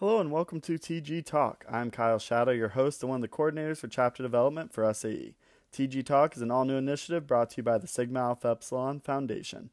Hello 0.00 0.18
and 0.18 0.32
welcome 0.32 0.62
to 0.62 0.78
TG 0.78 1.26
Talk. 1.26 1.66
I'm 1.70 1.90
Kyle 1.90 2.18
Shadow, 2.18 2.52
your 2.52 2.70
host 2.70 3.02
and 3.02 3.10
one 3.10 3.22
of 3.22 3.30
the 3.30 3.36
coordinators 3.36 3.76
for 3.76 3.88
chapter 3.88 4.22
development 4.22 4.72
for 4.72 4.90
SAE. 4.94 5.34
TG 5.74 6.06
Talk 6.06 6.34
is 6.34 6.40
an 6.40 6.50
all 6.50 6.64
new 6.64 6.78
initiative 6.78 7.26
brought 7.26 7.50
to 7.50 7.56
you 7.58 7.62
by 7.64 7.76
the 7.76 7.86
Sigma 7.86 8.20
Alpha 8.20 8.48
Epsilon 8.48 9.00
Foundation. 9.00 9.68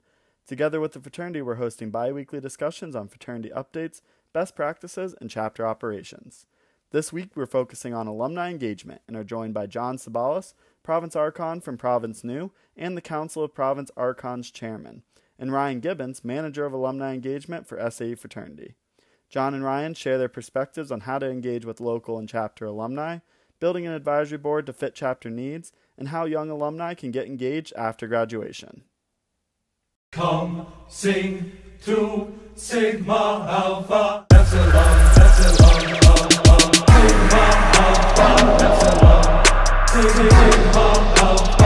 Together 0.45 0.81
with 0.81 0.91
the 0.91 0.99
fraternity, 0.99 1.41
we're 1.41 1.55
hosting 1.55 1.91
bi 1.91 2.11
weekly 2.11 2.41
discussions 2.41 2.93
on 2.93 3.07
fraternity 3.07 3.51
updates, 3.55 4.01
best 4.33 4.53
practices, 4.53 5.15
and 5.21 5.29
chapter 5.29 5.65
operations. 5.65 6.45
This 6.91 7.13
week, 7.13 7.29
we're 7.33 7.45
focusing 7.45 7.93
on 7.93 8.07
alumni 8.07 8.49
engagement 8.49 8.99
and 9.07 9.15
are 9.15 9.23
joined 9.23 9.53
by 9.53 9.65
John 9.65 9.95
Sabalas, 9.95 10.55
Province 10.83 11.15
Archon 11.15 11.61
from 11.61 11.77
Province 11.77 12.25
Nu, 12.25 12.51
and 12.75 12.97
the 12.97 13.01
Council 13.01 13.45
of 13.45 13.55
Province 13.55 13.91
Archons 13.95 14.51
Chairman, 14.51 15.03
and 15.39 15.53
Ryan 15.53 15.79
Gibbons, 15.79 16.25
Manager 16.25 16.65
of 16.65 16.73
Alumni 16.73 17.13
Engagement 17.13 17.65
for 17.65 17.79
SAE 17.89 18.15
Fraternity. 18.15 18.75
John 19.29 19.53
and 19.53 19.63
Ryan 19.63 19.93
share 19.93 20.17
their 20.17 20.29
perspectives 20.29 20.91
on 20.91 21.01
how 21.01 21.19
to 21.19 21.29
engage 21.29 21.65
with 21.65 21.81
local 21.81 22.17
and 22.17 22.29
chapter 22.29 22.65
alumni, 22.65 23.19
building 23.59 23.85
an 23.85 23.93
advisory 23.93 24.37
board 24.37 24.65
to 24.67 24.73
fit 24.73 24.95
chapter 24.95 25.29
needs, 25.29 25.73
and 25.97 26.09
how 26.09 26.25
young 26.25 26.49
alumni 26.49 26.93
can 26.93 27.11
get 27.11 27.27
engaged 27.27 27.73
after 27.75 28.07
graduation. 28.07 28.83
Come 30.11 30.67
sing 30.87 31.51
to 31.83 32.33
Sigma 32.55 33.45
Alpha. 33.49 34.25
Epsilon 34.31 34.71
Epsilon 35.17 35.81
Sigma 36.87 37.43
Alpha 37.75 38.27
Epsilon. 38.63 39.45
Sigma 39.87 40.79
Alpha 41.17 41.56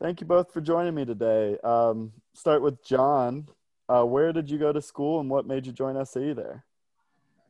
Thank 0.00 0.20
you 0.20 0.26
both 0.26 0.52
for 0.52 0.60
joining 0.60 0.94
me 0.94 1.06
today. 1.06 1.56
Um, 1.64 2.12
start 2.34 2.60
with 2.60 2.84
John. 2.84 3.48
Uh, 3.88 4.04
where 4.04 4.30
did 4.30 4.50
you 4.50 4.58
go 4.58 4.70
to 4.70 4.82
school 4.82 5.20
and 5.20 5.30
what 5.30 5.46
made 5.46 5.64
you 5.64 5.72
join 5.72 6.04
SAE 6.04 6.34
there? 6.34 6.64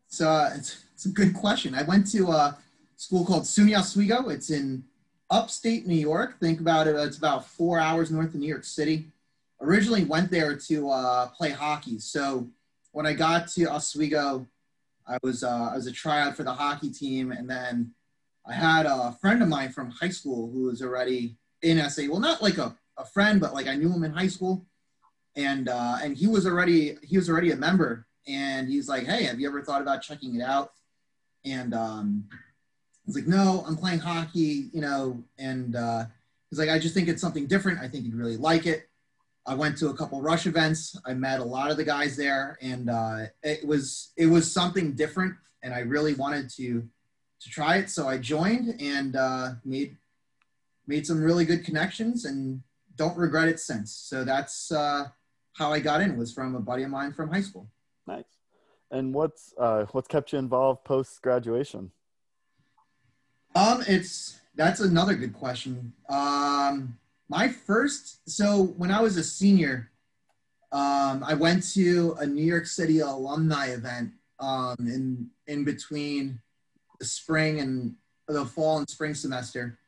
So 0.06 0.28
uh, 0.28 0.52
it's, 0.54 0.84
it's 0.94 1.06
a 1.06 1.08
good 1.08 1.34
question. 1.34 1.74
I 1.74 1.82
went 1.82 2.10
to 2.12 2.28
a 2.28 2.56
school 2.96 3.24
called 3.24 3.42
SUNY 3.42 3.76
Oswego. 3.76 4.28
It's 4.28 4.50
in 4.50 4.84
upstate 5.28 5.88
New 5.88 5.96
York. 5.96 6.38
Think 6.38 6.60
about 6.60 6.86
it. 6.86 6.94
It's 6.94 7.18
about 7.18 7.46
four 7.46 7.80
hours 7.80 8.12
north 8.12 8.32
of 8.32 8.36
New 8.36 8.48
York 8.48 8.64
City. 8.64 9.06
Originally 9.60 10.04
went 10.04 10.30
there 10.30 10.54
to 10.56 10.90
uh, 10.90 11.26
play 11.28 11.50
hockey. 11.50 11.98
So 11.98 12.46
when 12.92 13.06
I 13.06 13.12
got 13.12 13.48
to 13.48 13.66
Oswego, 13.66 14.46
I 15.08 15.18
was 15.22 15.42
uh, 15.42 15.70
I 15.72 15.74
was 15.74 15.86
a 15.86 15.92
tryout 15.92 16.36
for 16.36 16.42
the 16.42 16.52
hockey 16.52 16.90
team, 16.90 17.32
and 17.32 17.48
then 17.48 17.92
I 18.46 18.52
had 18.52 18.86
a 18.86 19.16
friend 19.20 19.42
of 19.42 19.48
mine 19.48 19.70
from 19.70 19.90
high 19.90 20.10
school 20.10 20.50
who 20.50 20.64
was 20.64 20.82
already 20.82 21.36
in 21.62 21.78
SA. 21.90 22.02
Well, 22.08 22.20
not 22.20 22.42
like 22.42 22.58
a, 22.58 22.76
a 22.96 23.04
friend, 23.04 23.40
but 23.40 23.54
like 23.54 23.66
I 23.66 23.76
knew 23.76 23.92
him 23.92 24.04
in 24.04 24.12
high 24.12 24.28
school, 24.28 24.64
and 25.34 25.68
uh, 25.68 25.98
and 26.02 26.16
he 26.16 26.26
was 26.26 26.46
already 26.46 26.96
he 27.02 27.16
was 27.16 27.28
already 27.28 27.52
a 27.52 27.56
member, 27.56 28.06
and 28.26 28.68
he's 28.68 28.88
like, 28.88 29.04
hey, 29.04 29.24
have 29.24 29.40
you 29.40 29.48
ever 29.48 29.62
thought 29.62 29.82
about 29.82 30.02
checking 30.02 30.34
it 30.34 30.42
out? 30.42 30.72
And 31.44 31.74
um, 31.74 32.24
I 32.32 32.36
was 33.06 33.14
like, 33.14 33.26
no, 33.26 33.64
I'm 33.66 33.76
playing 33.76 34.00
hockey, 34.00 34.68
you 34.72 34.80
know, 34.80 35.22
and 35.38 35.76
uh, 35.76 36.04
he's 36.50 36.58
like, 36.58 36.70
I 36.70 36.78
just 36.78 36.94
think 36.94 37.08
it's 37.08 37.20
something 37.22 37.46
different. 37.46 37.80
I 37.80 37.88
think 37.88 38.04
you'd 38.04 38.14
really 38.14 38.36
like 38.36 38.66
it. 38.66 38.88
I 39.46 39.54
went 39.54 39.78
to 39.78 39.90
a 39.90 39.94
couple 39.94 40.20
rush 40.20 40.46
events. 40.46 40.96
I 41.06 41.14
met 41.14 41.38
a 41.38 41.44
lot 41.44 41.70
of 41.70 41.76
the 41.76 41.84
guys 41.84 42.16
there, 42.16 42.58
and 42.60 42.90
uh, 42.90 43.26
it 43.42 43.64
was 43.64 44.12
it 44.16 44.26
was 44.26 44.52
something 44.52 44.92
different, 44.92 45.34
and 45.62 45.72
I 45.72 45.80
really 45.80 46.14
wanted 46.14 46.50
to 46.56 46.82
to 47.40 47.50
try 47.50 47.76
it. 47.76 47.90
So 47.90 48.08
I 48.08 48.18
joined 48.18 48.80
and 48.80 49.14
uh, 49.14 49.50
made 49.64 49.96
made 50.86 51.06
some 51.06 51.22
really 51.22 51.44
good 51.44 51.64
connections, 51.64 52.24
and 52.24 52.62
don't 52.96 53.16
regret 53.16 53.48
it 53.48 53.60
since. 53.60 53.92
So 53.92 54.24
that's 54.24 54.72
uh, 54.72 55.08
how 55.54 55.72
I 55.72 55.80
got 55.80 56.00
in. 56.00 56.16
Was 56.16 56.32
from 56.32 56.54
a 56.54 56.60
buddy 56.60 56.82
of 56.82 56.90
mine 56.90 57.12
from 57.12 57.30
high 57.30 57.42
school. 57.42 57.68
Nice. 58.06 58.24
And 58.90 59.14
what's 59.14 59.52
uh, 59.58 59.86
what's 59.92 60.08
kept 60.08 60.32
you 60.32 60.38
involved 60.38 60.84
post 60.84 61.20
graduation? 61.22 61.90
Um, 63.54 63.82
it's 63.88 64.38
that's 64.54 64.80
another 64.80 65.14
good 65.14 65.34
question. 65.34 65.92
Um, 66.08 66.98
my 67.28 67.48
first, 67.48 68.28
so 68.28 68.74
when 68.76 68.90
I 68.90 69.00
was 69.00 69.16
a 69.16 69.24
senior, 69.24 69.90
um, 70.72 71.24
I 71.24 71.34
went 71.34 71.68
to 71.74 72.16
a 72.20 72.26
New 72.26 72.44
York 72.44 72.66
City 72.66 73.00
alumni 73.00 73.68
event 73.68 74.12
um, 74.38 74.76
in 74.80 75.30
in 75.46 75.64
between 75.64 76.40
the 76.98 77.06
spring 77.06 77.60
and 77.60 77.94
the 78.28 78.44
fall 78.44 78.78
and 78.78 78.88
spring 78.88 79.14
semester, 79.14 79.78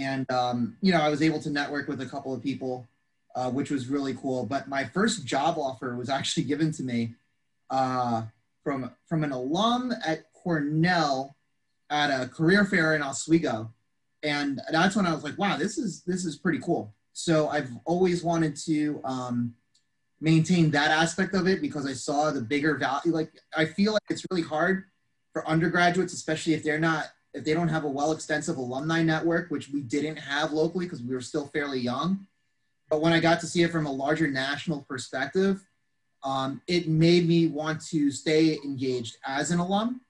and 0.00 0.30
um, 0.30 0.76
you 0.80 0.92
know 0.92 1.00
I 1.00 1.08
was 1.08 1.22
able 1.22 1.40
to 1.42 1.50
network 1.50 1.88
with 1.88 2.00
a 2.00 2.06
couple 2.06 2.34
of 2.34 2.42
people, 2.42 2.86
uh, 3.34 3.50
which 3.50 3.70
was 3.70 3.88
really 3.88 4.14
cool. 4.14 4.46
But 4.46 4.68
my 4.68 4.84
first 4.84 5.26
job 5.26 5.58
offer 5.58 5.96
was 5.96 6.08
actually 6.08 6.44
given 6.44 6.72
to 6.72 6.82
me 6.82 7.14
uh, 7.70 8.22
from 8.64 8.90
from 9.08 9.24
an 9.24 9.32
alum 9.32 9.92
at 10.04 10.32
Cornell 10.32 11.36
at 11.90 12.10
a 12.10 12.28
career 12.28 12.64
fair 12.64 12.94
in 12.94 13.02
Oswego 13.02 13.72
and 14.22 14.60
that's 14.70 14.96
when 14.96 15.06
I 15.06 15.14
was 15.14 15.24
like, 15.24 15.38
wow, 15.38 15.56
this 15.56 15.78
is 15.78 16.02
this 16.02 16.24
is 16.24 16.36
pretty 16.36 16.58
cool. 16.58 16.94
So 17.12 17.48
I've 17.48 17.70
always 17.84 18.22
wanted 18.22 18.56
to 18.66 19.00
um, 19.04 19.54
maintain 20.20 20.70
that 20.72 20.90
aspect 20.90 21.34
of 21.34 21.46
it 21.46 21.60
because 21.60 21.86
I 21.86 21.92
saw 21.92 22.30
the 22.30 22.40
bigger 22.40 22.76
value. 22.76 23.12
Like 23.12 23.32
I 23.56 23.64
feel 23.64 23.92
like 23.92 24.02
it's 24.10 24.24
really 24.30 24.42
hard 24.42 24.84
for 25.32 25.46
undergraduates, 25.48 26.12
especially 26.12 26.54
if 26.54 26.62
they're 26.62 26.80
not 26.80 27.06
if 27.34 27.44
they 27.44 27.54
don't 27.54 27.68
have 27.68 27.84
a 27.84 27.88
well 27.88 28.12
extensive 28.12 28.56
alumni 28.56 29.02
network, 29.02 29.50
which 29.50 29.70
we 29.70 29.82
didn't 29.82 30.16
have 30.16 30.52
locally 30.52 30.86
because 30.86 31.02
we 31.02 31.14
were 31.14 31.20
still 31.20 31.46
fairly 31.48 31.80
young. 31.80 32.26
But 32.88 33.00
when 33.00 33.12
I 33.12 33.20
got 33.20 33.40
to 33.40 33.46
see 33.46 33.62
it 33.62 33.70
from 33.70 33.86
a 33.86 33.92
larger 33.92 34.28
national 34.28 34.82
perspective, 34.82 35.64
um, 36.24 36.60
it 36.66 36.88
made 36.88 37.28
me 37.28 37.46
want 37.46 37.80
to 37.86 38.10
stay 38.10 38.58
engaged 38.64 39.16
as 39.24 39.50
an 39.52 39.60
alum 39.60 40.00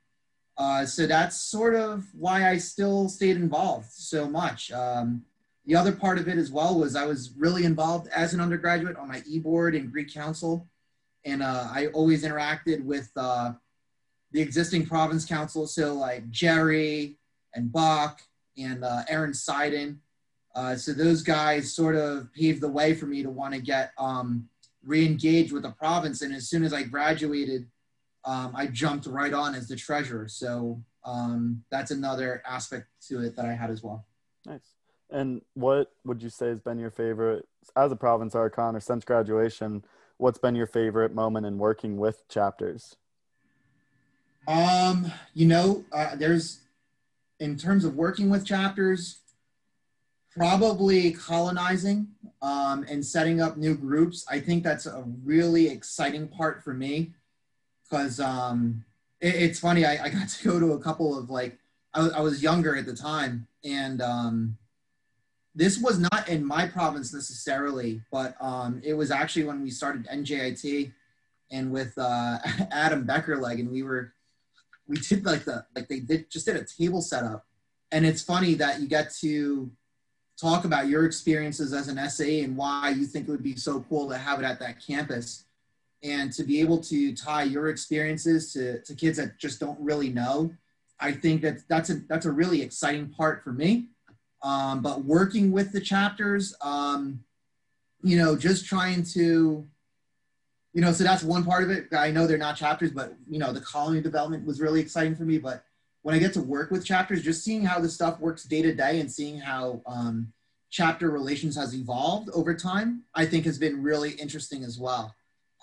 uh, 0.60 0.84
so 0.84 1.06
that's 1.06 1.36
sort 1.38 1.75
of 1.75 2.04
why 2.12 2.47
I 2.47 2.59
still 2.59 3.09
stayed 3.09 3.36
involved 3.36 3.91
so 3.91 4.28
much. 4.28 4.70
Um, 4.70 5.25
the 5.64 5.75
other 5.75 5.91
part 5.91 6.19
of 6.19 6.28
it 6.28 6.36
as 6.36 6.53
well 6.53 6.78
was 6.78 6.97
I 6.97 7.06
was 7.06 7.32
really 7.38 7.64
involved 7.64 8.09
as 8.09 8.34
an 8.34 8.42
undergraduate 8.42 8.98
on 8.98 9.09
my 9.09 9.22
e-board 9.26 9.75
and 9.75 9.91
Greek 9.91 10.12
Council. 10.12 10.69
And 11.25 11.42
uh, 11.42 11.69
I 11.72 11.86
always 11.94 12.25
interacted 12.25 12.84
with 12.84 13.10
uh, 13.16 13.53
the 14.32 14.41
existing 14.41 14.86
province 14.86 15.24
council. 15.24 15.66
So 15.66 15.94
like 15.94 16.30
Jerry 16.30 17.16
and 17.54 17.72
Buck 17.72 18.20
and 18.56 18.84
uh, 18.84 19.02
Aaron 19.08 19.32
Seiden. 19.32 19.96
Uh, 20.54 20.76
so 20.76 20.92
those 20.92 21.22
guys 21.22 21.72
sort 21.74 21.96
of 21.96 22.32
paved 22.32 22.60
the 22.60 22.68
way 22.68 22.94
for 22.94 23.06
me 23.06 23.22
to 23.22 23.30
want 23.30 23.54
to 23.54 23.60
get 23.60 23.92
um, 23.98 24.48
re-engaged 24.84 25.52
with 25.52 25.62
the 25.62 25.70
province. 25.70 26.22
And 26.22 26.34
as 26.34 26.48
soon 26.48 26.64
as 26.64 26.72
I 26.72 26.82
graduated, 26.82 27.66
um, 28.24 28.52
I 28.54 28.66
jumped 28.66 29.06
right 29.06 29.32
on 29.32 29.54
as 29.54 29.68
the 29.68 29.76
treasurer. 29.76 30.28
So 30.28 30.82
um, 31.04 31.62
that's 31.70 31.91
another 31.91 32.42
aspect 32.47 32.88
to 33.08 33.20
it 33.22 33.36
that 33.36 33.47
I 33.47 33.54
had 33.54 33.70
as 33.70 33.82
well. 33.82 34.04
Nice. 34.47 34.74
And 35.10 35.42
what 35.54 35.92
would 36.04 36.22
you 36.22 36.30
say 36.30 36.48
has 36.48 36.60
been 36.60 36.78
your 36.78 36.91
favorite 36.91 37.47
as 37.76 37.91
a 37.91 37.97
province 37.97 38.34
archon 38.34 38.76
or 38.76 38.80
since 38.80 39.04
graduation? 39.04 39.84
What's 40.18 40.38
been 40.38 40.54
your 40.54 40.66
favorite 40.66 41.14
moment 41.14 41.47
in 41.47 41.58
working 41.58 41.97
with 41.97 42.28
chapters? 42.28 42.97
Um, 44.50 45.12
you 45.32 45.46
know, 45.46 45.84
uh, 45.92 46.16
there's 46.16 46.58
in 47.38 47.56
terms 47.56 47.84
of 47.84 47.94
working 47.94 48.30
with 48.30 48.44
chapters, 48.44 49.20
probably 50.36 51.12
colonizing 51.12 52.08
um, 52.42 52.84
and 52.90 53.06
setting 53.06 53.40
up 53.40 53.56
new 53.56 53.76
groups. 53.76 54.26
I 54.28 54.40
think 54.40 54.64
that's 54.64 54.86
a 54.86 55.04
really 55.24 55.68
exciting 55.68 56.26
part 56.26 56.64
for 56.64 56.74
me 56.74 57.12
because 57.88 58.18
um, 58.18 58.84
it, 59.20 59.36
it's 59.36 59.60
funny. 59.60 59.84
I, 59.84 60.04
I, 60.04 60.08
got 60.08 60.28
to 60.28 60.48
go 60.48 60.58
to 60.58 60.72
a 60.72 60.80
couple 60.80 61.16
of 61.16 61.30
like 61.30 61.56
I, 61.94 62.08
I 62.08 62.20
was 62.20 62.42
younger 62.42 62.74
at 62.74 62.86
the 62.86 62.94
time, 62.94 63.46
and 63.64 64.03
um, 64.03 64.58
this 65.54 65.78
was 65.78 66.00
not 66.00 66.28
in 66.28 66.44
my 66.44 66.66
province 66.66 67.14
necessarily, 67.14 68.03
but 68.10 68.34
um, 68.41 68.80
it 68.82 68.94
was 68.94 69.12
actually 69.12 69.44
when 69.44 69.62
we 69.62 69.70
started 69.70 70.08
NJIT 70.08 70.91
and 71.53 71.70
with 71.70 71.96
uh, 71.96 72.38
Adam 72.72 73.06
Beckerleg, 73.06 73.60
and 73.60 73.70
we 73.70 73.84
were 73.84 74.12
we 74.91 74.97
did 74.98 75.25
like 75.25 75.45
the 75.45 75.65
like 75.75 75.89
they 75.89 76.01
did 76.01 76.28
just 76.31 76.47
did 76.47 76.57
a 76.57 76.65
table 76.65 77.01
setup, 77.01 77.47
and 77.92 78.04
it's 78.04 78.22
funny 78.22 78.54
that 78.54 78.81
you 78.81 78.89
get 78.89 79.15
to 79.21 79.71
talk 80.39 80.65
about 80.65 80.89
your 80.89 81.04
experiences 81.04 81.72
as 81.72 81.89
an 81.89 82.10
SA 82.10 82.25
and 82.25 82.57
why 82.57 82.91
you 82.91 83.07
think 83.07 83.28
it 83.28 83.31
would 83.31 83.42
be 83.42 83.54
so 83.54 83.84
cool 83.89 84.09
to 84.09 84.19
have 84.19 84.41
it 84.41 84.45
at 84.45 84.59
that 84.59 84.84
campus. 84.84 85.45
And 86.03 86.33
to 86.33 86.45
be 86.45 86.60
able 86.60 86.78
to 86.78 87.15
tie 87.15 87.42
your 87.42 87.69
experiences 87.69 88.54
to, 88.54 88.81
to 88.83 88.95
kids 88.95 89.19
that 89.19 89.39
just 89.39 89.60
don't 89.60 89.78
really 89.78 90.09
know 90.09 90.51
i 90.98 91.10
think 91.13 91.42
that 91.42 91.66
that's 91.69 91.91
a 91.91 91.95
that's 92.09 92.27
a 92.27 92.31
really 92.31 92.63
exciting 92.63 93.09
part 93.09 93.42
for 93.42 93.53
me. 93.53 93.89
Um, 94.42 94.81
but 94.81 95.04
working 95.04 95.53
with 95.53 95.72
the 95.72 95.81
chapters 95.81 96.54
um, 96.63 97.25
you 98.03 98.16
know 98.16 98.37
just 98.37 98.66
trying 98.66 99.03
to 99.15 99.66
you 100.72 100.80
know, 100.80 100.92
so 100.92 101.04
that's 101.04 101.22
one 101.22 101.44
part 101.44 101.64
of 101.64 101.70
it. 101.70 101.88
I 101.92 102.10
know 102.10 102.26
they're 102.26 102.38
not 102.38 102.56
chapters, 102.56 102.92
but 102.92 103.14
you 103.28 103.38
know, 103.38 103.52
the 103.52 103.60
colony 103.60 104.00
development 104.00 104.46
was 104.46 104.60
really 104.60 104.80
exciting 104.80 105.16
for 105.16 105.24
me. 105.24 105.38
But 105.38 105.64
when 106.02 106.14
I 106.14 106.18
get 106.18 106.32
to 106.34 106.40
work 106.40 106.70
with 106.70 106.84
chapters, 106.84 107.22
just 107.22 107.44
seeing 107.44 107.64
how 107.64 107.80
the 107.80 107.88
stuff 107.88 108.20
works 108.20 108.44
day 108.44 108.62
to 108.62 108.74
day 108.74 109.00
and 109.00 109.10
seeing 109.10 109.38
how 109.38 109.82
um, 109.86 110.32
chapter 110.70 111.10
relations 111.10 111.56
has 111.56 111.74
evolved 111.74 112.30
over 112.30 112.54
time, 112.54 113.02
I 113.14 113.26
think 113.26 113.44
has 113.44 113.58
been 113.58 113.82
really 113.82 114.12
interesting 114.12 114.62
as 114.62 114.78
well. 114.78 115.14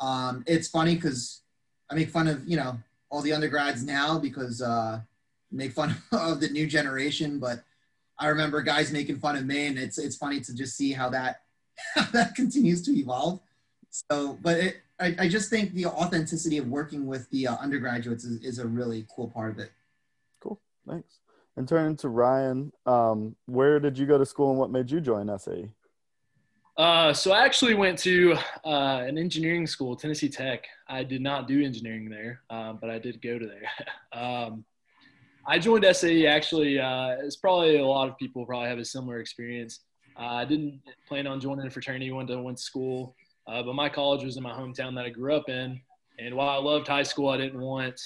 Um, 0.02 0.44
it's 0.46 0.68
funny 0.68 0.96
because 0.96 1.42
I 1.90 1.96
make 1.96 2.10
fun 2.10 2.28
of 2.28 2.48
you 2.48 2.58
know 2.58 2.78
all 3.10 3.22
the 3.22 3.34
undergrads 3.34 3.84
now 3.84 4.20
because 4.20 4.62
uh, 4.62 5.00
make 5.52 5.72
fun 5.72 5.96
of 6.12 6.42
the 6.42 6.50
new 6.50 6.68
generation, 6.68 7.40
but 7.40 7.64
I 8.20 8.28
remember 8.28 8.62
guys 8.62 8.92
making 8.92 9.20
fun 9.20 9.38
of 9.38 9.46
me, 9.46 9.68
and 9.68 9.78
it's 9.78 9.98
it's 9.98 10.18
funny 10.18 10.42
to 10.42 10.54
just 10.54 10.76
see 10.76 10.92
how 10.92 11.10
that 11.10 11.42
how 11.96 12.12
that 12.12 12.36
continues 12.36 12.82
to 12.84 12.92
evolve. 12.92 13.40
So, 13.90 14.38
but 14.42 14.58
it, 14.58 14.78
I, 15.00 15.16
I 15.20 15.28
just 15.28 15.50
think 15.50 15.74
the 15.74 15.86
authenticity 15.86 16.58
of 16.58 16.68
working 16.68 17.06
with 17.06 17.30
the 17.30 17.48
uh, 17.48 17.58
undergraduates 17.58 18.24
is, 18.24 18.42
is 18.44 18.60
a 18.60 18.68
really 18.68 19.06
cool 19.16 19.30
part 19.30 19.52
of 19.52 19.60
it. 19.60 19.72
Cool, 20.42 20.60
thanks. 20.88 21.20
And 21.56 21.68
turning 21.68 21.96
to 21.98 22.10
Ryan, 22.10 22.72
um, 22.86 23.36
where 23.46 23.80
did 23.80 23.98
you 23.98 24.06
go 24.06 24.18
to 24.18 24.26
school 24.26 24.52
and 24.52 24.60
what 24.60 24.72
made 24.72 24.90
you 24.90 25.02
join 25.02 25.28
SAE? 25.38 25.72
Uh, 26.78 27.12
so 27.12 27.32
I 27.32 27.44
actually 27.44 27.74
went 27.74 27.98
to 28.00 28.38
uh, 28.64 29.04
an 29.08 29.18
engineering 29.18 29.66
school, 29.66 29.96
Tennessee 29.96 30.30
Tech. 30.30 30.66
I 30.88 31.04
did 31.04 31.22
not 31.22 31.48
do 31.48 31.64
engineering 31.64 32.08
there, 32.08 32.42
um, 32.52 32.78
but 32.80 32.92
I 32.92 33.00
did 33.00 33.20
go 33.22 33.40
to 33.40 33.48
there. 33.48 33.70
um, 34.14 34.64
I 35.48 35.58
joined 35.58 35.86
SAE 35.92 36.28
actually. 36.28 36.80
Uh, 36.80 37.16
it's 37.24 37.38
probably 37.38 37.78
a 37.78 37.86
lot 37.86 38.08
of 38.10 38.18
people 38.18 38.46
probably 38.46 38.70
have 38.70 38.78
a 38.78 38.86
similar 38.86 39.20
experience. 39.20 39.80
Uh, 40.20 40.26
I 40.26 40.46
didn't 40.46 40.82
plan 41.08 41.26
on 41.26 41.40
joining 41.40 41.66
a 41.66 41.70
fraternity 41.70 42.12
when 42.12 42.30
I 42.32 42.36
went 42.36 42.58
to 42.58 42.64
school, 42.64 43.16
uh, 43.48 43.64
but 43.64 43.76
my 43.76 43.90
college 43.90 44.24
was 44.24 44.38
in 44.38 44.44
my 44.44 44.52
hometown 44.52 44.96
that 44.96 45.06
I 45.06 45.10
grew 45.10 45.36
up 45.36 45.50
in. 45.50 45.80
And 46.20 46.36
while 46.36 46.50
I 46.50 46.58
loved 46.58 46.88
high 46.88 47.04
school, 47.04 47.30
I 47.30 47.38
didn't 47.38 47.62
want 47.62 48.00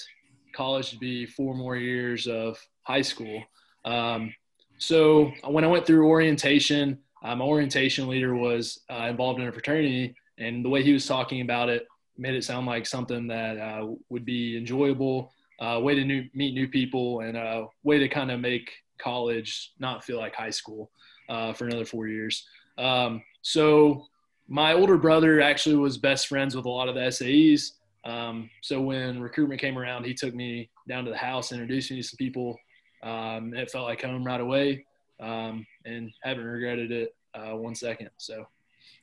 college 0.54 0.90
to 0.90 0.98
be 0.98 1.26
four 1.26 1.54
more 1.54 1.76
years 1.76 2.26
of 2.26 2.58
high 2.82 3.02
school. 3.02 3.42
Um, 3.84 4.34
so 4.78 5.32
when 5.46 5.64
I 5.64 5.68
went 5.68 5.86
through 5.86 6.06
orientation, 6.06 6.98
uh, 7.24 7.36
my 7.36 7.44
orientation 7.44 8.08
leader 8.08 8.34
was 8.34 8.80
uh, 8.90 9.06
involved 9.08 9.40
in 9.40 9.48
a 9.48 9.52
fraternity, 9.52 10.14
and 10.38 10.64
the 10.64 10.68
way 10.68 10.82
he 10.82 10.92
was 10.92 11.06
talking 11.06 11.40
about 11.40 11.68
it 11.68 11.86
made 12.18 12.34
it 12.34 12.44
sound 12.44 12.66
like 12.66 12.86
something 12.86 13.26
that 13.28 13.58
uh, 13.58 13.86
would 14.10 14.24
be 14.24 14.56
enjoyable, 14.56 15.32
uh, 15.60 15.78
way 15.80 15.94
to 15.94 16.04
new, 16.04 16.24
meet 16.34 16.54
new 16.54 16.68
people, 16.68 17.20
and 17.20 17.36
a 17.36 17.66
way 17.84 17.98
to 17.98 18.08
kind 18.08 18.30
of 18.30 18.40
make 18.40 18.70
college 18.98 19.72
not 19.78 20.04
feel 20.04 20.18
like 20.18 20.34
high 20.34 20.50
school 20.50 20.90
uh, 21.28 21.52
for 21.52 21.66
another 21.66 21.84
four 21.84 22.08
years. 22.08 22.46
Um, 22.78 23.22
so 23.42 24.06
my 24.48 24.72
older 24.72 24.96
brother 24.96 25.40
actually 25.40 25.76
was 25.76 25.96
best 25.98 26.26
friends 26.26 26.54
with 26.54 26.66
a 26.66 26.68
lot 26.68 26.88
of 26.88 26.94
the 26.94 27.00
SAEs. 27.00 27.72
Um, 28.04 28.50
so 28.60 28.80
when 28.80 29.20
recruitment 29.20 29.60
came 29.60 29.78
around, 29.78 30.04
he 30.04 30.14
took 30.14 30.34
me 30.34 30.70
down 30.88 31.04
to 31.04 31.10
the 31.10 31.16
house, 31.16 31.52
introduced 31.52 31.90
me 31.90 31.98
to 31.98 32.02
some 32.02 32.16
people. 32.16 32.58
Um, 33.02 33.54
it 33.54 33.70
felt 33.70 33.86
like 33.86 34.02
home 34.02 34.24
right 34.24 34.40
away 34.40 34.84
um, 35.20 35.66
and 35.84 36.10
haven't 36.22 36.44
regretted 36.44 36.90
it 36.90 37.14
uh, 37.34 37.56
one 37.56 37.74
second. 37.74 38.10
So. 38.16 38.46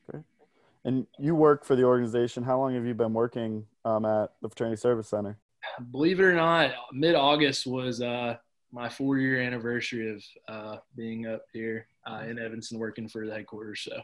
Great. 0.10 0.24
And 0.86 1.08
you 1.18 1.36
work 1.36 1.66
for 1.66 1.76
the 1.76 1.84
organization. 1.84 2.44
How 2.44 2.58
long 2.58 2.76
have 2.76 2.86
you 2.86 2.94
been 2.94 3.14
working 3.14 3.66
um, 3.86 4.06
at 4.06 4.32
the 4.42 4.50
Fraternity 4.50 4.78
Service 4.78 5.08
Center? 5.08 5.38
Believe 5.92 6.20
it 6.20 6.24
or 6.24 6.34
not, 6.34 6.72
mid 6.94 7.16
August 7.16 7.68
was 7.68 8.02
uh, 8.02 8.38
my 8.72 8.90
four 8.90 9.18
year 9.18 9.42
anniversary 9.42 10.12
of 10.12 10.24
uh, 10.48 10.78
being 10.96 11.28
up 11.28 11.44
here 11.54 11.88
uh, 12.10 12.24
in 12.28 12.40
Evanston 12.40 12.80
working 12.80 13.08
for 13.08 13.26
the 13.26 13.34
headquarters. 13.34 13.82
So. 13.82 14.02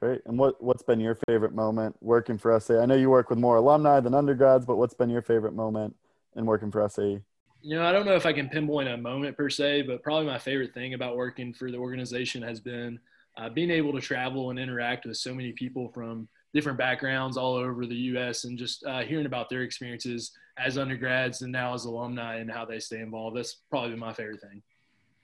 Great. 0.00 0.20
And 0.26 0.38
what, 0.38 0.62
what's 0.62 0.82
been 0.82 1.00
your 1.00 1.16
favorite 1.26 1.54
moment 1.54 1.96
working 2.00 2.38
for 2.38 2.58
SAE? 2.60 2.78
I 2.78 2.86
know 2.86 2.94
you 2.94 3.10
work 3.10 3.30
with 3.30 3.38
more 3.38 3.56
alumni 3.56 3.98
than 4.00 4.14
undergrads, 4.14 4.64
but 4.64 4.76
what's 4.76 4.94
been 4.94 5.10
your 5.10 5.22
favorite 5.22 5.54
moment 5.54 5.96
in 6.36 6.46
working 6.46 6.70
for 6.70 6.88
SAE? 6.88 7.20
You 7.60 7.76
know, 7.76 7.84
I 7.84 7.90
don't 7.90 8.06
know 8.06 8.14
if 8.14 8.24
I 8.24 8.32
can 8.32 8.48
pinpoint 8.48 8.88
a 8.88 8.96
moment 8.96 9.36
per 9.36 9.50
se, 9.50 9.82
but 9.82 10.02
probably 10.04 10.26
my 10.26 10.38
favorite 10.38 10.72
thing 10.72 10.94
about 10.94 11.16
working 11.16 11.52
for 11.52 11.72
the 11.72 11.78
organization 11.78 12.42
has 12.42 12.60
been 12.60 13.00
uh, 13.36 13.48
being 13.48 13.70
able 13.70 13.92
to 13.92 14.00
travel 14.00 14.50
and 14.50 14.58
interact 14.58 15.04
with 15.04 15.16
so 15.16 15.34
many 15.34 15.52
people 15.52 15.88
from 15.88 16.28
different 16.54 16.78
backgrounds 16.78 17.36
all 17.36 17.54
over 17.54 17.84
the 17.84 17.94
U.S. 17.94 18.44
and 18.44 18.56
just 18.56 18.84
uh, 18.84 19.00
hearing 19.00 19.26
about 19.26 19.48
their 19.48 19.62
experiences 19.62 20.30
as 20.58 20.78
undergrads 20.78 21.42
and 21.42 21.52
now 21.52 21.74
as 21.74 21.84
alumni 21.84 22.36
and 22.36 22.50
how 22.50 22.64
they 22.64 22.78
stay 22.78 23.00
involved. 23.00 23.36
That's 23.36 23.56
probably 23.70 23.96
my 23.96 24.12
favorite 24.12 24.40
thing. 24.40 24.62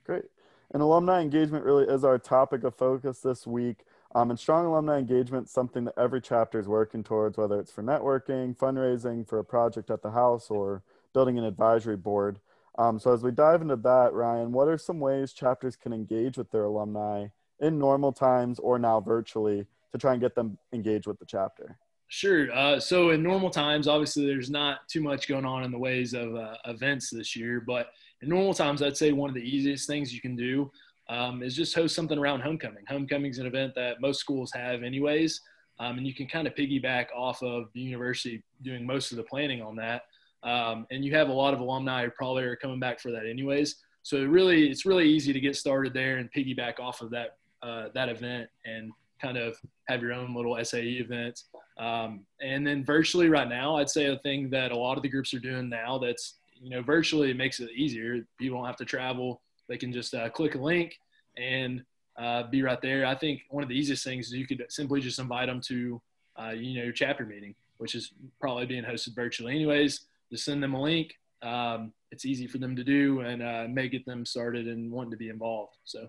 Great. 0.05 0.25
And 0.73 0.83
alumni 0.83 1.21
engagement 1.21 1.65
really 1.65 1.85
is 1.85 2.05
our 2.05 2.19
topic 2.19 2.65
of 2.65 2.75
focus 2.75 3.21
this 3.21 3.47
week. 3.47 3.85
Um, 4.15 4.31
and 4.31 4.39
strong 4.39 4.65
alumni 4.67 4.99
engagement 4.99 5.49
something 5.49 5.85
that 5.85 5.99
every 5.99 6.21
chapter 6.21 6.61
is 6.61 6.69
working 6.69 7.03
towards, 7.03 7.37
whether 7.37 7.59
it's 7.59 7.73
for 7.73 7.83
networking, 7.83 8.57
fundraising, 8.57 9.29
for 9.29 9.41
a 9.41 9.45
project 9.45 9.91
at 9.91 10.03
the 10.03 10.13
house, 10.13 10.51
or 10.51 10.83
building 11.13 11.39
an 11.39 11.45
advisory 11.45 11.97
board. 11.97 12.39
Um, 12.79 12.99
so 12.99 13.13
as 13.13 13.23
we 13.23 13.31
dive 13.31 13.63
into 13.63 13.77
that, 13.77 14.13
Ryan, 14.13 14.53
what 14.53 14.69
are 14.69 14.79
some 14.79 15.01
ways 15.01 15.33
chapters 15.33 15.77
can 15.77 15.93
engage 15.93 16.37
with 16.37 16.51
their 16.51 16.65
alumni 16.65 17.27
in 17.61 17.79
normal 17.79 18.13
times 18.13 18.59
or 18.59 18.79
now 18.79 19.01
virtually 19.01 19.67
to 19.93 19.99
try 19.99 20.13
and 20.13 20.21
get 20.21 20.35
them 20.35 20.59
engaged 20.73 21.07
with 21.07 21.19
the 21.19 21.27
chapter? 21.27 21.79
Sure. 22.09 22.53
Uh, 22.53 22.79
so 22.79 23.11
in 23.11 23.23
normal 23.23 23.51
times, 23.51 23.89
obviously 23.89 24.27
there's 24.27 24.51
not 24.51 24.89
too 24.89 25.01
much 25.01 25.27
going 25.27 25.45
on 25.45 25.65
in 25.65 25.71
the 25.71 25.79
ways 25.79 26.15
of 26.15 26.35
uh, 26.37 26.57
events 26.67 27.11
this 27.11 27.35
year, 27.35 27.61
but 27.61 27.91
in 28.23 28.29
normal 28.29 28.55
times, 28.55 28.83
I'd 28.83 28.97
say 28.97 29.13
one 29.13 29.31
of 29.31 29.35
the 29.35 29.43
easiest 29.43 29.87
things 29.87 30.13
you 30.15 30.21
can 30.21 30.37
do 30.37 30.71
um, 31.09 31.43
is 31.43 31.55
just 31.55 31.75
host 31.75 31.95
something 31.95 32.19
around 32.19 32.41
homecoming. 32.41 32.85
Homecoming 32.89 33.31
is 33.31 33.39
an 33.39 33.47
event 33.47 33.75
that 33.75 34.01
most 34.01 34.21
schools 34.21 34.53
have 34.55 34.83
anyways, 34.83 35.41
um, 35.79 35.99
and 35.99 36.07
you 36.07 36.15
can 36.15 36.27
kind 36.27 36.47
of 36.47 36.55
piggyback 36.55 37.07
off 37.15 37.43
of 37.43 37.69
the 37.75 37.81
university 37.81 38.43
doing 38.63 38.87
most 38.87 39.11
of 39.11 39.17
the 39.17 39.25
planning 39.25 39.63
on 39.63 39.77
that. 39.77 40.03
Um, 40.43 40.87
and 40.91 41.05
you 41.05 41.15
have 41.15 41.29
a 41.29 41.33
lot 41.33 41.55
of 41.55 41.61
alumni 41.61 42.05
who 42.05 42.11
probably 42.11 42.45
are 42.45 42.57
coming 42.57 42.79
back 42.79 43.01
for 43.01 43.11
that 43.11 43.27
anyways. 43.27 43.77
So 44.03 44.17
it 44.17 44.27
really, 44.27 44.69
it's 44.69 44.85
really 44.85 45.09
easy 45.09 45.33
to 45.33 45.41
get 45.41 45.57
started 45.57 45.95
there 45.95 46.19
and 46.19 46.31
piggyback 46.33 46.79
off 46.79 47.01
of 47.01 47.11
that 47.11 47.39
uh, 47.63 47.89
that 47.95 48.11
event 48.11 48.49
and 48.67 48.93
kind 49.21 49.39
of 49.39 49.57
have 49.89 50.03
your 50.03 50.13
own 50.13 50.35
little 50.35 50.63
SAE 50.63 50.99
event. 50.99 51.41
Um, 51.79 52.27
and 52.43 52.67
then 52.67 52.85
virtually 52.85 53.29
right 53.29 53.49
now, 53.49 53.77
I'd 53.77 53.89
say 53.89 54.07
a 54.07 54.19
thing 54.19 54.51
that 54.51 54.71
a 54.71 54.77
lot 54.77 54.99
of 54.99 55.03
the 55.03 55.09
groups 55.09 55.33
are 55.33 55.39
doing 55.39 55.69
now 55.71 55.99
that's 55.99 56.35
you 56.61 56.71
know 56.71 56.83
virtually 56.83 57.31
it 57.31 57.37
makes 57.37 57.61
it 57.61 57.71
easier. 57.75 58.21
People 58.39 58.59
don't 58.59 58.67
have 58.67 58.77
to 58.77 58.85
travel; 58.85 59.41
they 59.69 59.77
can 59.77 59.93
just 59.93 60.15
uh, 60.15 60.29
click 60.31 60.55
a 60.55 60.59
link 60.59 60.99
and 61.37 61.83
uh, 62.19 62.45
be 62.45 62.63
right 62.63 62.81
there. 62.81 63.07
I 63.07 63.15
think 63.15 63.43
one 63.51 63.63
of 63.63 63.69
the 63.69 63.77
easiest 63.77 64.05
things 64.05 64.27
is 64.27 64.33
you 64.33 64.47
could 64.47 64.65
simply 64.69 65.01
just 65.01 65.19
invite 65.19 65.49
them 65.49 65.61
to 65.67 66.01
uh, 66.37 66.51
you 66.51 66.79
know 66.79 66.85
your 66.85 66.93
chapter 66.93 67.25
meeting, 67.25 67.55
which 67.79 67.95
is 67.95 68.13
probably 68.41 68.67
being 68.67 68.85
hosted 68.85 69.15
virtually 69.15 69.55
anyways 69.55 70.07
just 70.31 70.45
send 70.45 70.63
them 70.63 70.75
a 70.75 70.81
link. 70.81 71.15
Um, 71.43 71.93
it's 72.11 72.25
easy 72.25 72.47
for 72.47 72.59
them 72.59 72.75
to 72.77 72.85
do 72.85 73.21
and 73.21 73.43
uh, 73.43 73.67
may 73.69 73.89
get 73.89 74.07
them 74.07 74.25
started 74.25 74.67
and 74.67 74.91
wanting 74.91 75.11
to 75.11 75.17
be 75.17 75.29
involved. 75.29 75.77
So 75.85 76.09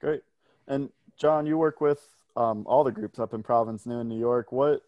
great. 0.00 0.22
And 0.66 0.90
John, 1.18 1.46
you 1.46 1.56
work 1.56 1.80
with 1.80 2.00
um, 2.36 2.64
all 2.66 2.84
the 2.84 2.92
groups 2.92 3.18
up 3.18 3.34
in 3.34 3.42
Providence, 3.42 3.86
Nu 3.86 4.00
in 4.00 4.08
New 4.08 4.18
York. 4.18 4.52
What 4.52 4.82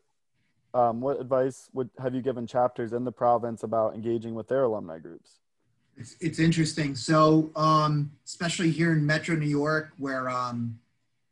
um, 0.75 1.03
what 1.03 1.21
advice 1.21 1.69
would 1.75 1.91
have 1.99 2.15
you 2.15 2.23
given 2.23 2.47
chapters 2.47 2.95
in 2.95 3.05
the 3.05 3.13
province 3.13 3.63
about 3.63 3.95
engaging 3.95 4.35
with 4.35 4.49
their 4.49 4.63
alumni 4.63 4.99
groups? 4.99 5.41
It's, 5.97 6.17
it's 6.21 6.39
interesting. 6.39 6.95
So, 6.95 7.51
um, 7.55 8.11
especially 8.25 8.71
here 8.71 8.93
in 8.93 9.05
Metro 9.05 9.37
New 9.37 9.49
York, 9.49 9.93
where 9.99 10.29
um, 10.29 10.79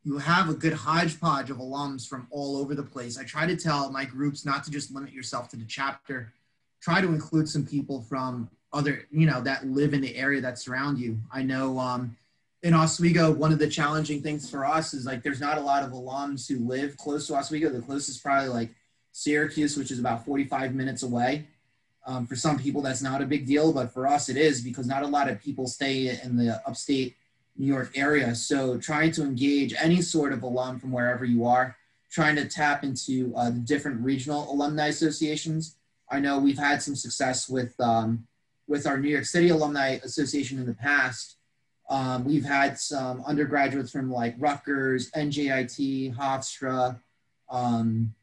you 0.05 0.19
have 0.19 0.49
a 0.49 0.55
good 0.55 0.73
hodgepodge 0.73 1.50
of 1.50 1.59
alums 1.59 2.09
from 2.09 2.26
all 2.31 2.57
over 2.57 2.75
the 2.75 2.83
place. 2.83 3.19
I 3.19 3.25
try 3.25 3.47
to 3.47 3.57
tell 3.57 3.90
my 3.90 4.05
groups 4.05 4.45
not 4.45 4.64
to 4.64 4.71
just 4.71 4.93
limit 4.93 5.12
yourself 5.12 5.49
to 5.50 5.57
the 5.57 5.64
chapter, 5.64 6.33
try 6.81 7.00
to 7.00 7.09
include 7.09 7.49
some 7.49 7.67
people 7.67 8.02
from 8.02 8.50
other, 8.73 9.07
you 9.11 9.26
know, 9.26 9.40
that 9.43 9.67
live 9.67 9.95
in 9.95 10.00
the 10.00 10.14
area 10.17 10.40
that 10.40 10.59
surround 10.59 10.99
you. 10.99 11.19
I 11.33 11.43
know 11.43 11.79
um, 11.79 12.17
in 12.62 12.75
Oswego, 12.75 13.31
one 13.31 13.52
of 13.52 13.59
the 13.59 13.69
challenging 13.69 14.23
things 14.23 14.49
for 14.49 14.64
us 14.64 14.95
is 14.95 15.07
like 15.07 15.23
there's 15.23 15.40
not 15.40 15.59
a 15.59 15.62
lot 15.62 15.83
of 15.83 15.90
alums 15.90 16.49
who 16.49 16.64
live 16.67 16.97
close 16.97 17.26
to 17.26 17.35
Oswego. 17.35 17.71
The 17.71 17.81
closest 17.81 18.23
probably 18.23 18.49
like 18.49 18.71
Syracuse, 19.12 19.76
which 19.76 19.90
is 19.90 19.99
about 19.99 20.25
45 20.25 20.75
minutes 20.75 21.02
away. 21.02 21.49
Um, 22.11 22.26
for 22.26 22.37
some 22.37 22.59
people, 22.59 22.83
that's 22.83 23.02
not 23.02 23.23
a 23.23 23.26
big 23.26 23.47
deal, 23.47 23.73
but 23.73 23.93
for 23.93 24.07
us, 24.07 24.29
it 24.29 24.37
is 24.37 24.61
because 24.61 24.87
not 24.87 25.02
a 25.02 25.07
lot 25.07 25.31
of 25.31 25.40
people 25.40 25.67
stay 25.67 26.19
in 26.25 26.37
the 26.37 26.61
upstate 26.67 27.17
New 27.57 27.67
York 27.67 27.93
area. 27.95 28.35
So 28.35 28.79
trying 28.79 29.12
to 29.12 29.23
engage 29.23 29.75
any 29.79 30.02
sort 30.02 30.33
of 30.33 30.43
alum 30.43 30.81
from 30.81 30.93
wherever 30.93 31.25
you 31.25 31.47
are, 31.47 31.76
trying 32.11 32.37
to 32.37 32.47
tap 32.47 32.83
into 32.85 33.33
uh, 33.37 33.50
the 33.50 33.61
different 33.61 34.00
regional 34.00 34.52
alumni 34.52 34.88
associations 34.88 35.76
I 36.11 36.19
know 36.19 36.38
we've 36.38 36.59
had 36.59 36.83
some 36.83 36.97
success 36.97 37.49
with 37.49 37.79
um, 37.81 38.26
with 38.67 38.87
our 38.87 38.99
New 38.99 39.09
York 39.09 39.25
City 39.25 39.50
Alumni 39.50 39.99
Association 40.02 40.59
in 40.59 40.67
the 40.67 40.75
past. 40.75 41.37
Um, 41.88 42.25
we've 42.25 42.45
had 42.45 42.79
some 42.79 43.23
undergraduates 43.25 43.90
from 43.90 44.11
like 44.11 44.35
Rutgers, 44.38 45.11
NJIT, 45.12 46.14
Hofstra, 46.17 47.00
um, 47.49 48.14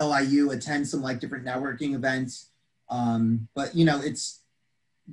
LIU 0.00 0.50
attend 0.50 0.88
some 0.88 1.02
like 1.02 1.20
different 1.20 1.44
networking 1.44 1.94
events. 1.94 2.50
Um, 2.88 3.48
but 3.54 3.74
you 3.74 3.84
know, 3.84 4.00
it's 4.00 4.40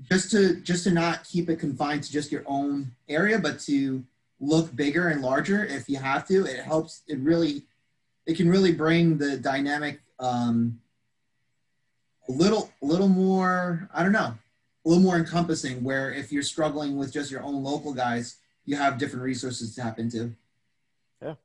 just 0.09 0.31
to 0.31 0.55
just 0.61 0.83
to 0.85 0.91
not 0.91 1.23
keep 1.23 1.49
it 1.49 1.59
confined 1.59 2.03
to 2.03 2.11
just 2.11 2.31
your 2.31 2.43
own 2.45 2.91
area, 3.09 3.39
but 3.39 3.59
to 3.61 4.03
look 4.39 4.75
bigger 4.75 5.09
and 5.09 5.21
larger 5.21 5.65
if 5.65 5.87
you 5.87 5.97
have 5.97 6.27
to. 6.27 6.45
It 6.45 6.63
helps. 6.63 7.01
It 7.07 7.19
really, 7.19 7.63
it 8.25 8.37
can 8.37 8.49
really 8.49 8.73
bring 8.73 9.17
the 9.17 9.37
dynamic 9.37 9.99
um, 10.19 10.79
a 12.27 12.31
little, 12.31 12.71
a 12.81 12.85
little 12.85 13.07
more. 13.07 13.89
I 13.93 14.03
don't 14.03 14.11
know, 14.11 14.33
a 14.85 14.89
little 14.89 15.03
more 15.03 15.17
encompassing. 15.17 15.83
Where 15.83 16.11
if 16.11 16.31
you're 16.31 16.43
struggling 16.43 16.97
with 16.97 17.11
just 17.11 17.31
your 17.31 17.43
own 17.43 17.63
local 17.63 17.93
guys, 17.93 18.37
you 18.65 18.75
have 18.75 18.97
different 18.97 19.23
resources 19.23 19.75
to 19.75 19.81
tap 19.81 19.99
into. 19.99 20.33
Yeah, 21.21 21.35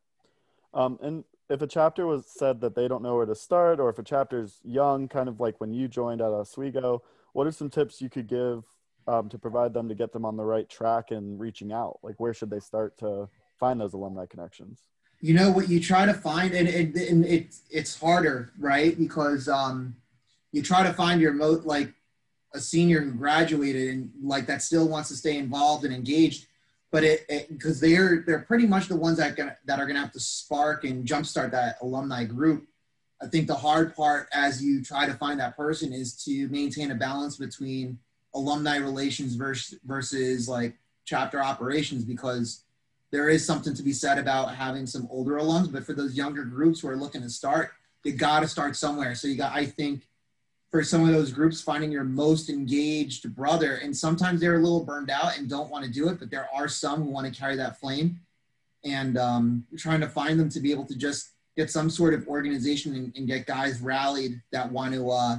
um, 0.75 0.99
and 1.02 1.25
if 1.48 1.62
a 1.62 1.66
chapter 1.66 2.06
was 2.06 2.26
said 2.26 2.60
that 2.60 2.74
they 2.74 2.88
don't 2.88 3.02
know 3.02 3.16
where 3.16 3.26
to 3.26 3.34
start, 3.34 3.80
or 3.80 3.88
if 3.88 3.98
a 3.98 4.02
chapter's 4.02 4.60
young, 4.64 5.08
kind 5.08 5.28
of 5.28 5.40
like 5.40 5.60
when 5.60 5.72
you 5.72 5.88
joined 5.88 6.20
at 6.20 6.28
Oswego, 6.28 7.02
what 7.32 7.46
are 7.46 7.52
some 7.52 7.70
tips 7.70 8.02
you 8.02 8.10
could 8.10 8.26
give 8.26 8.64
um, 9.06 9.28
to 9.30 9.38
provide 9.38 9.72
them 9.72 9.88
to 9.88 9.94
get 9.94 10.12
them 10.12 10.24
on 10.24 10.36
the 10.36 10.44
right 10.44 10.68
track 10.68 11.10
and 11.10 11.40
reaching 11.40 11.72
out? 11.72 11.98
Like, 12.02 12.16
where 12.18 12.34
should 12.34 12.50
they 12.50 12.60
start 12.60 12.98
to 12.98 13.28
find 13.58 13.80
those 13.80 13.94
alumni 13.94 14.26
connections? 14.26 14.82
You 15.20 15.34
know 15.34 15.50
what 15.50 15.68
you 15.68 15.80
try 15.80 16.06
to 16.06 16.14
find, 16.14 16.54
and, 16.54 16.68
and, 16.68 16.94
and 16.96 17.24
it, 17.24 17.54
it's 17.70 17.98
harder, 17.98 18.52
right? 18.58 18.96
Because 18.96 19.48
um, 19.48 19.96
you 20.52 20.62
try 20.62 20.82
to 20.82 20.92
find 20.92 21.20
your 21.20 21.32
mo 21.32 21.60
like 21.64 21.92
a 22.54 22.60
senior 22.60 23.00
who 23.00 23.12
graduated 23.12 23.88
and 23.88 24.10
like 24.22 24.46
that 24.46 24.62
still 24.62 24.88
wants 24.88 25.08
to 25.08 25.16
stay 25.16 25.36
involved 25.36 25.84
and 25.84 25.94
engaged 25.94 26.46
but 26.90 27.04
it 27.04 27.49
because 27.49 27.80
they're 27.80 28.23
they're 28.26 28.40
pretty 28.40 28.66
much 28.66 28.88
the 28.88 28.97
ones 28.97 29.18
that 29.18 29.37
gonna, 29.37 29.57
that 29.66 29.78
are 29.78 29.85
going 29.85 29.97
to 29.97 30.00
have 30.00 30.12
to 30.12 30.21
spark 30.21 30.85
and 30.85 31.07
jumpstart 31.07 31.50
that 31.50 31.76
alumni 31.83 32.25
group. 32.25 32.66
I 33.21 33.26
think 33.26 33.47
the 33.47 33.54
hard 33.54 33.95
part 33.97 34.28
as 34.33 34.62
you 34.62 34.83
try 34.83 35.07
to 35.07 35.14
find 35.14 35.40
that 35.40 35.57
person 35.57 35.92
is 35.92 36.23
to 36.25 36.49
maintain 36.49 36.90
a 36.90 36.95
balance 36.95 37.37
between 37.37 37.99
alumni 38.35 38.76
relations 38.76 39.35
versus 39.35 39.78
versus 39.85 40.49
like 40.49 40.76
chapter 41.04 41.42
operations 41.42 42.04
because 42.04 42.64
there 43.11 43.28
is 43.28 43.45
something 43.45 43.75
to 43.75 43.83
be 43.83 43.92
said 43.92 44.18
about 44.18 44.54
having 44.54 44.87
some 44.87 45.09
older 45.11 45.33
alums, 45.33 45.73
but 45.73 45.85
for 45.85 45.95
those 45.95 46.14
younger 46.14 46.45
groups 46.45 46.80
who 46.80 46.88
are 46.88 46.97
looking 46.97 47.23
to 47.23 47.30
start, 47.30 47.71
you 48.04 48.12
got 48.12 48.40
to 48.40 48.49
start 48.49 48.76
somewhere. 48.76 49.14
So 49.14 49.28
you 49.28 49.37
got, 49.37 49.52
I 49.52 49.64
think, 49.64 50.07
for 50.70 50.82
some 50.84 51.02
of 51.02 51.12
those 51.12 51.32
groups 51.32 51.62
finding 51.62 51.90
your 51.90 52.04
most 52.04 52.50
engaged 52.50 53.34
brother. 53.34 53.76
And 53.76 53.96
sometimes 53.96 54.40
they're 54.40 54.56
a 54.56 54.62
little 54.62 54.84
burned 54.84 55.10
out 55.10 55.38
and 55.38 55.48
don't 55.48 55.70
want 55.70 55.84
to 55.84 55.90
do 55.90 56.08
it 56.08 56.18
but 56.18 56.30
there 56.30 56.48
are 56.54 56.68
some 56.68 57.02
who 57.02 57.10
want 57.10 57.32
to 57.32 57.40
carry 57.40 57.56
that 57.56 57.80
flame. 57.80 58.20
And 58.84 59.18
um, 59.18 59.66
trying 59.76 60.00
to 60.00 60.08
find 60.08 60.38
them 60.38 60.48
to 60.50 60.60
be 60.60 60.70
able 60.70 60.87
to 60.87 60.96
just 60.96 61.32
get 61.56 61.70
some 61.70 61.90
sort 61.90 62.14
of 62.14 62.28
organization 62.28 62.94
and, 62.94 63.12
and 63.16 63.26
get 63.26 63.46
guys 63.46 63.80
rallied 63.80 64.40
that 64.52 64.70
want 64.70 64.94
to 64.94 65.10
uh, 65.10 65.38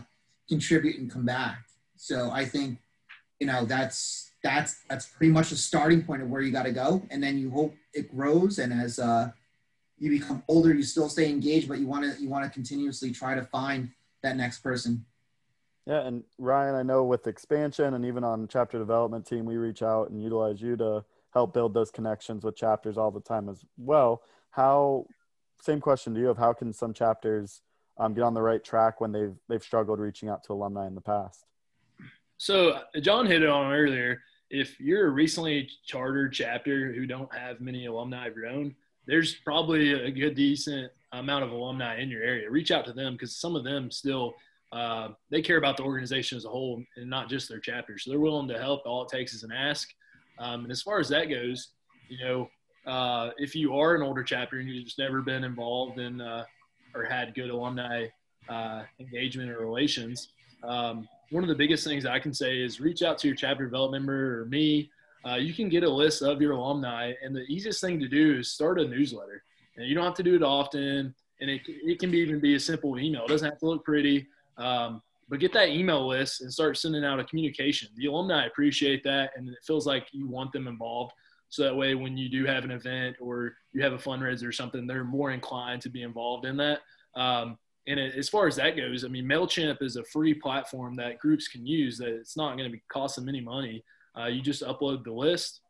contribute 0.49 0.97
and 0.97 1.11
come 1.11 1.25
back. 1.25 1.63
So 1.95 2.31
i 2.31 2.45
think 2.45 2.79
you 3.39 3.47
know 3.47 3.65
that's 3.65 4.31
that's 4.43 4.81
that's 4.89 5.05
pretty 5.05 5.31
much 5.31 5.49
the 5.49 5.55
starting 5.55 6.01
point 6.03 6.21
of 6.21 6.29
where 6.29 6.41
you 6.41 6.51
got 6.51 6.63
to 6.63 6.71
go. 6.71 7.01
And 7.09 7.21
then 7.21 7.37
you 7.37 7.51
hope 7.51 7.75
it 7.93 8.15
grows 8.15 8.59
and 8.59 8.73
as 8.73 8.99
uh, 8.99 9.31
you 9.97 10.09
become 10.09 10.43
older 10.47 10.73
you 10.73 10.83
still 10.83 11.09
stay 11.09 11.29
engaged 11.29 11.67
but 11.67 11.77
you 11.79 11.87
want 11.87 12.03
to 12.03 12.21
you 12.21 12.29
want 12.29 12.45
to 12.45 12.49
continuously 12.49 13.11
try 13.11 13.35
to 13.35 13.43
find 13.43 13.89
that 14.23 14.35
next 14.35 14.59
person 14.59 15.05
yeah, 15.85 16.05
and 16.05 16.23
Ryan, 16.37 16.75
I 16.75 16.83
know 16.83 17.03
with 17.03 17.27
expansion 17.27 17.93
and 17.93 18.05
even 18.05 18.23
on 18.23 18.47
chapter 18.47 18.77
development 18.77 19.25
team, 19.25 19.45
we 19.45 19.57
reach 19.57 19.81
out 19.81 20.09
and 20.09 20.21
utilize 20.21 20.61
you 20.61 20.75
to 20.77 21.03
help 21.33 21.53
build 21.53 21.73
those 21.73 21.91
connections 21.91 22.43
with 22.43 22.55
chapters 22.55 22.97
all 22.97 23.11
the 23.11 23.21
time 23.21 23.49
as 23.49 23.63
well. 23.77 24.21
How? 24.51 25.05
Same 25.61 25.81
question 25.81 26.13
to 26.13 26.19
you 26.19 26.29
of 26.29 26.37
how 26.37 26.53
can 26.53 26.71
some 26.71 26.93
chapters 26.93 27.61
um, 27.97 28.13
get 28.13 28.23
on 28.23 28.33
the 28.33 28.41
right 28.41 28.63
track 28.63 29.01
when 29.01 29.11
they've 29.11 29.35
they've 29.49 29.63
struggled 29.63 29.99
reaching 29.99 30.29
out 30.29 30.43
to 30.45 30.53
alumni 30.53 30.87
in 30.87 30.95
the 30.95 31.01
past? 31.01 31.45
So 32.37 32.79
John 33.01 33.25
hit 33.25 33.43
it 33.43 33.49
on 33.49 33.73
earlier. 33.73 34.21
If 34.49 34.79
you're 34.79 35.07
a 35.07 35.11
recently 35.11 35.69
chartered 35.85 36.33
chapter 36.33 36.93
who 36.93 37.05
don't 37.05 37.33
have 37.35 37.59
many 37.61 37.85
alumni 37.85 38.27
of 38.27 38.35
your 38.35 38.47
own, 38.47 38.73
there's 39.05 39.35
probably 39.35 39.91
a 39.93 40.09
good 40.09 40.35
decent 40.35 40.91
amount 41.11 41.43
of 41.43 41.51
alumni 41.51 41.99
in 41.99 42.09
your 42.09 42.23
area. 42.23 42.49
Reach 42.49 42.71
out 42.71 42.85
to 42.85 42.93
them 42.93 43.13
because 43.13 43.35
some 43.35 43.55
of 43.55 43.63
them 43.63 43.91
still 43.91 44.35
uh, 44.71 45.09
they 45.31 45.41
care 45.41 45.57
about 45.57 45.77
the 45.77 45.83
organization 45.83 46.37
as 46.37 46.45
a 46.45 46.49
whole 46.49 46.83
and 46.95 47.09
not 47.09 47.29
just 47.29 47.49
their 47.49 47.59
chapter. 47.59 47.97
So 47.97 48.11
they're 48.11 48.19
willing 48.19 48.47
to 48.49 48.59
help. 48.59 48.81
All 48.85 49.03
it 49.03 49.09
takes 49.09 49.33
is 49.33 49.43
an 49.43 49.51
ask. 49.51 49.89
Um, 50.37 50.63
and 50.63 50.71
as 50.71 50.81
far 50.81 50.99
as 50.99 51.09
that 51.09 51.25
goes, 51.25 51.69
you 52.07 52.23
know, 52.23 52.49
uh, 52.85 53.31
if 53.37 53.55
you 53.55 53.75
are 53.75 53.95
an 53.95 54.01
older 54.01 54.23
chapter 54.23 54.59
and 54.59 54.69
you've 54.69 54.85
just 54.85 54.99
never 54.99 55.21
been 55.21 55.43
involved 55.43 55.99
in 55.99 56.21
uh, 56.21 56.43
or 56.95 57.03
had 57.03 57.35
good 57.35 57.49
alumni 57.49 58.07
uh, 58.47 58.83
engagement 58.99 59.49
or 59.49 59.59
relations, 59.59 60.29
um, 60.63 61.07
one 61.31 61.43
of 61.43 61.49
the 61.49 61.55
biggest 61.55 61.83
things 61.83 62.05
I 62.05 62.19
can 62.19 62.33
say 62.33 62.61
is 62.61 62.79
reach 62.79 63.03
out 63.03 63.17
to 63.19 63.27
your 63.27 63.35
chapter 63.35 63.65
development 63.65 64.03
member 64.03 64.41
or 64.41 64.45
me. 64.45 64.89
Uh, 65.27 65.35
you 65.35 65.53
can 65.53 65.67
get 65.69 65.83
a 65.83 65.89
list 65.89 66.21
of 66.21 66.41
your 66.41 66.53
alumni, 66.53 67.13
and 67.21 67.35
the 67.35 67.41
easiest 67.41 67.81
thing 67.81 67.99
to 67.99 68.07
do 68.07 68.39
is 68.39 68.51
start 68.51 68.79
a 68.79 68.87
newsletter. 68.87 69.43
And 69.75 69.87
you 69.87 69.93
don't 69.93 70.05
have 70.05 70.15
to 70.15 70.23
do 70.23 70.35
it 70.35 70.43
often, 70.43 71.13
and 71.41 71.49
it, 71.49 71.61
it 71.67 71.99
can 71.99 72.09
be 72.09 72.19
even 72.19 72.39
be 72.39 72.55
a 72.55 72.59
simple 72.59 72.97
email. 72.97 73.25
It 73.25 73.29
doesn't 73.29 73.49
have 73.49 73.59
to 73.59 73.65
look 73.65 73.83
pretty. 73.83 74.27
Um, 74.59 75.01
but 75.29 75.39
get 75.39 75.53
that 75.53 75.69
email 75.69 76.07
list 76.07 76.41
and 76.41 76.51
start 76.51 76.77
sending 76.77 77.05
out 77.05 77.19
a 77.19 77.23
communication. 77.23 77.89
The 77.95 78.07
alumni 78.07 78.45
appreciate 78.45 79.03
that, 79.03 79.31
and 79.35 79.47
it 79.47 79.59
feels 79.65 79.85
like 79.85 80.07
you 80.11 80.27
want 80.27 80.51
them 80.51 80.67
involved. 80.67 81.13
So 81.49 81.63
that 81.63 81.75
way, 81.75 81.95
when 81.95 82.17
you 82.17 82.29
do 82.29 82.45
have 82.45 82.63
an 82.63 82.71
event 82.71 83.15
or 83.19 83.53
you 83.71 83.81
have 83.83 83.93
a 83.93 83.97
fundraiser 83.97 84.47
or 84.47 84.51
something, 84.51 84.87
they're 84.87 85.03
more 85.03 85.31
inclined 85.31 85.81
to 85.83 85.89
be 85.89 86.01
involved 86.01 86.45
in 86.45 86.57
that. 86.57 86.79
Um, 87.15 87.57
and 87.87 87.99
as 87.99 88.27
far 88.27 88.47
as 88.47 88.55
that 88.57 88.75
goes, 88.75 89.05
I 89.05 89.07
mean, 89.07 89.25
Mailchimp 89.25 89.81
is 89.81 89.95
a 89.95 90.03
free 90.03 90.33
platform 90.33 90.95
that 90.97 91.19
groups 91.19 91.47
can 91.47 91.65
use. 91.65 91.97
That 91.97 92.09
it's 92.09 92.37
not 92.37 92.57
going 92.57 92.69
to 92.69 92.71
be 92.71 92.81
cost 92.91 93.15
them 93.15 93.29
any 93.29 93.41
money. 93.41 93.83
Uh, 94.19 94.25
you 94.25 94.41
just 94.41 94.63
upload 94.63 95.03
the 95.03 95.11
list, 95.11 95.61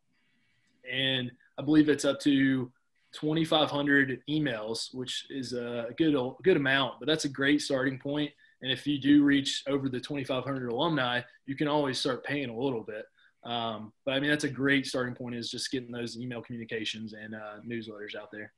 and 0.90 1.32
I 1.58 1.64
believe 1.64 1.88
it's 1.88 2.06
up 2.06 2.20
to 2.22 2.72
2,500 3.14 4.22
emails, 4.30 4.94
which 4.94 5.28
is 5.30 5.54
a 5.54 5.88
good 5.98 6.16
good 6.44 6.58
amount. 6.58 7.00
But 7.00 7.08
that's 7.08 7.26
a 7.26 7.30
great 7.30 7.62
starting 7.62 8.00
point 8.00 8.32
and 8.62 8.72
if 8.72 8.86
you 8.86 9.00
do 9.00 9.24
reach 9.24 9.64
over 9.68 9.90
the 9.90 10.00
2,500 10.00 10.70
alumni, 10.70 11.22
you 11.46 11.56
can 11.56 11.68
always 11.68 12.00
start 12.00 12.24
paying 12.24 12.50
a 12.50 12.58
little 12.58 12.84
bit. 12.84 13.06
Um, 13.44 13.94
but 14.06 14.14
I 14.14 14.20
mean, 14.20 14.30
that's 14.30 14.44
a 14.44 14.50
great 14.50 14.86
starting 14.86 15.16
point 15.16 15.36
is 15.36 15.50
just 15.50 15.72
getting 15.72 15.92
those 15.92 16.18
email 16.18 16.42
communications 16.42 17.14
and 17.14 17.34
uh, 17.34 17.62
newsletters 17.66 18.16
out 18.20 18.32
there. 18.32 18.52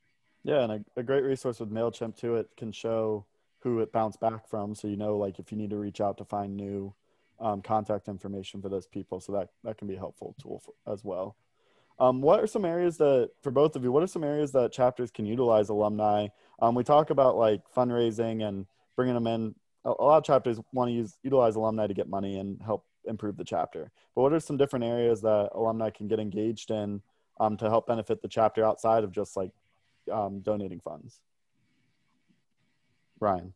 Yeah, 0.44 0.64
and 0.64 0.72
a, 0.72 1.00
a, 1.00 1.04
great 1.04 1.24
resource 1.24 1.60
with 1.60 1.72
Mailchimp 1.72 2.18
too. 2.18 2.36
It 2.38 2.50
can 2.58 2.72
show 2.72 3.26
who 3.60 3.80
it 3.82 3.92
bounced 3.92 4.20
back 4.20 4.48
from, 4.50 4.74
so 4.74 4.88
you 4.88 4.98
know, 4.98 5.18
like 5.18 5.38
if 5.38 5.52
you 5.52 5.58
need 5.58 5.70
to 5.70 5.78
reach 5.78 6.02
out 6.02 6.18
to 6.18 6.26
find 6.26 6.58
new 6.58 6.96
um, 7.40 7.62
contact 7.62 8.08
information 8.08 8.60
for 8.60 8.70
those 8.70 8.88
people. 8.88 9.20
So 9.20 9.34
that 9.34 9.50
that 9.64 9.78
can 9.78 9.88
be 9.88 9.96
a 9.96 10.00
helpful 10.00 10.36
tool 10.42 10.64
for, 10.66 10.92
as 10.92 11.04
well. 11.04 11.36
Um, 12.00 12.20
what 12.20 12.40
are 12.40 12.48
some 12.48 12.66
areas 12.66 12.98
that, 12.98 13.30
for 13.44 13.52
both 13.52 13.76
of 13.76 13.84
you, 13.84 13.92
what 13.92 14.02
are 14.02 14.08
some 14.08 14.24
areas 14.24 14.52
that 14.54 14.72
chapters 14.72 15.12
can 15.12 15.28
utilize 15.28 15.70
alumni? 15.70 16.30
Um, 16.60 16.74
we 16.74 16.84
talk 16.84 17.12
about 17.12 17.38
like 17.38 17.62
fundraising 17.76 18.48
and 18.48 18.66
bringing 18.96 19.14
them 19.14 19.28
in 19.28 19.54
a 19.86 19.90
lot 19.90 20.18
of 20.18 20.24
chapters 20.24 20.60
want 20.74 20.90
to 20.90 20.94
use 20.94 21.18
utilize 21.24 21.56
alumni 21.56 21.88
to 21.88 21.94
get 21.94 22.08
money 22.10 22.38
and 22.38 22.62
help 22.62 22.86
improve 23.06 23.38
the 23.38 23.44
chapter. 23.44 23.92
But 24.16 24.22
what 24.22 24.34
are 24.34 24.40
some 24.40 24.58
different 24.58 24.86
areas 24.86 25.22
that 25.22 25.50
alumni 25.54 25.90
can 25.90 26.08
get 26.08 26.20
engaged 26.20 26.72
in 26.72 27.02
um, 27.40 27.58
to 27.58 27.70
help 27.70 27.88
benefit 27.88 28.22
the 28.22 28.28
chapter 28.28 28.64
outside 28.64 29.04
of 29.04 29.12
just 29.12 29.36
like 29.36 29.52
um, 30.12 30.42
donating 30.42 30.80
funds? 30.80 31.20
Ryan. 33.20 33.54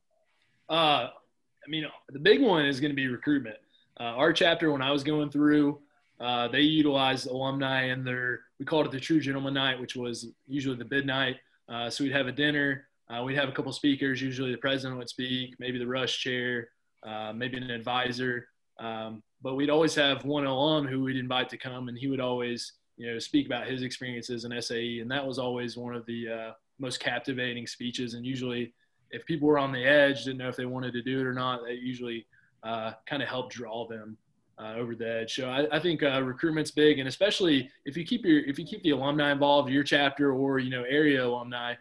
Uh, 0.69 1.09
I 1.13 1.69
mean, 1.69 1.85
the 2.09 2.19
big 2.19 2.41
one 2.41 2.65
is 2.65 2.79
going 2.79 2.91
to 2.91 2.95
be 2.95 3.07
recruitment. 3.07 3.57
Uh, 3.99 4.03
our 4.03 4.33
chapter, 4.33 4.71
when 4.71 4.81
I 4.81 4.91
was 4.91 5.03
going 5.03 5.29
through, 5.29 5.79
uh, 6.19 6.47
they 6.47 6.61
utilized 6.61 7.27
alumni 7.27 7.91
in 7.91 8.03
their, 8.03 8.41
we 8.59 8.65
called 8.65 8.85
it 8.85 8.91
the 8.91 8.99
True 8.99 9.19
Gentleman 9.19 9.53
Night, 9.53 9.79
which 9.79 9.95
was 9.95 10.27
usually 10.47 10.75
the 10.75 10.85
bid 10.85 11.05
night. 11.05 11.37
Uh, 11.67 11.89
so 11.89 12.03
we'd 12.03 12.13
have 12.13 12.27
a 12.27 12.31
dinner 12.31 12.87
uh, 13.09 13.23
we'd 13.23 13.37
have 13.37 13.49
a 13.49 13.51
couple 13.51 13.71
speakers. 13.71 14.21
Usually, 14.21 14.51
the 14.51 14.57
president 14.57 14.97
would 14.97 15.09
speak, 15.09 15.55
maybe 15.59 15.77
the 15.77 15.87
rush 15.87 16.19
chair, 16.19 16.69
uh, 17.05 17.31
maybe 17.33 17.57
an 17.57 17.69
advisor. 17.69 18.47
Um, 18.79 19.21
but 19.41 19.55
we'd 19.55 19.69
always 19.69 19.93
have 19.95 20.25
one 20.25 20.45
alum 20.45 20.87
who 20.87 21.03
we'd 21.03 21.17
invite 21.17 21.49
to 21.49 21.57
come, 21.57 21.87
and 21.87 21.97
he 21.97 22.07
would 22.07 22.19
always, 22.19 22.73
you 22.97 23.11
know, 23.11 23.19
speak 23.19 23.45
about 23.45 23.67
his 23.67 23.83
experiences 23.83 24.43
in 24.43 24.61
SAE, 24.61 24.99
and 24.99 25.11
that 25.11 25.25
was 25.25 25.37
always 25.37 25.77
one 25.77 25.95
of 25.95 26.05
the 26.07 26.27
uh, 26.29 26.51
most 26.79 26.99
captivating 26.99 27.67
speeches. 27.67 28.15
And 28.15 28.25
usually, 28.25 28.73
if 29.11 29.25
people 29.25 29.47
were 29.47 29.59
on 29.59 29.71
the 29.71 29.83
edge, 29.83 30.25
didn't 30.25 30.39
know 30.39 30.49
if 30.49 30.55
they 30.55 30.65
wanted 30.65 30.93
to 30.93 31.03
do 31.03 31.19
it 31.19 31.25
or 31.27 31.33
not, 31.33 31.61
that 31.63 31.77
usually 31.77 32.25
uh, 32.63 32.93
kind 33.05 33.21
of 33.21 33.29
helped 33.29 33.53
draw 33.53 33.87
them 33.87 34.17
uh, 34.57 34.73
over 34.77 34.95
the 34.95 35.21
edge. 35.21 35.35
So 35.35 35.49
I, 35.49 35.67
I 35.75 35.79
think 35.79 36.01
uh, 36.01 36.21
recruitment's 36.23 36.71
big, 36.71 36.99
and 36.99 37.07
especially 37.07 37.69
if 37.85 37.95
you 37.95 38.05
keep 38.05 38.25
your 38.25 38.39
if 38.45 38.57
you 38.57 38.65
keep 38.65 38.81
the 38.83 38.91
alumni 38.91 39.31
involved, 39.31 39.69
your 39.69 39.83
chapter 39.83 40.33
or 40.33 40.59
you 40.59 40.71
know 40.71 40.83
area 40.83 41.25
alumni 41.25 41.75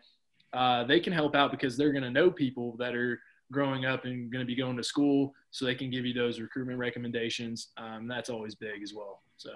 uh, 0.55 0.85
they 0.85 1.01
can 1.01 1.13
help 1.13 1.35
out 1.35 1.51
because 1.51 1.77
they're 1.77 1.93
going 1.93 2.05
to 2.05 2.11
know 2.11 2.31
people 2.31 2.77
that 2.79 2.95
are 2.95 3.21
growing 3.53 3.85
up 3.85 4.05
and 4.05 4.31
going 4.33 4.41
to 4.41 4.47
be 4.47 4.55
going 4.55 4.77
to 4.77 4.85
school, 4.85 5.35
so 5.51 5.65
they 5.65 5.75
can 5.75 5.91
give 5.91 6.07
you 6.07 6.15
those 6.15 6.41
recruitment 6.41 6.79
recommendations. 6.79 7.69
Um, 7.77 8.09
that's 8.09 8.31
always 8.31 8.55
big 8.55 8.83
as 8.83 8.95
well. 8.95 9.23
So, 9.37 9.51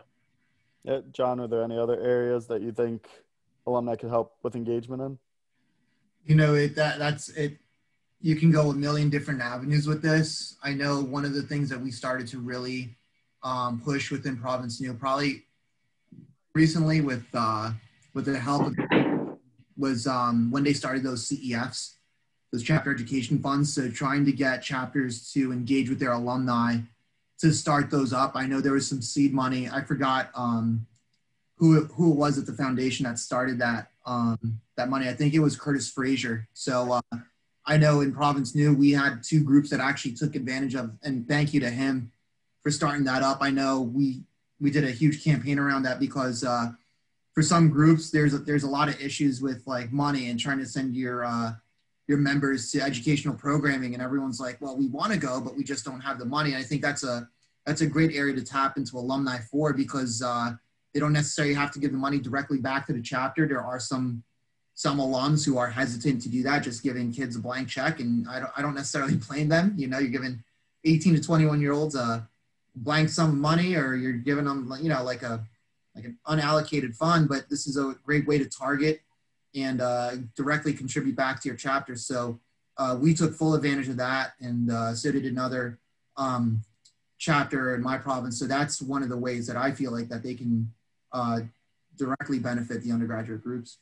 yeah, 0.85 1.01
John, 1.13 1.41
are 1.41 1.47
there 1.47 1.63
any 1.63 1.79
other 1.79 2.01
areas 2.01 2.47
that 2.49 2.63
you 2.63 2.73
think 2.73 3.09
alumni 3.67 3.97
could 3.97 4.11
help 4.11 4.37
with 4.43 4.57
engagement 4.57 5.03
in? 5.03 5.19
You 6.27 6.35
know, 6.35 6.55
it 6.55 6.75
that 6.75 6.99
that's 6.99 7.31
it. 7.31 7.59
You 8.21 8.35
can 8.35 8.51
go 8.51 8.71
a 8.71 8.75
million 8.75 9.11
different 9.11 9.41
avenues 9.41 9.87
with 9.87 10.03
this. 10.03 10.57
I 10.63 10.75
know 10.75 11.01
one 11.01 11.25
of 11.25 11.33
the 11.33 11.43
things 11.43 11.69
that 11.71 11.81
we 11.81 11.93
started 11.93 12.27
to 12.29 12.41
really 12.41 12.97
um, 13.45 13.81
push 13.81 14.11
within 14.11 14.37
Providence, 14.37 14.81
you 14.81 14.89
know, 14.89 14.95
probably 14.95 15.45
recently 16.55 17.01
with 17.01 17.25
uh, 17.35 17.71
with 18.15 18.25
the 18.25 18.39
help 18.39 18.67
of 18.67 18.75
was 19.79 20.07
um, 20.07 20.51
when 20.51 20.65
they 20.65 20.73
started 20.73 21.03
those 21.03 21.29
CEFs. 21.29 21.95
those 22.53 22.63
chapter 22.63 22.91
education 22.93 23.39
funds. 23.39 23.73
So 23.73 23.91
trying 23.91 24.25
to 24.25 24.33
get 24.33 24.63
chapters 24.63 25.33
to 25.33 25.53
engage 25.53 25.89
with 25.89 26.01
their 26.01 26.13
alumni 26.13 26.79
to 27.41 27.53
start 27.53 27.91
those 27.91 28.13
up. 28.13 28.33
I 28.35 28.47
know 28.47 28.61
there 28.61 28.73
was 28.73 28.89
some 28.89 29.01
seed 29.01 29.33
money. 29.33 29.69
I 29.71 29.83
forgot 29.83 30.31
um, 30.35 30.87
who 31.57 31.85
who 31.85 32.13
it 32.13 32.17
was 32.17 32.39
at 32.39 32.47
the 32.47 32.53
foundation 32.53 33.05
that 33.05 33.19
started 33.19 33.59
that 33.61 33.91
um, 34.07 34.61
that 34.77 34.89
money. 34.89 35.09
I 35.09 35.15
think 35.15 35.35
it 35.35 35.41
was 35.41 35.57
Curtis 35.57 35.91
Frazier. 35.91 36.49
So 36.55 36.93
uh, 36.93 37.19
I 37.67 37.77
know 37.77 38.01
in 38.01 38.13
Province 38.13 38.55
Nu 38.55 38.75
we 38.75 38.93
had 38.93 39.23
two 39.23 39.45
groups 39.45 39.71
that 39.71 39.81
actually 39.81 40.13
took 40.13 40.35
advantage 40.35 40.75
of, 40.75 40.93
and 41.03 41.29
thank 41.29 41.55
you 41.55 41.61
to 41.61 41.71
him 41.71 42.11
for 42.63 42.71
starting 42.71 43.05
that 43.05 43.23
up. 43.23 43.39
I 43.41 43.51
know 43.51 43.83
we 43.83 44.23
we 44.61 44.71
did 44.71 44.85
a 44.85 44.91
huge 44.91 45.23
campaign 45.23 45.59
around 45.59 45.85
that 45.85 46.01
because 46.01 46.43
uh, 46.43 46.73
for 47.39 47.43
some 47.43 47.69
groups 47.69 48.11
there's 48.11 48.35
a, 48.35 48.39
there's 48.39 48.65
a 48.65 48.69
lot 48.69 48.89
of 48.89 49.01
issues 49.01 49.41
with 49.41 49.63
like 49.65 49.93
money 49.93 50.29
and 50.29 50.41
trying 50.41 50.59
to 50.59 50.67
send 50.67 50.97
your 50.97 51.25
uh, 51.25 51.53
your 52.09 52.19
members 52.19 52.73
to 52.73 52.81
educational 52.81 53.33
programming, 53.33 53.95
and 53.95 54.03
everyone's 54.03 54.41
like, 54.41 54.61
well, 54.61 54.77
we 54.77 54.89
want 54.89 55.13
to 55.13 55.19
go, 55.21 55.41
but 55.41 55.57
we 55.57 55.63
just 55.63 55.85
don't 55.85 56.01
have 56.01 56.19
the 56.19 56.25
money. 56.25 56.51
And 56.51 56.59
I 56.59 56.65
think 56.65 56.83
that's 56.83 57.05
a 57.05 57.29
that's 57.65 57.81
a 57.81 57.87
great 57.87 58.13
area 58.13 58.35
to 58.35 58.43
tap 58.43 58.77
into 58.77 58.99
alumni 58.99 59.39
for 59.39 59.73
because 59.73 60.21
uh, 60.21 60.51
they 60.93 60.99
don't 60.99 61.13
necessarily 61.13 61.55
have 61.55 61.71
to 61.75 61.79
give 61.79 61.93
the 61.93 61.97
money 61.97 62.19
directly 62.19 62.59
back 62.59 62.89
to 62.89 62.93
the 62.93 63.01
chapter. 63.01 63.47
There 63.47 63.63
are 63.63 63.79
some 63.79 64.25
some 64.75 64.99
alums 64.99 65.47
who 65.47 65.59
are 65.59 65.69
hesitant 65.69 66.21
to 66.23 66.29
do 66.29 66.43
that, 66.43 66.65
just 66.65 66.83
giving 66.83 67.13
kids 67.13 67.37
a 67.37 67.39
blank 67.39 67.69
check, 67.69 68.01
and 68.01 68.27
I 68.29 68.41
don't 68.41 68.51
I 68.57 68.63
don't 68.63 68.75
necessarily 68.75 69.15
blame 69.29 69.49
them. 69.49 69.75
You 69.77 69.87
know, 69.87 70.01
you're 70.01 70.11
giving 70.11 70.43
18 70.85 71.15
to 71.15 71.23
21 71.23 71.61
year 71.61 71.71
olds 71.71 71.95
a 71.95 72.29
blank 72.75 73.11
sum 73.11 73.31
of 73.31 73.37
money, 73.37 73.77
or 73.77 73.95
you're 73.95 74.15
giving 74.15 74.45
them 74.45 74.75
you 74.83 74.89
know 74.89 75.05
like 75.05 75.23
a 75.23 75.47
like 75.99 76.07
an 76.07 76.19
unallocated 76.27 76.95
fund. 76.95 77.29
But 77.29 77.49
this 77.49 77.67
is 77.67 77.77
a 77.77 77.95
great 78.05 78.27
way 78.27 78.39
to 78.39 78.47
target 78.47 79.03
and 79.55 79.81
uh, 79.81 80.13
directly 80.37 80.73
contribute 80.73 81.17
back 81.17 81.41
to 81.43 81.49
your 81.49 81.57
chapter. 81.57 81.97
So 81.97 82.39
uh, 82.77 82.97
we 83.01 83.15
took 83.15 83.35
full 83.35 83.55
advantage 83.55 83.89
of 83.89 83.97
that, 83.97 84.33
and 84.41 84.71
uh, 84.71 84.95
so 84.95 85.11
did 85.11 85.25
another 85.25 85.79
um, 86.17 86.63
chapter 87.19 87.75
in 87.75 87.83
my 87.83 87.99
province. 87.99 88.39
So 88.39 88.47
that's 88.47 88.81
one 88.81 89.03
of 89.03 89.09
the 89.09 89.17
ways 89.17 89.47
that 89.49 89.57
I 89.57 89.73
feel 89.73 89.93
like 89.93 90.09
that 90.09 90.23
they 90.23 90.35
can 90.35 90.73
uh, 91.13 91.41
directly 91.97 92.39
benefit 92.39 92.83
the 92.83 92.93
undergraduate 92.93 93.43
groups. 93.43 93.79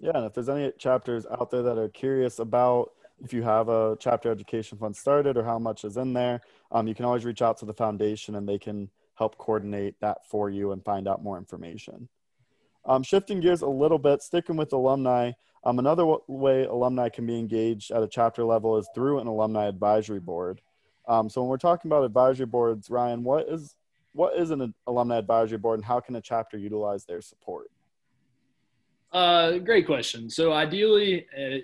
Yeah, 0.00 0.12
and 0.14 0.24
if 0.24 0.32
there's 0.32 0.48
any 0.48 0.72
chapters 0.78 1.26
out 1.26 1.50
there 1.50 1.62
that 1.62 1.76
are 1.76 1.88
curious 1.88 2.38
about 2.38 2.92
if 3.22 3.32
you 3.32 3.42
have 3.42 3.68
a 3.68 3.96
chapter 3.98 4.30
education 4.30 4.78
fund 4.78 4.94
started 4.94 5.36
or 5.36 5.42
how 5.42 5.58
much 5.58 5.84
is 5.84 5.96
in 5.96 6.12
there, 6.12 6.40
um, 6.70 6.86
you 6.86 6.94
can 6.94 7.04
always 7.04 7.24
reach 7.24 7.42
out 7.42 7.58
to 7.58 7.64
the 7.64 7.74
foundation 7.74 8.36
and 8.36 8.48
they 8.48 8.58
can 8.58 8.88
help 9.18 9.36
coordinate 9.36 9.96
that 10.00 10.26
for 10.26 10.48
you 10.48 10.72
and 10.72 10.84
find 10.84 11.08
out 11.08 11.22
more 11.22 11.36
information. 11.36 12.08
Um, 12.86 13.02
shifting 13.02 13.40
gears 13.40 13.62
a 13.62 13.66
little 13.66 13.98
bit, 13.98 14.22
sticking 14.22 14.56
with 14.56 14.72
alumni, 14.72 15.32
um, 15.64 15.78
another 15.78 16.02
w- 16.02 16.22
way 16.28 16.64
alumni 16.64 17.08
can 17.08 17.26
be 17.26 17.38
engaged 17.38 17.90
at 17.90 18.02
a 18.02 18.08
chapter 18.08 18.44
level 18.44 18.78
is 18.78 18.88
through 18.94 19.18
an 19.18 19.26
alumni 19.26 19.66
advisory 19.66 20.20
board. 20.20 20.60
Um, 21.08 21.28
so 21.28 21.40
when 21.40 21.50
we're 21.50 21.58
talking 21.58 21.88
about 21.88 22.04
advisory 22.04 22.46
boards, 22.46 22.88
Ryan, 22.88 23.24
what 23.24 23.48
is 23.48 23.74
what 24.12 24.36
is 24.36 24.50
an 24.50 24.74
alumni 24.86 25.18
advisory 25.18 25.58
board 25.58 25.78
and 25.78 25.84
how 25.84 26.00
can 26.00 26.16
a 26.16 26.20
chapter 26.20 26.56
utilize 26.56 27.04
their 27.04 27.20
support? 27.20 27.70
Uh, 29.12 29.58
great 29.58 29.86
question. 29.86 30.30
So 30.30 30.52
ideally, 30.52 31.26
uh, 31.36 31.58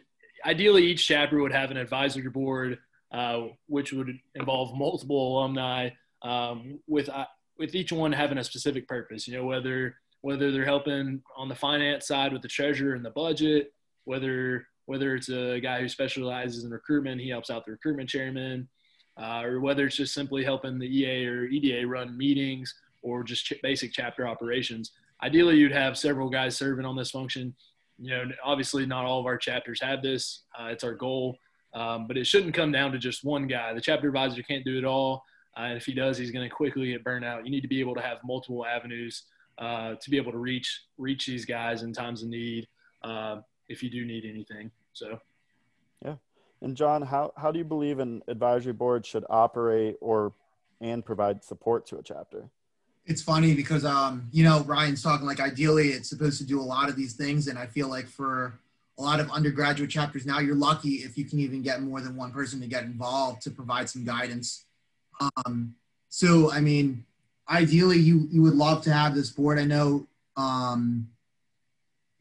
ideally 0.49 0.85
each 0.87 1.07
chapter 1.07 1.41
would 1.41 1.53
have 1.53 1.71
an 1.71 1.77
advisory 1.77 2.29
board, 2.29 2.79
uh, 3.13 3.49
which 3.67 3.93
would 3.93 4.19
involve 4.35 4.77
multiple 4.77 5.39
alumni, 5.39 5.91
um, 6.23 6.81
with 6.87 7.09
uh, 7.09 7.27
with 7.59 7.75
each 7.75 7.93
one 7.93 8.13
having 8.13 8.39
a 8.39 8.45
specific 8.45 8.89
purpose. 8.89 9.27
You 9.29 9.37
know, 9.37 9.45
whether 9.45 9.97
whether 10.21 10.51
they're 10.51 10.65
helping 10.65 11.23
on 11.37 11.49
the 11.49 11.55
finance 11.55 12.07
side 12.07 12.33
with 12.33 12.41
the 12.41 12.49
treasurer 12.49 12.95
and 12.95 13.05
the 13.05 13.11
budget, 13.11 13.73
whether 14.05 14.67
whether 14.87 15.15
it's 15.15 15.29
a 15.31 15.61
guy 15.61 15.81
who 15.81 15.89
specializes 15.89 16.65
in 16.65 16.71
recruitment, 16.71 17.21
he 17.21 17.29
helps 17.29 17.51
out 17.51 17.65
the 17.65 17.73
recruitment 17.73 18.09
chairman, 18.09 18.69
uh, 19.21 19.43
or 19.43 19.61
whether 19.61 19.87
it's 19.87 19.97
just 19.97 20.15
simply 20.15 20.45
helping 20.45 20.79
the 20.79 20.87
EA 20.87 21.27
or 21.27 21.45
EDA 21.45 21.87
run 21.87 22.17
meetings 22.17 22.75
or 23.03 23.23
just 23.23 23.47
ch- 23.47 23.61
basic 23.63 23.93
chapter 23.93 24.27
operations. 24.27 24.93
Ideally, 25.23 25.57
you'd 25.57 25.73
have 25.73 25.97
several 25.97 26.29
guys 26.29 26.57
serving 26.57 26.85
on 26.85 26.97
this 26.97 27.11
function. 27.11 27.55
You 27.99 28.11
know, 28.11 28.25
obviously, 28.43 28.85
not 28.85 29.05
all 29.05 29.21
of 29.21 29.27
our 29.27 29.39
chapters 29.39 29.81
have 29.81 30.03
this. 30.03 30.43
Uh, 30.59 30.67
it's 30.67 30.85
our 30.85 30.95
goal, 30.95 31.39
um, 31.75 32.07
but 32.07 32.17
it 32.17 32.27
shouldn't 32.27 32.55
come 32.55 32.73
down 32.73 32.93
to 32.93 32.99
just 32.99 33.25
one 33.25 33.47
guy. 33.47 33.73
The 33.73 33.81
chapter 33.81 34.09
advisor 34.09 34.43
can't 34.43 34.65
do 34.65 34.77
it 34.77 34.85
all, 34.85 35.25
uh, 35.57 35.63
and 35.63 35.77
if 35.77 35.87
he 35.87 35.95
does, 35.95 36.19
he's 36.19 36.31
going 36.31 36.49
to 36.49 36.55
quickly 36.55 36.93
get 36.93 37.05
burnt 37.05 37.25
out. 37.25 37.45
You 37.45 37.51
need 37.51 37.61
to 37.61 37.69
be 37.69 37.81
able 37.81 37.95
to 37.95 38.01
have 38.01 38.19
multiple 38.25 38.67
avenues 38.67 39.25
uh, 39.59 39.95
to 39.95 40.11
be 40.11 40.17
able 40.17 40.33
to 40.33 40.39
reach 40.39 40.83
reach 40.99 41.27
these 41.27 41.45
guys 41.45 41.83
in 41.83 41.93
times 41.93 42.23
of 42.23 42.29
need 42.29 42.67
uh, 43.03 43.37
if 43.69 43.83
you 43.83 43.91
do 43.91 44.05
need 44.05 44.25
anything. 44.25 44.71
So. 44.93 45.19
Yeah. 46.05 46.17
And 46.61 46.77
John, 46.77 47.03
how, 47.03 47.33
how 47.37 47.53
do 47.53 47.59
you 47.59 47.65
believe 47.65 47.99
an 47.99 48.23
advisory 48.27 48.73
board 48.73 49.05
should 49.07 49.25
operate 49.29 49.97
or 50.01 50.33
and 50.81 51.05
provide 51.05 51.45
support 51.45 51.87
to 51.89 51.99
a 51.99 52.03
chapter? 52.03 52.45
It's 53.07 53.23
funny 53.23 53.55
because 53.55 53.85
um, 53.85 54.29
you 54.33 54.45
know 54.45 54.61
Ryan's 54.63 55.03
talking 55.03 55.27
like 55.27 55.41
ideally 55.41 55.89
it's 55.91 56.09
supposed 56.09 56.39
to 56.39 56.47
do 56.47 56.61
a 56.61 56.63
lot 56.63 56.89
of 56.89 56.97
these 56.97 57.15
things, 57.15 57.49
and 57.49 57.59
I 57.59 57.67
feel 57.67 57.89
like 57.89 58.07
for 58.07 58.59
a 58.99 59.03
lot 59.03 59.21
of 59.21 59.31
undergraduate 59.31 59.91
chapters 59.91 60.25
now 60.25 60.39
you're 60.39 60.55
lucky 60.55 60.97
if 60.97 61.19
you 61.19 61.25
can 61.25 61.41
even 61.41 61.63
get 61.63 61.83
more 61.83 62.01
than 62.01 62.15
one 62.15 62.31
person 62.31 62.61
to 62.61 62.67
get 62.69 62.85
involved 62.85 63.43
to 63.43 63.51
provide 63.51 63.91
some 63.91 64.05
guidance. 64.05 64.65
Um, 65.21 65.75
so 66.09 66.51
I 66.51 66.61
mean, 66.61 67.05
ideally 67.49 67.99
you 67.99 68.29
you 68.31 68.43
would 68.43 68.55
love 68.55 68.83
to 68.85 68.93
have 68.93 69.15
this 69.15 69.31
board. 69.31 69.59
I 69.59 69.65
know 69.65 70.07
um, 70.37 71.09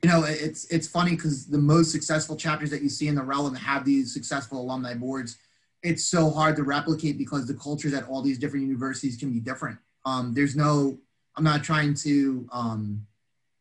you 0.04 0.10
know, 0.10 0.26
it's 0.26 0.66
it's 0.66 0.88
funny 0.88 1.12
because 1.12 1.46
the 1.46 1.58
most 1.58 1.92
successful 1.92 2.36
chapters 2.36 2.70
that 2.72 2.82
you 2.82 2.90
see 2.90 3.08
in 3.08 3.16
the 3.16 3.24
realm 3.24 3.56
have 3.56 3.86
these 3.86 4.14
successful 4.14 4.60
alumni 4.60 4.94
boards. 4.94 5.38
It's 5.82 6.04
so 6.04 6.30
hard 6.30 6.58
to 6.58 6.64
replicate 6.64 7.18
because 7.18 7.48
the 7.48 7.54
cultures 7.54 7.94
at 7.94 8.08
all 8.08 8.22
these 8.22 8.38
different 8.38 8.66
universities 8.66 9.18
can 9.18 9.32
be 9.32 9.40
different. 9.40 9.78
Um, 10.06 10.34
there's 10.34 10.56
no, 10.56 10.98
I'm 11.36 11.44
not 11.44 11.64
trying 11.64 11.94
to 11.96 12.48
um, 12.52 13.06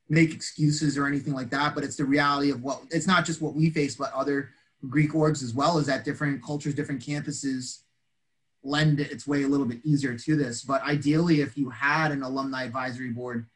make 0.08 0.34
excuses 0.34 0.98
or 0.98 1.06
anything 1.06 1.32
like 1.32 1.50
that, 1.50 1.74
but 1.74 1.84
it's 1.84 1.96
the 1.96 2.04
reality 2.04 2.50
of 2.50 2.62
what. 2.62 2.82
It's 2.90 3.06
not 3.06 3.24
just 3.24 3.40
what 3.40 3.54
we 3.54 3.70
face, 3.70 3.94
but 3.94 4.12
other 4.12 4.50
Greek 4.88 5.12
orgs 5.12 5.44
as 5.44 5.54
well. 5.54 5.78
Is 5.78 5.86
that 5.86 6.04
different 6.04 6.42
cultures, 6.42 6.74
different 6.74 7.02
campuses 7.02 7.81
lend 8.64 9.00
its 9.00 9.26
way 9.26 9.42
a 9.42 9.48
little 9.48 9.66
bit 9.66 9.80
easier 9.84 10.16
to 10.16 10.36
this. 10.36 10.62
But 10.62 10.82
ideally, 10.82 11.40
if 11.40 11.56
you 11.56 11.70
had 11.70 12.12
an 12.12 12.22
alumni 12.22 12.64
advisory 12.64 13.10
board. 13.10 13.46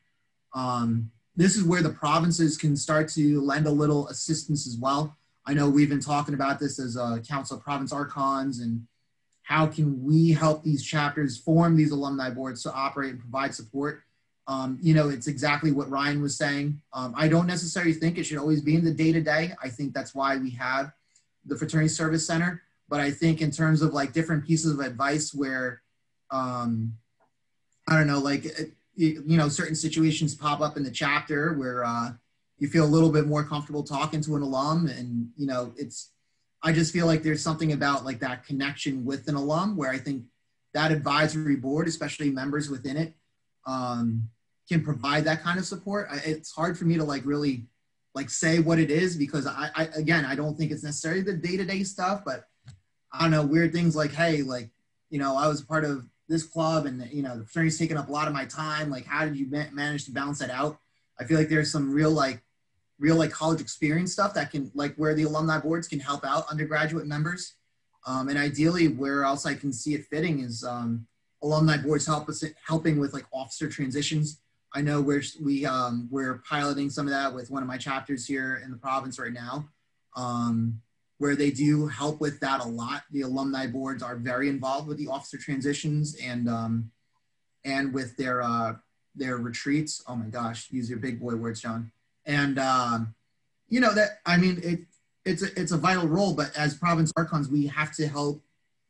Um, 0.55 1.11
this 1.37 1.57
is 1.57 1.65
where 1.65 1.83
the 1.83 1.91
provinces 1.91 2.57
can 2.57 2.77
start 2.77 3.09
to 3.11 3.41
lend 3.43 3.67
a 3.67 3.71
little 3.71 4.09
assistance 4.09 4.67
as 4.67 4.79
well. 4.79 5.17
I 5.45 5.55
know 5.55 5.69
we've 5.69 5.89
been 5.89 6.01
talking 6.01 6.35
about 6.35 6.59
this 6.59 6.79
as 6.79 6.97
a 6.97 7.23
Council 7.29 7.59
of 7.59 7.63
Province 7.63 7.93
Archons 7.93 8.61
and 8.61 8.87
how 9.43 9.67
can 9.67 10.03
we 10.03 10.33
help 10.33 10.65
these 10.65 10.85
chapters 10.85 11.37
form 11.37 11.77
these 11.77 11.93
alumni 11.93 12.31
boards 12.31 12.65
to 12.65 12.73
operate 12.73 13.13
and 13.13 13.21
provide 13.21 13.55
support. 13.55 14.03
Um, 14.49 14.79
you 14.81 14.93
know, 14.93 15.09
it's 15.09 15.29
exactly 15.29 15.71
what 15.71 15.89
Ryan 15.89 16.21
was 16.21 16.37
saying. 16.37 16.81
Um, 16.93 17.15
I 17.17 17.29
don't 17.29 17.47
necessarily 17.47 17.93
think 17.93 18.19
it 18.19 18.25
should 18.25 18.39
always 18.39 18.61
be 18.61 18.75
in 18.75 18.85
the 18.85 18.93
day 18.93 19.13
to 19.13 19.21
day. 19.21 19.53
I 19.63 19.69
think 19.69 19.93
that's 19.93 20.15
why 20.15 20.37
we 20.37 20.51
have 20.51 20.93
the 21.45 21.57
Fraternity 21.57 21.89
Service 21.89 22.27
Center. 22.27 22.63
But 22.89 23.01
I 23.01 23.11
think 23.11 23.41
in 23.41 23.51
terms 23.51 23.83
of 23.83 23.93
like 23.93 24.13
different 24.13 24.47
pieces 24.47 24.73
of 24.73 24.81
advice 24.81 25.35
where, 25.35 25.83
um, 26.31 26.95
I 27.89 27.97
don't 27.97 28.07
know, 28.07 28.21
like 28.21 28.45
you, 28.97 29.23
know 29.25 29.49
certain 29.49 29.75
situations 29.75 30.35
pop 30.35 30.61
up 30.61 30.77
in 30.77 30.83
the 30.83 30.91
chapter 30.91 31.55
where 31.55 31.85
uh, 31.85 32.13
you 32.59 32.69
feel 32.69 32.85
a 32.85 32.87
little 32.87 33.11
bit 33.11 33.27
more 33.27 33.45
comfortable 33.45 33.83
talking 33.83 34.21
to 34.23 34.37
an 34.37 34.43
alum 34.43 34.87
and 34.87 35.29
you 35.37 35.47
know 35.47 35.73
it's 35.77 36.13
i 36.63 36.73
just 36.73 36.93
feel 36.93 37.07
like 37.07 37.23
there's 37.23 37.43
something 37.43 37.73
about 37.73 38.05
like 38.05 38.19
that 38.19 38.45
connection 38.47 39.05
with 39.05 39.29
an 39.29 39.35
alum 39.35 39.77
where 39.77 39.91
i 39.91 39.99
think 39.99 40.25
that 40.73 40.91
advisory 40.91 41.57
board 41.57 41.87
especially 41.87 42.31
members 42.31 42.71
within 42.71 42.97
it 42.97 43.15
um, 43.67 44.29
can 44.69 44.83
provide 44.83 45.25
that 45.25 45.43
kind 45.43 45.59
of 45.59 45.67
support. 45.67 46.09
I, 46.11 46.17
it's 46.25 46.53
hard 46.53 46.79
for 46.79 46.85
me 46.85 46.97
to 46.97 47.05
like 47.05 47.25
really 47.25 47.67
like 48.15 48.31
say 48.31 48.61
what 48.61 48.79
it 48.79 48.91
is 48.91 49.17
because 49.17 49.47
I, 49.47 49.71
I 49.75 49.85
again 49.95 50.25
i 50.25 50.35
don't 50.35 50.57
think 50.57 50.71
it's 50.71 50.83
necessarily 50.83 51.21
the 51.21 51.35
day-to-day 51.35 51.83
stuff 51.83 52.23
but 52.25 52.45
i 53.17 53.23
don't 53.23 53.31
know 53.31 53.45
weird 53.45 53.73
things 53.73 53.97
like 53.97 54.13
hey 54.13 54.43
like 54.43 54.71
you 55.11 55.19
know 55.19 55.37
i 55.37 55.49
was 55.49 55.63
part 55.63 55.85
of 55.85 56.07
this 56.29 56.45
club 56.45 56.87
and 56.87 57.09
you 57.13 57.23
know 57.23 57.39
the 57.39 57.45
fraternity's 57.45 57.79
taking 57.79 57.97
up 57.97 58.09
a 58.09 58.13
lot 58.13 58.29
of 58.29 58.35
my 58.35 58.45
time. 58.45 58.91
Like 58.91 59.07
how 59.07 59.25
did 59.25 59.37
you 59.37 59.47
ma- 59.49 59.71
manage 59.73 60.05
to 60.07 60.13
balance 60.13 60.39
that 60.41 60.51
out? 60.51 60.79
I 61.19 61.25
feel 61.25 61.39
like 61.39 61.49
there's 61.49 61.71
some 61.71 61.93
real 61.93 62.11
like 62.11 62.43
real 62.99 63.17
like 63.17 63.31
college 63.31 63.61
experience 63.61 64.13
stuff 64.13 64.35
that 64.35 64.51
can 64.51 64.71
like 64.75 64.95
where 64.97 65.15
the 65.15 65.25
alumni 65.25 65.59
boards 65.59 65.87
can 65.89 66.01
help 66.01 66.25
out 66.25 66.51
undergraduate 66.51 67.07
members. 67.07 67.55
Um, 68.07 68.29
and 68.29 68.39
ideally 68.39 68.87
where 68.87 69.25
else 69.25 69.47
i 69.47 69.55
can 69.55 69.73
see 69.73 69.95
it 69.95 70.07
fitting 70.07 70.39
is 70.41 70.63
um, 70.63 71.07
alumni 71.43 71.77
boards 71.77 72.07
help 72.07 72.29
us 72.29 72.45
helping 72.67 73.01
with 73.01 73.13
like 73.13 73.25
officer 73.33 73.69
transitions. 73.69 74.41
I 74.75 74.83
know 74.83 75.01
we're 75.01 75.23
we 75.43 75.65
um, 75.65 76.09
we're 76.11 76.43
piloting 76.49 76.91
some 76.91 77.07
of 77.07 77.13
that 77.13 77.33
with 77.33 77.51
one 77.51 77.63
of 77.63 77.69
my 77.69 77.79
chapters 77.79 78.27
here 78.27 78.61
in 78.65 78.71
the 78.71 78.77
province 78.77 79.19
right 79.19 79.33
now. 79.33 79.69
Um, 80.17 80.81
where 81.19 81.37
they 81.37 81.51
do 81.51 81.87
help 81.87 82.21
with 82.21 82.41
that 82.41 82.61
a 82.61 82.69
lot. 82.69 83.03
The 83.11 83.23
alumni 83.23 83.67
boards 83.67 84.03
are 84.03 84.17
very 84.17 84.49
involved 84.49 84.89
with 84.89 84.99
the 84.99 85.09
officer 85.09 85.39
transitions 85.39 86.17
and 86.23 86.49
um, 86.49 86.91
and 87.65 87.93
with 87.93 88.17
their 88.17 88.43
uh, 88.43 88.75
their 89.15 89.37
retreats. 89.37 90.03
Oh 90.07 90.17
my 90.17 90.27
gosh, 90.27 90.71
use 90.71 90.89
your 90.91 90.99
big 90.99 91.21
boy 91.21 91.37
words, 91.37 91.61
John. 91.61 91.91
And 92.25 92.59
um, 92.59 93.15
you 93.69 93.81
know 93.81 93.95
that 93.95 94.21
I 94.27 94.37
mean 94.37 94.61
it. 94.63 94.81
it's 95.25 95.43
a, 95.43 95.61
it's 95.61 95.73
a 95.73 95.77
vital 95.77 96.07
role, 96.07 96.35
but 96.35 96.57
as 96.57 96.75
province 96.75 97.13
archons, 97.17 97.49
we 97.49 97.67
have 97.67 97.93
to 97.97 98.07
help 98.07 98.43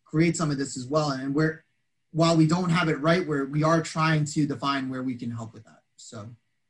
create 0.04 0.36
some 0.36 0.50
of 0.50 0.58
this 0.58 0.76
as 0.76 0.86
well. 0.86 1.10
And 1.10 1.34
we're, 1.34 1.64
while 2.12 2.36
we 2.36 2.46
don't 2.46 2.70
have 2.70 2.88
it 2.88 3.00
right, 3.00 3.26
where 3.26 3.46
we 3.46 3.62
are 3.62 3.82
trying 3.82 4.24
to 4.26 4.46
define 4.46 4.88
where 4.88 5.02
we 5.02 5.14
can 5.14 5.30
help 5.30 5.54
with 5.54 5.64
that. 5.64 5.80
So, 5.96 6.28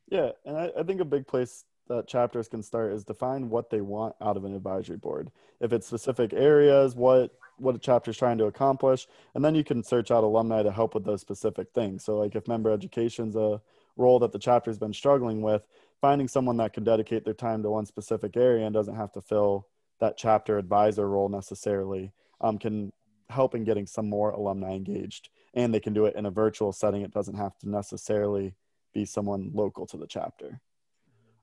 Yeah, 0.09 0.31
and 0.45 0.57
I, 0.57 0.71
I 0.79 0.83
think 0.85 1.01
a 1.01 1.05
big 1.05 1.27
place 1.27 1.64
that 1.88 2.09
chapters 2.09 2.49
can 2.49 2.62
start 2.62 2.92
is 2.92 3.05
define 3.05 3.49
what 3.49 3.70
they 3.70 3.81
want 3.81 4.14
out 4.20 4.37
of 4.37 4.44
an 4.44 4.55
advisory 4.55 4.96
board. 4.96 5.31
If 5.61 5.72
it's 5.72 5.87
specific 5.87 6.33
areas, 6.33 6.94
what 6.94 7.33
what 7.59 7.75
a 7.75 7.79
chapter 7.79 8.11
is 8.11 8.18
trying 8.18 8.37
to 8.38 8.44
accomplish, 8.44 9.07
and 9.35 9.44
then 9.44 9.55
you 9.55 9.64
can 9.64 9.83
search 9.83 10.11
out 10.11 10.25
alumni 10.25 10.62
to 10.62 10.70
help 10.70 10.94
with 10.94 11.05
those 11.05 11.22
specific 11.22 11.68
things. 11.75 12.05
So, 12.05 12.18
like 12.18 12.35
if 12.35 12.46
member 12.46 12.70
education's 12.70 13.35
a 13.35 13.61
role 13.96 14.18
that 14.18 14.33
the 14.33 14.38
chapter's 14.38 14.79
been 14.79 14.92
struggling 14.92 15.40
with, 15.40 15.66
finding 16.01 16.29
someone 16.29 16.59
that 16.59 16.75
can 16.75 16.85
dedicate 16.85 17.25
their 17.25 17.35
time 17.35 17.62
to 17.62 17.70
one 17.70 17.87
specific 17.87 18.37
area 18.37 18.66
and 18.66 18.75
doesn't 18.75 18.96
have 18.96 19.12
to 19.12 19.20
fill 19.20 19.66
that 20.01 20.18
chapter 20.18 20.59
advisor 20.59 21.09
role 21.09 21.29
necessarily 21.29 22.12
um, 22.40 22.59
can 22.59 22.92
help 23.31 23.55
in 23.55 23.64
getting 23.64 23.87
some 23.87 24.09
more 24.09 24.31
alumni 24.31 24.72
engaged. 24.72 25.31
And 25.55 25.72
they 25.72 25.81
can 25.81 25.94
do 25.94 26.05
it 26.05 26.16
in 26.16 26.27
a 26.27 26.31
virtual 26.31 26.72
setting. 26.72 27.01
It 27.01 27.14
doesn't 27.14 27.37
have 27.37 27.57
to 27.61 27.68
necessarily 27.68 28.55
be 28.92 29.07
someone 29.07 29.51
local 29.55 29.87
to 29.87 29.96
the 29.96 30.07
chapter. 30.07 30.61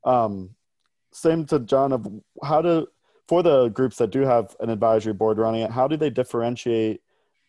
Um, 0.06 0.52
same 1.12 1.46
to 1.46 1.60
John 1.60 1.94
of 1.94 2.08
how 2.44 2.62
to 2.62 2.88
for 3.28 3.42
the 3.42 3.70
groups 3.70 3.98
that 3.98 4.12
do 4.12 4.22
have 4.22 4.56
an 4.60 4.70
advisory 4.70 5.14
board 5.14 5.38
running 5.38 5.62
it, 5.62 5.72
how 5.72 5.88
do 5.88 5.96
they 5.96 6.10
differentiate 6.10 7.02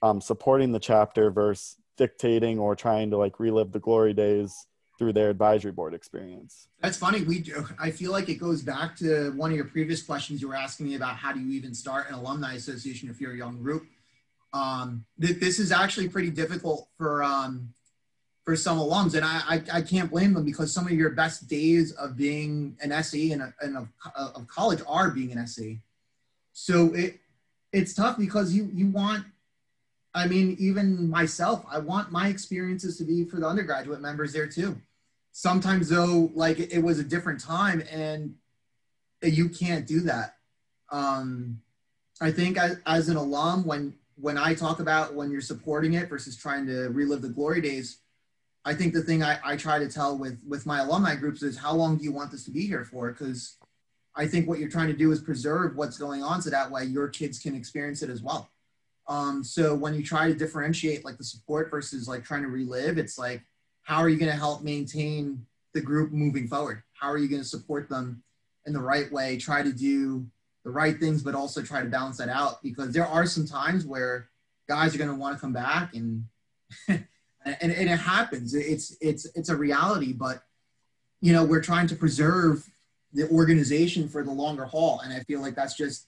um, 0.03 0.21
supporting 0.21 0.73
the 0.73 0.79
chapter 0.79 1.31
versus 1.31 1.77
dictating 1.97 2.59
or 2.59 2.77
trying 2.77 3.11
to 3.11 3.17
like 3.17 3.41
relive 3.41 3.73
the 3.73 3.81
glory 3.81 4.13
days 4.13 4.67
through 4.99 5.13
their 5.13 5.31
advisory 5.31 5.73
board 5.73 5.95
experience? 5.95 6.69
That's 6.81 6.97
funny. 6.97 7.23
We 7.23 7.41
do. 7.41 7.67
I 7.79 7.91
feel 7.91 8.13
like 8.13 8.29
it 8.29 8.37
goes 8.37 8.63
back 8.63 8.97
to 8.97 9.33
one 9.33 9.51
of 9.51 9.57
your 9.57 9.67
previous 9.67 10.03
questions. 10.03 10.41
You 10.41 10.49
were 10.49 10.55
asking 10.55 10.87
me 10.87 10.95
about 10.95 11.17
how 11.17 11.33
do 11.33 11.41
you 11.41 11.53
even 11.53 11.75
start 11.75 12.09
an 12.09 12.15
alumni 12.15 12.55
association 12.55 13.11
if 13.11 13.21
you're 13.21 13.33
a 13.33 13.37
young 13.37 13.61
group. 13.61 13.85
Um, 14.53 15.05
th- 15.21 15.41
this 15.41 15.59
is 15.59 15.73
actually 15.73 16.09
pretty 16.09 16.31
difficult 16.31 16.89
for 16.97 17.25
um, 17.25 17.74
for 18.45 18.57
some 18.57 18.79
alums, 18.79 19.15
and 19.15 19.25
I, 19.25 19.43
I, 19.49 19.79
I 19.79 19.83
can't 19.83 20.11
blame 20.11 20.35
them 20.35 20.45
because 20.45 20.73
some 20.73 20.87
of 20.87 20.93
your 20.93 21.11
best 21.11 21.49
days 21.49 21.93
of 21.93 22.17
being 22.17 22.77
an 22.83 22.93
SE 22.93 23.33
and, 23.33 23.43
a, 23.43 23.55
and 23.61 23.77
of, 23.77 23.89
of 24.17 24.47
college 24.49 24.81
are 24.87 25.11
being 25.11 25.33
an 25.33 25.39
SE. 25.39 25.81
So 26.53 26.93
it 26.95 27.21
it's 27.73 27.95
tough 27.95 28.17
because 28.17 28.55
you 28.55 28.71
you 28.73 28.89
want 28.89 29.25
I 30.15 30.29
mean, 30.29 30.57
even 30.61 31.11
myself, 31.11 31.65
I 31.69 31.81
want 31.81 32.13
my 32.13 32.29
experiences 32.29 32.97
to 32.99 33.05
be 33.05 33.25
for 33.25 33.41
the 33.41 33.49
undergraduate 33.49 34.01
members 34.01 34.33
there 34.33 34.47
too. 34.47 34.81
Sometimes, 35.33 35.89
though, 35.89 36.31
like 36.35 36.61
it 36.61 36.79
was 36.79 37.01
a 37.01 37.05
different 37.05 37.41
time 37.41 37.83
and 37.91 38.37
you 39.23 39.49
can't 39.49 39.87
do 39.87 40.01
that. 40.01 40.37
Um, 40.93 41.61
I 42.21 42.31
think 42.31 42.57
as, 42.57 42.79
as 42.87 43.09
an 43.09 43.17
alum, 43.17 43.65
when 43.65 43.95
when 44.17 44.39
I 44.39 44.55
talk 44.55 44.79
about 44.79 45.15
when 45.15 45.33
you're 45.33 45.41
supporting 45.41 45.95
it 45.95 46.09
versus 46.09 46.37
trying 46.37 46.67
to 46.67 46.89
relive 46.91 47.21
the 47.21 47.29
glory 47.29 47.61
days, 47.61 47.99
I 48.65 48.75
think 48.75 48.95
the 48.95 49.03
thing 49.03 49.23
I, 49.23 49.39
I 49.45 49.57
try 49.57 49.79
to 49.79 49.89
tell 49.89 50.17
with 50.17 50.39
with 50.47 50.65
my 50.67 50.81
alumni 50.81 51.15
groups 51.17 51.43
is 51.43 51.57
how 51.57 51.75
long 51.75 51.97
do 51.97 52.05
you 52.05 52.13
want 52.13 52.31
this 52.31 52.45
to 52.45 52.51
be 52.51 52.67
here 52.67 52.85
for? 52.85 53.13
Because 53.13 53.57
I 54.17 54.27
think 54.27 54.49
what 54.49 54.59
you're 54.59 54.71
trying 54.71 54.89
to 54.89 54.97
do 54.97 55.11
is 55.13 55.21
preserve 55.21 55.77
what's 55.77 55.99
going 55.99 56.23
on 56.23 56.41
so 56.41 56.51
that 56.51 56.71
way 56.71 56.85
your 56.85 57.09
kids 57.09 57.39
can 57.39 57.55
experience 57.55 58.03
it 58.03 58.11
as 58.11 58.23
well. 58.23 58.49
Um, 59.07 59.45
so 59.45 59.75
when 59.75 59.95
you 59.95 60.03
try 60.03 60.29
to 60.29 60.35
differentiate 60.35 61.05
like 61.05 61.19
the 61.19 61.25
support 61.25 61.71
versus 61.71 62.09
like 62.09 62.25
trying 62.25 62.43
to 62.43 62.49
relive, 62.49 62.97
it's 62.97 63.19
like, 63.19 63.43
how 63.83 63.99
are 63.99 64.09
you 64.09 64.19
going 64.19 64.31
to 64.31 64.39
help 64.39 64.63
maintain 64.63 65.45
the 65.75 65.81
group 65.81 66.13
moving 66.13 66.47
forward? 66.49 66.83
How 66.95 67.11
are 67.11 67.19
you 67.19 67.29
going 67.29 67.43
to 67.43 67.49
support 67.49 67.89
them 67.89 68.23
in 68.67 68.73
the 68.73 68.81
right 68.81 69.11
way? 69.13 69.37
Try 69.37 69.63
to 69.63 69.73
do 69.73 70.27
the 70.65 70.71
right 70.71 70.99
things, 70.99 71.23
but 71.23 71.35
also 71.35 71.61
try 71.61 71.83
to 71.83 71.89
balance 71.89 72.17
that 72.19 72.31
out 72.31 72.63
because 72.63 72.93
there 72.95 73.07
are 73.07 73.27
some 73.27 73.47
times 73.47 73.85
where 73.85 74.31
guys 74.69 74.95
are 74.95 74.99
going 74.99 75.11
to 75.11 75.17
want 75.17 75.37
to 75.37 75.41
come 75.41 75.53
back 75.53 75.95
and, 75.95 76.25
and, 77.45 77.73
and 77.73 77.89
it 77.91 77.99
happens. 77.99 78.55
It's, 78.55 78.97
it's, 79.01 79.27
it's 79.35 79.49
a 79.49 79.57
reality, 79.57 80.13
but 80.13 80.43
you 81.21 81.33
know, 81.33 81.45
we're 81.45 81.63
trying 81.63 81.87
to 81.89 81.97
preserve 81.97 82.69
the 83.13 83.29
organization 83.31 84.09
for 84.09 84.23
the 84.23 84.31
longer 84.31 84.65
haul. 84.65 85.01
And 85.01 85.13
I 85.13 85.21
feel 85.21 85.41
like 85.41 85.55
that's 85.55 85.75
just 85.75 86.07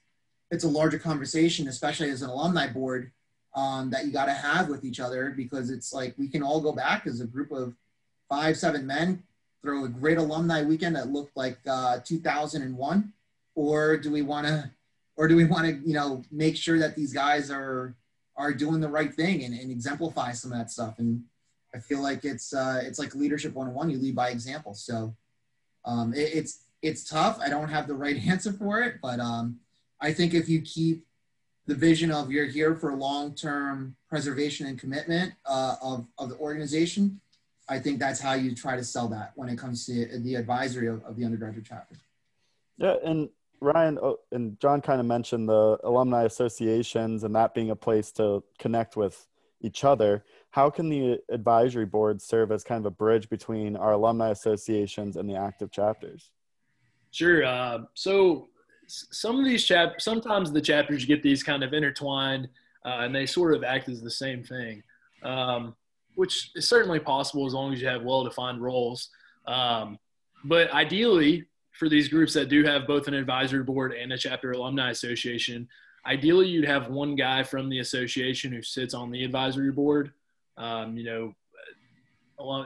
it's 0.51 0.65
a 0.65 0.69
larger 0.69 0.99
conversation, 0.99 1.69
especially 1.69 2.11
as 2.11 2.23
an 2.23 2.31
alumni 2.31 2.67
board, 2.69 3.11
um, 3.55 3.91
that 3.91 4.05
you 4.05 4.13
got 4.13 4.27
to 4.27 4.33
have 4.33 4.69
with 4.69 4.85
each 4.85 5.01
other 5.01 5.31
because 5.31 5.71
it's 5.71 5.93
like 5.93 6.15
we 6.19 6.29
can 6.29 6.43
all 6.43 6.61
go 6.61 6.73
back 6.73 7.07
as 7.07 7.21
a 7.21 7.27
group 7.27 7.51
of 7.51 7.75
five, 8.29 8.57
seven 8.57 8.87
men, 8.87 9.23
throw 9.63 9.85
a 9.85 9.89
great 9.89 10.19
alumni 10.19 10.63
weekend 10.63 10.95
that 10.95 11.09
looked 11.09 11.37
like 11.37 11.59
uh, 11.67 11.99
2001, 12.05 13.13
or 13.55 13.97
do 13.97 14.11
we 14.11 14.23
want 14.23 14.47
to, 14.47 14.71
or 15.17 15.27
do 15.27 15.37
we 15.37 15.45
want 15.45 15.67
to, 15.67 15.89
you 15.89 15.95
know, 15.95 16.23
make 16.31 16.57
sure 16.57 16.79
that 16.79 16.95
these 16.95 17.13
guys 17.13 17.51
are 17.51 17.95
are 18.37 18.53
doing 18.53 18.81
the 18.81 18.89
right 18.89 19.13
thing 19.15 19.45
and, 19.45 19.55
and 19.55 19.71
exemplify 19.71 20.33
some 20.33 20.53
of 20.53 20.59
that 20.59 20.71
stuff? 20.71 20.99
And 20.99 21.25
I 21.75 21.79
feel 21.79 22.01
like 22.01 22.25
it's 22.25 22.55
uh, 22.55 22.81
it's 22.85 22.99
like 22.99 23.15
leadership 23.15 23.55
101. 23.55 23.91
You 23.91 23.99
lead 23.99 24.15
by 24.15 24.31
example. 24.31 24.75
So 24.75 25.15
um, 25.85 26.15
it, 26.15 26.35
it's 26.35 26.63
it's 26.83 27.09
tough. 27.09 27.39
I 27.41 27.49
don't 27.49 27.69
have 27.69 27.87
the 27.87 27.95
right 27.95 28.17
answer 28.29 28.53
for 28.53 28.81
it, 28.81 28.97
but 29.03 29.21
um, 29.21 29.61
I 30.01 30.13
think 30.13 30.35
if 30.35 30.49
you 30.49 30.61
keep 30.63 31.05
the 31.67 31.75
vision 31.75 32.13
of 32.13 32.31
you're 32.31 32.47
here 32.47 32.77
for 32.77 32.95
long-term 32.95 33.97
preservation 34.09 34.67
and 34.67 34.79
commitment 34.79 35.35
uh, 35.47 35.75
of, 35.83 36.07
of 36.17 36.29
the 36.29 36.37
organization, 36.37 37.21
I 37.69 37.81
think 37.81 37.99
that's 37.99 38.21
how 38.21 38.35
you 38.35 38.55
try 38.55 38.77
to 38.77 38.85
sell 38.85 39.09
that 39.09 39.33
when 39.35 39.49
it 39.49 39.59
comes 39.59 39.85
to 39.87 40.21
the 40.21 40.37
advisory 40.37 40.87
of, 40.87 41.05
of 41.05 41.17
the 41.17 41.25
undergraduate 41.25 41.67
chapter. 41.69 41.97
Yeah, 42.79 42.95
and 43.05 43.29
Ryan 43.61 43.99
oh, 44.03 44.19
and 44.33 44.59
John 44.61 44.81
kind 44.81 45.01
of 45.01 45.07
mentioned 45.07 45.49
the 45.49 45.79
alumni 45.85 46.25
associations 46.25 47.25
and 47.25 47.35
that 47.35 47.55
being 47.55 47.71
a 47.71 47.77
place 47.77 48.13
to 48.13 48.43
connect 48.59 48.97
with 48.97 49.27
each 49.61 49.85
other. 49.85 50.25
How 50.51 50.71
can 50.71 50.89
the 50.89 51.19
advisory 51.31 51.87
board 51.87 52.21
serve 52.21 52.53
as 52.53 52.63
kind 52.63 52.81
of 52.81 52.87
a 52.87 52.95
bridge 52.95 53.29
between 53.29 53.77
our 53.77 53.93
alumni 53.93 54.31
associations 54.31 55.17
and 55.17 55.29
the 55.29 55.37
active 55.37 55.71
chapters? 55.71 56.31
Sure. 57.11 57.45
Uh, 57.45 57.81
so 57.95 58.49
some 58.89 59.39
of 59.39 59.45
these 59.45 59.65
chap 59.65 60.01
sometimes 60.01 60.53
the 60.53 60.61
chapters 60.61 61.05
get 61.05 61.23
these 61.23 61.43
kind 61.43 61.63
of 61.63 61.73
intertwined 61.73 62.49
uh, 62.85 62.99
and 63.01 63.15
they 63.15 63.27
sort 63.27 63.55
of 63.55 63.65
act 63.65 63.89
as 63.89 64.01
the 64.01 64.11
same 64.11 64.43
thing 64.43 64.83
um, 65.23 65.75
which 66.15 66.51
is 66.55 66.69
certainly 66.69 67.01
possible 67.01 67.47
as 67.47 67.53
long 67.53 67.73
as 67.73 67.81
you 67.81 67.89
have 67.89 68.03
well-defined 68.03 68.63
roles 68.63 69.11
um, 69.47 69.99
but 70.45 70.71
ideally 70.73 71.45
for 71.79 71.89
these 71.89 72.09
groups 72.09 72.33
that 72.35 72.49
do 72.49 72.65
have 72.65 72.87
both 72.87 73.09
an 73.09 73.15
advisory 73.15 73.63
board 73.63 73.93
and 73.93 74.13
a 74.13 74.19
chapter 74.19 74.53
alumni 74.53 74.91
association 74.91 75.69
ideally 76.07 76.47
you'd 76.47 76.69
have 76.69 76.89
one 76.89 77.15
guy 77.15 77.43
from 77.43 77.69
the 77.69 77.81
association 77.81 78.53
who 78.53 78.63
sits 78.63 78.95
on 78.95 79.11
the 79.11 79.25
advisory 79.25 79.73
board 79.73 80.13
um, 80.57 80.97
you 80.97 81.05
know 81.05 81.35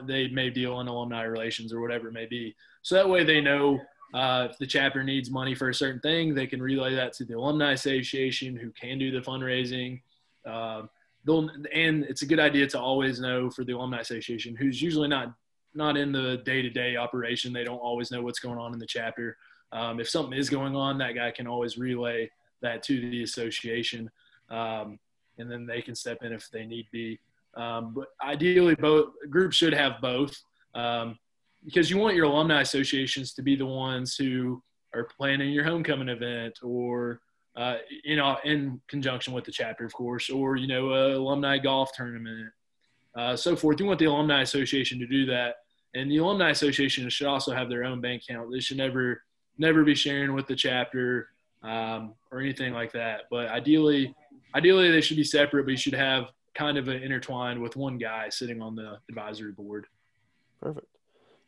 they 0.06 0.28
may 0.28 0.50
deal 0.50 0.80
in 0.80 0.88
alumni 0.88 1.22
relations 1.22 1.72
or 1.72 1.80
whatever 1.80 2.08
it 2.08 2.12
may 2.12 2.26
be 2.26 2.54
so 2.82 2.94
that 2.94 3.08
way 3.08 3.24
they 3.24 3.40
know 3.40 3.80
uh, 4.12 4.48
if 4.50 4.58
the 4.58 4.66
chapter 4.66 5.04
needs 5.04 5.30
money 5.30 5.54
for 5.54 5.68
a 5.68 5.74
certain 5.74 6.00
thing, 6.00 6.34
they 6.34 6.46
can 6.46 6.60
relay 6.60 6.94
that 6.94 7.12
to 7.12 7.24
the 7.24 7.34
alumni 7.34 7.72
association, 7.72 8.56
who 8.56 8.70
can 8.70 8.98
do 8.98 9.10
the 9.10 9.20
fundraising. 9.20 10.00
Uh, 10.44 10.82
and 11.28 12.04
it's 12.04 12.22
a 12.22 12.26
good 12.26 12.40
idea 12.40 12.66
to 12.66 12.80
always 12.80 13.20
know 13.20 13.50
for 13.50 13.62
the 13.62 13.72
alumni 13.72 14.00
association, 14.00 14.56
who's 14.56 14.82
usually 14.82 15.06
not 15.06 15.32
not 15.74 15.96
in 15.96 16.12
the 16.12 16.38
day-to-day 16.44 16.96
operation. 16.96 17.52
They 17.52 17.64
don't 17.64 17.78
always 17.78 18.10
know 18.10 18.22
what's 18.22 18.38
going 18.38 18.58
on 18.58 18.72
in 18.72 18.78
the 18.78 18.86
chapter. 18.86 19.36
Um, 19.72 20.00
if 20.00 20.08
something 20.08 20.36
is 20.36 20.50
going 20.50 20.74
on, 20.74 20.98
that 20.98 21.14
guy 21.14 21.30
can 21.30 21.46
always 21.46 21.78
relay 21.78 22.30
that 22.62 22.82
to 22.84 23.00
the 23.10 23.22
association, 23.22 24.10
um, 24.50 24.98
and 25.38 25.50
then 25.50 25.66
they 25.66 25.80
can 25.80 25.94
step 25.94 26.22
in 26.22 26.32
if 26.32 26.50
they 26.50 26.66
need 26.66 26.86
be. 26.90 27.18
Um, 27.56 27.94
but 27.94 28.08
ideally, 28.22 28.74
both 28.74 29.12
groups 29.28 29.56
should 29.56 29.72
have 29.72 30.00
both. 30.00 30.36
Um, 30.74 31.18
because 31.64 31.90
you 31.90 31.98
want 31.98 32.16
your 32.16 32.26
alumni 32.26 32.62
associations 32.62 33.32
to 33.34 33.42
be 33.42 33.56
the 33.56 33.66
ones 33.66 34.16
who 34.16 34.62
are 34.94 35.04
planning 35.04 35.52
your 35.52 35.64
homecoming 35.64 36.08
event 36.08 36.58
or 36.62 37.20
uh, 37.56 37.76
you 38.04 38.16
know 38.16 38.36
in 38.44 38.80
conjunction 38.88 39.32
with 39.32 39.44
the 39.44 39.52
chapter 39.52 39.84
of 39.84 39.92
course 39.92 40.30
or 40.30 40.56
you 40.56 40.66
know 40.66 40.90
a 40.90 41.16
alumni 41.16 41.58
golf 41.58 41.90
tournament 41.92 42.50
uh, 43.16 43.36
so 43.36 43.56
forth. 43.56 43.80
You 43.80 43.86
want 43.86 43.98
the 43.98 44.06
alumni 44.06 44.42
association 44.42 44.98
to 45.00 45.06
do 45.06 45.26
that. 45.26 45.56
And 45.94 46.10
the 46.10 46.18
alumni 46.18 46.50
association 46.50 47.08
should 47.10 47.26
also 47.26 47.52
have 47.52 47.68
their 47.68 47.84
own 47.84 48.00
bank 48.00 48.22
account. 48.28 48.50
They 48.52 48.60
should 48.60 48.76
never 48.76 49.22
never 49.58 49.84
be 49.84 49.94
sharing 49.94 50.32
with 50.32 50.46
the 50.46 50.56
chapter 50.56 51.28
um, 51.62 52.14
or 52.30 52.40
anything 52.40 52.72
like 52.72 52.92
that. 52.92 53.22
But 53.30 53.48
ideally 53.48 54.14
ideally 54.54 54.90
they 54.90 55.00
should 55.00 55.16
be 55.16 55.24
separate 55.24 55.64
but 55.64 55.72
you 55.72 55.76
should 55.76 55.94
have 55.94 56.30
kind 56.54 56.76
of 56.76 56.88
an 56.88 57.02
intertwined 57.02 57.60
with 57.60 57.76
one 57.76 57.98
guy 57.98 58.28
sitting 58.28 58.62
on 58.62 58.74
the 58.74 58.98
advisory 59.08 59.52
board. 59.52 59.86
Perfect. 60.60 60.86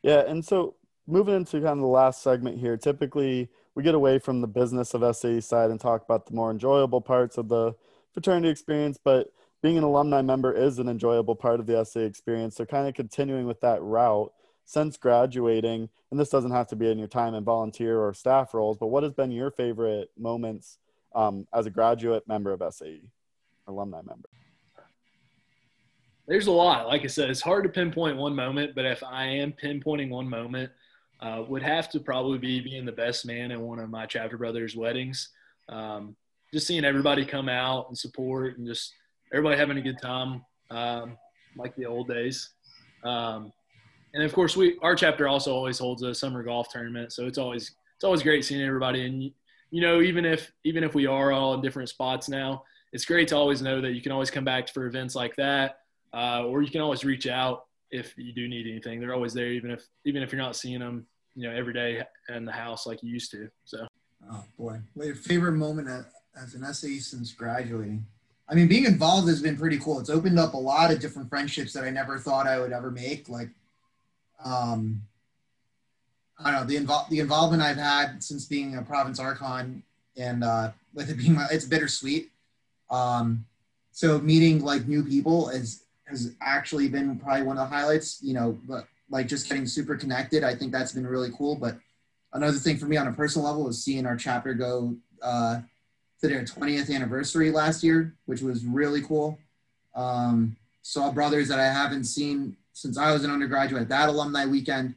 Yeah, 0.02 0.20
and 0.26 0.44
so 0.44 0.74
moving 1.06 1.34
into 1.34 1.52
kind 1.52 1.66
of 1.68 1.78
the 1.78 1.86
last 1.86 2.22
segment 2.22 2.58
here, 2.58 2.76
typically 2.76 3.48
we 3.74 3.82
get 3.82 3.94
away 3.94 4.18
from 4.18 4.40
the 4.40 4.46
business 4.46 4.94
of 4.94 5.16
SAE 5.16 5.40
side 5.40 5.70
and 5.70 5.80
talk 5.80 6.02
about 6.02 6.26
the 6.26 6.34
more 6.34 6.50
enjoyable 6.50 7.00
parts 7.00 7.38
of 7.38 7.48
the 7.48 7.74
fraternity 8.12 8.48
experience, 8.48 8.98
but 9.02 9.32
being 9.62 9.78
an 9.78 9.84
alumni 9.84 10.20
member 10.20 10.52
is 10.52 10.78
an 10.78 10.88
enjoyable 10.88 11.36
part 11.36 11.60
of 11.60 11.66
the 11.66 11.84
SA 11.84 12.00
experience. 12.00 12.56
So 12.56 12.64
kind 12.64 12.88
of 12.88 12.94
continuing 12.94 13.46
with 13.46 13.60
that 13.60 13.80
route, 13.80 14.32
since 14.64 14.96
graduating, 14.96 15.88
and 16.10 16.20
this 16.20 16.30
doesn't 16.30 16.50
have 16.50 16.68
to 16.68 16.76
be 16.76 16.90
in 16.90 16.98
your 16.98 17.08
time 17.08 17.34
in 17.34 17.44
volunteer 17.44 18.00
or 18.00 18.12
staff 18.12 18.54
roles, 18.54 18.76
but 18.78 18.88
what 18.88 19.02
has 19.02 19.12
been 19.12 19.30
your 19.30 19.50
favorite 19.50 20.10
moments 20.18 20.78
um, 21.14 21.46
as 21.52 21.66
a 21.66 21.70
graduate 21.70 22.26
member 22.26 22.52
of 22.52 22.62
SAE, 22.74 23.02
alumni 23.66 24.02
member? 24.02 24.28
There's 26.26 26.46
a 26.46 26.52
lot. 26.52 26.86
Like 26.86 27.02
I 27.02 27.08
said, 27.08 27.30
it's 27.30 27.40
hard 27.40 27.64
to 27.64 27.68
pinpoint 27.68 28.16
one 28.16 28.34
moment, 28.34 28.74
but 28.74 28.84
if 28.84 29.02
I 29.02 29.26
am 29.26 29.52
pinpointing 29.52 30.10
one 30.10 30.28
moment, 30.28 30.70
uh, 31.20 31.44
would 31.48 31.62
have 31.62 31.88
to 31.90 32.00
probably 32.00 32.38
be 32.38 32.60
being 32.60 32.84
the 32.84 32.92
best 32.92 33.26
man 33.26 33.52
at 33.52 33.60
one 33.60 33.78
of 33.78 33.90
my 33.90 34.06
chapter 34.06 34.36
brothers' 34.36 34.76
weddings. 34.76 35.30
Um, 35.68 36.16
just 36.52 36.66
seeing 36.66 36.84
everybody 36.84 37.24
come 37.24 37.48
out 37.48 37.88
and 37.88 37.96
support 37.96 38.58
and 38.58 38.66
just 38.66 38.92
everybody 39.32 39.56
having 39.56 39.78
a 39.78 39.82
good 39.82 40.00
time, 40.00 40.44
um, 40.70 41.16
like 41.56 41.74
the 41.76 41.86
old 41.86 42.08
days. 42.08 42.50
Um, 43.04 43.52
and 44.14 44.22
of 44.22 44.32
course, 44.32 44.56
we 44.56 44.78
our 44.82 44.94
chapter 44.94 45.26
also 45.26 45.54
always 45.54 45.78
holds 45.78 46.02
a 46.02 46.14
summer 46.14 46.42
golf 46.42 46.68
tournament, 46.68 47.12
so 47.12 47.26
it's 47.26 47.38
always 47.38 47.74
it's 47.96 48.04
always 48.04 48.22
great 48.22 48.44
seeing 48.44 48.62
everybody. 48.62 49.06
And 49.06 49.22
you 49.70 49.80
know, 49.80 50.02
even 50.02 50.24
if 50.24 50.52
even 50.64 50.84
if 50.84 50.94
we 50.94 51.06
are 51.06 51.32
all 51.32 51.54
in 51.54 51.62
different 51.62 51.88
spots 51.88 52.28
now, 52.28 52.62
it's 52.92 53.04
great 53.04 53.28
to 53.28 53.36
always 53.36 53.62
know 53.62 53.80
that 53.80 53.92
you 53.92 54.02
can 54.02 54.12
always 54.12 54.30
come 54.30 54.44
back 54.44 54.68
for 54.68 54.86
events 54.86 55.14
like 55.14 55.34
that, 55.36 55.78
uh, 56.12 56.44
or 56.44 56.62
you 56.62 56.70
can 56.70 56.82
always 56.82 57.04
reach 57.04 57.26
out 57.26 57.64
if 57.90 58.14
you 58.16 58.32
do 58.32 58.48
need 58.48 58.66
anything. 58.66 59.00
They're 59.00 59.14
always 59.14 59.32
there, 59.32 59.48
even 59.48 59.70
if 59.70 59.86
even 60.04 60.22
if 60.22 60.30
you're 60.30 60.42
not 60.42 60.56
seeing 60.56 60.80
them, 60.80 61.06
you 61.34 61.48
know, 61.48 61.54
every 61.54 61.72
day 61.72 62.02
in 62.28 62.44
the 62.44 62.52
house 62.52 62.86
like 62.86 63.02
you 63.02 63.10
used 63.10 63.30
to. 63.32 63.48
So. 63.64 63.86
Oh 64.30 64.44
boy, 64.56 64.78
what 64.94 65.06
your 65.06 65.16
favorite 65.16 65.52
moment 65.52 65.88
as 66.36 66.54
an 66.54 66.72
SAE 66.72 67.00
since 67.00 67.32
graduating? 67.32 68.06
I 68.52 68.54
mean, 68.54 68.68
being 68.68 68.84
involved 68.84 69.28
has 69.28 69.40
been 69.40 69.56
pretty 69.56 69.78
cool. 69.78 69.98
It's 69.98 70.10
opened 70.10 70.38
up 70.38 70.52
a 70.52 70.58
lot 70.58 70.92
of 70.92 71.00
different 71.00 71.30
friendships 71.30 71.72
that 71.72 71.84
I 71.84 71.90
never 71.90 72.18
thought 72.18 72.46
I 72.46 72.60
would 72.60 72.70
ever 72.70 72.90
make. 72.90 73.30
Like, 73.30 73.48
um, 74.44 75.00
I 76.38 76.50
don't 76.50 76.60
know 76.60 76.66
the 76.66 76.76
involve 76.76 77.08
the 77.08 77.20
involvement 77.20 77.62
I've 77.62 77.78
had 77.78 78.22
since 78.22 78.44
being 78.44 78.76
a 78.76 78.82
province 78.82 79.18
archon, 79.18 79.82
and 80.18 80.44
uh, 80.44 80.72
with 80.92 81.08
it 81.08 81.16
being 81.16 81.32
my, 81.32 81.46
it's 81.50 81.64
bittersweet. 81.64 82.30
Um, 82.90 83.46
so 83.90 84.18
meeting 84.18 84.62
like 84.62 84.86
new 84.86 85.02
people 85.02 85.48
is 85.48 85.84
has 86.04 86.34
actually 86.42 86.88
been 86.88 87.18
probably 87.18 87.44
one 87.44 87.56
of 87.56 87.70
the 87.70 87.74
highlights. 87.74 88.22
You 88.22 88.34
know, 88.34 88.58
but 88.68 88.86
like 89.08 89.28
just 89.28 89.48
getting 89.48 89.66
super 89.66 89.96
connected. 89.96 90.44
I 90.44 90.54
think 90.54 90.72
that's 90.72 90.92
been 90.92 91.06
really 91.06 91.30
cool. 91.38 91.56
But 91.56 91.78
another 92.34 92.58
thing 92.58 92.76
for 92.76 92.84
me 92.84 92.98
on 92.98 93.08
a 93.08 93.12
personal 93.12 93.48
level 93.48 93.66
is 93.68 93.82
seeing 93.82 94.04
our 94.04 94.16
chapter 94.16 94.52
go 94.52 94.94
uh, 95.22 95.62
to 96.22 96.28
their 96.28 96.44
20th 96.44 96.94
anniversary 96.94 97.50
last 97.50 97.82
year, 97.82 98.14
which 98.26 98.42
was 98.42 98.64
really 98.64 99.02
cool. 99.02 99.38
Um, 99.94 100.56
saw 100.82 101.10
brothers 101.10 101.48
that 101.48 101.58
I 101.58 101.66
haven't 101.66 102.04
seen 102.04 102.56
since 102.72 102.96
I 102.96 103.12
was 103.12 103.24
an 103.24 103.30
undergraduate 103.30 103.82
at 103.82 103.88
that 103.88 104.08
alumni 104.08 104.46
weekend. 104.46 104.94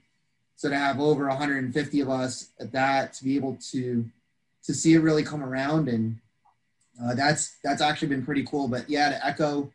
So 0.56 0.70
to 0.70 0.78
have 0.78 1.00
over 1.00 1.28
150 1.28 2.00
of 2.00 2.10
us 2.10 2.52
at 2.60 2.72
that, 2.72 3.14
to 3.14 3.24
be 3.24 3.36
able 3.36 3.58
to 3.72 4.06
to 4.64 4.74
see 4.74 4.94
it 4.94 5.00
really 5.00 5.22
come 5.22 5.44
around, 5.44 5.90
and 5.90 6.18
uh, 7.04 7.14
that's 7.14 7.58
that's 7.64 7.82
actually 7.82 8.08
been 8.08 8.26
pretty 8.26 8.46
cool. 8.46 8.68
But 8.68 8.90
yeah, 8.90 9.10
to 9.10 9.26
echo 9.26 9.72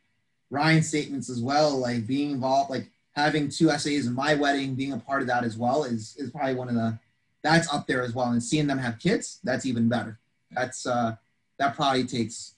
Ryan's 0.50 0.88
statements 0.88 1.28
as 1.28 1.40
well, 1.40 1.76
like 1.76 2.06
being 2.06 2.30
involved, 2.30 2.70
like 2.70 2.88
having 3.12 3.48
two 3.48 3.66
SAEs 3.66 4.06
in 4.06 4.14
my 4.14 4.34
wedding, 4.34 4.74
being 4.74 4.92
a 4.92 4.98
part 4.98 5.20
of 5.20 5.28
that 5.28 5.44
as 5.44 5.56
well 5.56 5.84
is 5.84 6.16
is 6.16 6.30
probably 6.30 6.54
one 6.54 6.68
of 6.68 6.74
the 6.74 6.98
that's 7.42 7.72
up 7.72 7.86
there 7.86 8.02
as 8.02 8.14
well. 8.14 8.30
And 8.30 8.42
seeing 8.42 8.66
them 8.66 8.78
have 8.78 8.98
kids, 8.98 9.38
that's 9.44 9.66
even 9.66 9.88
better. 9.88 10.18
That's 10.50 10.86
uh 10.86 11.16
that 11.60 11.76
probably 11.76 12.04
takes 12.04 12.54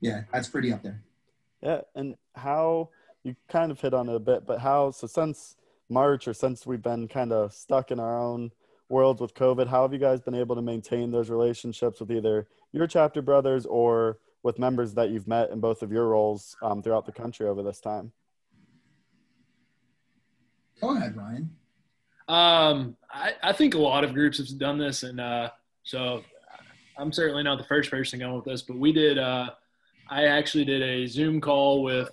yeah, 0.00 0.22
that's 0.32 0.48
pretty 0.48 0.72
up 0.72 0.82
there. 0.82 1.02
Yeah, 1.62 1.80
and 1.94 2.16
how 2.34 2.90
you 3.24 3.36
kind 3.48 3.70
of 3.70 3.80
hit 3.80 3.94
on 3.94 4.08
it 4.08 4.14
a 4.14 4.20
bit, 4.20 4.46
but 4.46 4.60
how 4.60 4.90
so 4.90 5.06
since 5.06 5.56
March 5.88 6.26
or 6.26 6.34
since 6.34 6.66
we've 6.66 6.82
been 6.82 7.08
kind 7.08 7.32
of 7.32 7.52
stuck 7.52 7.90
in 7.90 8.00
our 8.00 8.18
own 8.18 8.52
worlds 8.88 9.20
with 9.20 9.34
COVID, 9.34 9.66
how 9.68 9.82
have 9.82 9.92
you 9.92 9.98
guys 9.98 10.20
been 10.20 10.34
able 10.34 10.56
to 10.56 10.62
maintain 10.62 11.10
those 11.10 11.30
relationships 11.30 12.00
with 12.00 12.10
either 12.10 12.46
your 12.72 12.86
chapter 12.86 13.20
brothers 13.20 13.66
or 13.66 14.18
with 14.42 14.58
members 14.58 14.94
that 14.94 15.10
you've 15.10 15.26
met 15.26 15.50
in 15.50 15.60
both 15.60 15.82
of 15.82 15.90
your 15.90 16.08
roles 16.08 16.56
um, 16.62 16.82
throughout 16.82 17.04
the 17.04 17.12
country 17.12 17.46
over 17.46 17.62
this 17.62 17.80
time? 17.80 18.12
Go 20.80 20.96
ahead, 20.96 21.16
Ryan. 21.16 21.50
Um, 22.28 22.96
I, 23.10 23.32
I 23.42 23.52
think 23.52 23.74
a 23.74 23.78
lot 23.78 24.04
of 24.04 24.14
groups 24.14 24.38
have 24.38 24.58
done 24.58 24.78
this, 24.78 25.02
and 25.02 25.20
uh, 25.20 25.50
so 25.82 26.22
I'm 26.98 27.12
certainly 27.12 27.42
not 27.42 27.58
the 27.58 27.64
first 27.64 27.90
person 27.90 28.18
going 28.18 28.34
with 28.34 28.44
this, 28.44 28.62
but 28.62 28.76
we 28.76 28.92
did. 28.92 29.18
Uh, 29.18 29.50
I 30.10 30.24
actually 30.24 30.64
did 30.64 30.82
a 30.82 31.06
Zoom 31.06 31.40
call 31.40 31.82
with 31.82 32.10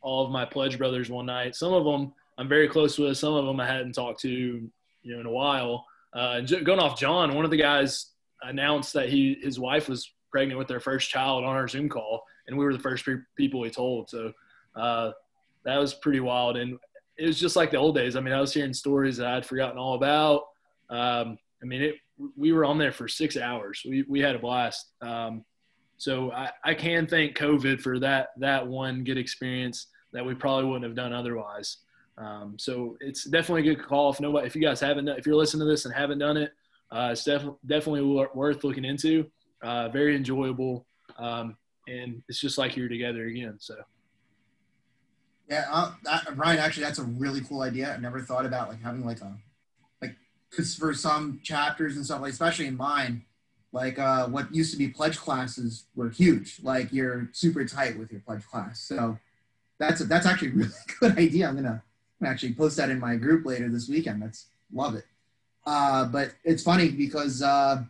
all 0.00 0.24
of 0.24 0.30
my 0.30 0.44
pledge 0.44 0.78
brothers 0.78 1.10
one 1.10 1.26
night. 1.26 1.56
Some 1.56 1.72
of 1.72 1.84
them 1.84 2.12
I'm 2.38 2.48
very 2.48 2.68
close 2.68 2.98
with. 2.98 3.18
Some 3.18 3.34
of 3.34 3.46
them 3.46 3.58
I 3.58 3.66
hadn't 3.66 3.94
talked 3.94 4.20
to, 4.20 4.30
you 4.30 4.70
know, 5.04 5.20
in 5.20 5.26
a 5.26 5.30
while. 5.30 5.84
Uh, 6.12 6.40
going 6.40 6.78
off 6.78 6.98
John, 6.98 7.34
one 7.34 7.44
of 7.44 7.50
the 7.50 7.56
guys 7.56 8.12
announced 8.42 8.92
that 8.92 9.08
he 9.08 9.38
his 9.42 9.58
wife 9.58 9.88
was 9.88 10.12
pregnant 10.30 10.58
with 10.58 10.68
their 10.68 10.80
first 10.80 11.10
child 11.10 11.44
on 11.44 11.56
our 11.56 11.66
Zoom 11.66 11.88
call, 11.88 12.22
and 12.46 12.56
we 12.56 12.64
were 12.64 12.72
the 12.72 12.78
first 12.78 13.06
people 13.36 13.64
he 13.64 13.70
told. 13.70 14.08
So 14.08 14.32
uh, 14.76 15.12
that 15.64 15.78
was 15.78 15.94
pretty 15.94 16.20
wild. 16.20 16.56
And 16.56 16.78
it 17.16 17.26
was 17.26 17.40
just 17.40 17.56
like 17.56 17.72
the 17.72 17.76
old 17.76 17.96
days. 17.96 18.14
I 18.14 18.20
mean, 18.20 18.34
I 18.34 18.40
was 18.40 18.54
hearing 18.54 18.72
stories 18.72 19.16
that 19.16 19.26
I'd 19.26 19.46
forgotten 19.46 19.78
all 19.78 19.94
about. 19.94 20.42
Um, 20.88 21.38
I 21.60 21.66
mean, 21.66 21.82
it, 21.82 21.96
we 22.36 22.52
were 22.52 22.64
on 22.64 22.78
there 22.78 22.92
for 22.92 23.08
six 23.08 23.36
hours. 23.36 23.82
We, 23.88 24.02
we 24.08 24.20
had 24.20 24.34
a 24.34 24.38
blast. 24.38 24.92
Um, 25.00 25.44
so 25.96 26.30
I, 26.32 26.50
I 26.64 26.74
can 26.74 27.06
thank 27.06 27.36
COVID 27.36 27.80
for 27.80 27.98
that, 28.00 28.28
that 28.38 28.66
one 28.66 29.04
good 29.04 29.18
experience 29.18 29.88
that 30.12 30.24
we 30.24 30.34
probably 30.34 30.66
wouldn't 30.66 30.84
have 30.84 30.94
done 30.94 31.12
otherwise. 31.12 31.78
Um, 32.16 32.56
so 32.58 32.96
it's 33.00 33.24
definitely 33.24 33.68
a 33.68 33.74
good 33.74 33.84
call. 33.84 34.10
If 34.10 34.20
nobody, 34.20 34.46
if 34.46 34.56
you 34.56 34.62
guys 34.62 34.80
haven't, 34.80 35.08
if 35.08 35.26
you're 35.26 35.36
listening 35.36 35.66
to 35.66 35.70
this 35.70 35.84
and 35.84 35.94
haven't 35.94 36.18
done 36.18 36.36
it, 36.36 36.52
uh, 36.90 37.10
it's 37.12 37.24
def- 37.24 37.44
definitely 37.66 38.02
worth 38.02 38.64
looking 38.64 38.84
into. 38.84 39.26
Uh, 39.62 39.88
very 39.88 40.16
enjoyable. 40.16 40.86
Um, 41.18 41.56
and 41.86 42.22
it's 42.28 42.40
just 42.40 42.58
like 42.58 42.76
you're 42.76 42.88
together 42.88 43.26
again. 43.26 43.56
So. 43.58 43.76
Yeah, 45.48 45.66
uh, 45.70 45.92
that, 46.04 46.36
Ryan. 46.36 46.58
Actually, 46.58 46.84
that's 46.84 46.98
a 46.98 47.04
really 47.04 47.40
cool 47.40 47.62
idea. 47.62 47.94
I 47.94 47.96
never 47.98 48.20
thought 48.20 48.44
about 48.44 48.68
like 48.68 48.82
having 48.82 49.04
like 49.04 49.20
a 49.20 49.34
because 50.50 50.74
for 50.74 50.94
some 50.94 51.40
chapters 51.42 51.96
and 51.96 52.04
stuff, 52.04 52.20
like 52.20 52.32
especially 52.32 52.66
in 52.66 52.76
mine, 52.76 53.22
like 53.72 53.98
uh, 53.98 54.26
what 54.28 54.54
used 54.54 54.72
to 54.72 54.78
be 54.78 54.88
pledge 54.88 55.18
classes 55.18 55.84
were 55.94 56.10
huge. 56.10 56.58
Like 56.62 56.92
you're 56.92 57.28
super 57.32 57.64
tight 57.64 57.98
with 57.98 58.10
your 58.10 58.20
pledge 58.20 58.46
class. 58.46 58.80
So 58.80 59.18
that's 59.78 60.00
a, 60.00 60.04
that's 60.04 60.26
actually 60.26 60.48
a 60.48 60.52
really 60.54 60.70
good 61.00 61.18
idea. 61.18 61.48
I'm 61.48 61.56
gonna, 61.56 61.82
actually 62.24 62.52
post 62.52 62.76
that 62.76 62.90
in 62.90 62.98
my 62.98 63.14
group 63.14 63.46
later 63.46 63.68
this 63.68 63.88
weekend. 63.88 64.20
That's 64.20 64.46
love 64.72 64.96
it. 64.96 65.04
Uh, 65.64 66.04
but 66.06 66.32
it's 66.42 66.64
funny 66.64 66.88
because 66.88 67.42
uh, 67.42 67.84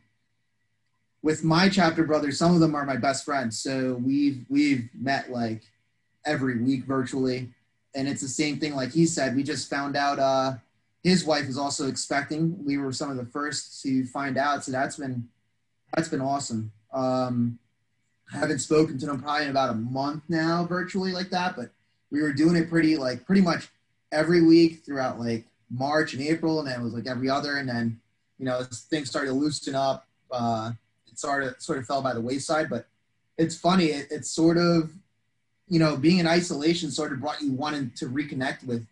with 1.22 1.44
my 1.44 1.68
chapter 1.70 2.04
brothers, 2.04 2.38
some 2.38 2.52
of 2.52 2.60
them 2.60 2.74
are 2.74 2.84
my 2.84 2.96
best 2.96 3.24
friends. 3.24 3.58
So 3.58 3.94
we've 4.04 4.44
we've 4.50 4.90
met 4.94 5.30
like 5.30 5.62
every 6.26 6.58
week 6.58 6.84
virtually. 6.84 7.48
And 7.94 8.06
it's 8.06 8.20
the 8.20 8.28
same 8.28 8.58
thing, 8.58 8.76
like 8.76 8.92
he 8.92 9.06
said, 9.06 9.34
we 9.34 9.42
just 9.42 9.70
found 9.70 9.96
out 9.96 10.18
uh, 10.18 10.54
his 11.02 11.24
wife 11.24 11.44
is 11.44 11.58
also 11.58 11.88
expecting. 11.88 12.64
We 12.64 12.78
were 12.78 12.92
some 12.92 13.10
of 13.10 13.16
the 13.16 13.26
first 13.26 13.82
to 13.82 14.04
find 14.06 14.36
out. 14.36 14.64
So 14.64 14.72
that's 14.72 14.96
been, 14.96 15.28
that's 15.94 16.08
been 16.08 16.20
awesome. 16.20 16.72
Um, 16.92 17.58
I 18.32 18.38
haven't 18.38 18.58
spoken 18.58 18.98
to 18.98 19.06
them 19.06 19.22
probably 19.22 19.44
in 19.44 19.50
about 19.50 19.70
a 19.70 19.74
month 19.74 20.24
now, 20.28 20.64
virtually 20.64 21.12
like 21.12 21.30
that, 21.30 21.56
but 21.56 21.70
we 22.10 22.22
were 22.22 22.32
doing 22.32 22.56
it 22.56 22.68
pretty, 22.68 22.96
like 22.96 23.24
pretty 23.26 23.42
much 23.42 23.68
every 24.12 24.42
week 24.42 24.84
throughout 24.84 25.18
like 25.18 25.44
March 25.70 26.14
and 26.14 26.22
April. 26.22 26.58
And 26.58 26.68
then 26.68 26.80
it 26.80 26.84
was 26.84 26.94
like 26.94 27.06
every 27.06 27.30
other. 27.30 27.56
And 27.56 27.68
then, 27.68 28.00
you 28.38 28.44
know, 28.44 28.62
things 28.64 29.08
started 29.08 29.28
to 29.28 29.34
loosen 29.34 29.74
up. 29.74 30.06
Uh, 30.30 30.72
it 31.10 31.18
sort 31.18 31.42
of 31.42 31.60
sort 31.60 31.78
of 31.78 31.86
fell 31.86 32.02
by 32.02 32.12
the 32.12 32.20
wayside, 32.20 32.68
but 32.68 32.86
it's 33.38 33.56
funny. 33.56 33.86
It, 33.86 34.08
it's 34.10 34.30
sort 34.30 34.58
of 34.58 34.90
you 35.68 35.78
know, 35.78 35.96
being 35.96 36.18
in 36.18 36.26
isolation 36.26 36.90
sort 36.90 37.12
of 37.12 37.20
brought 37.20 37.40
you 37.40 37.52
wanting 37.52 37.92
to 37.96 38.06
reconnect 38.06 38.66
with 38.66 38.86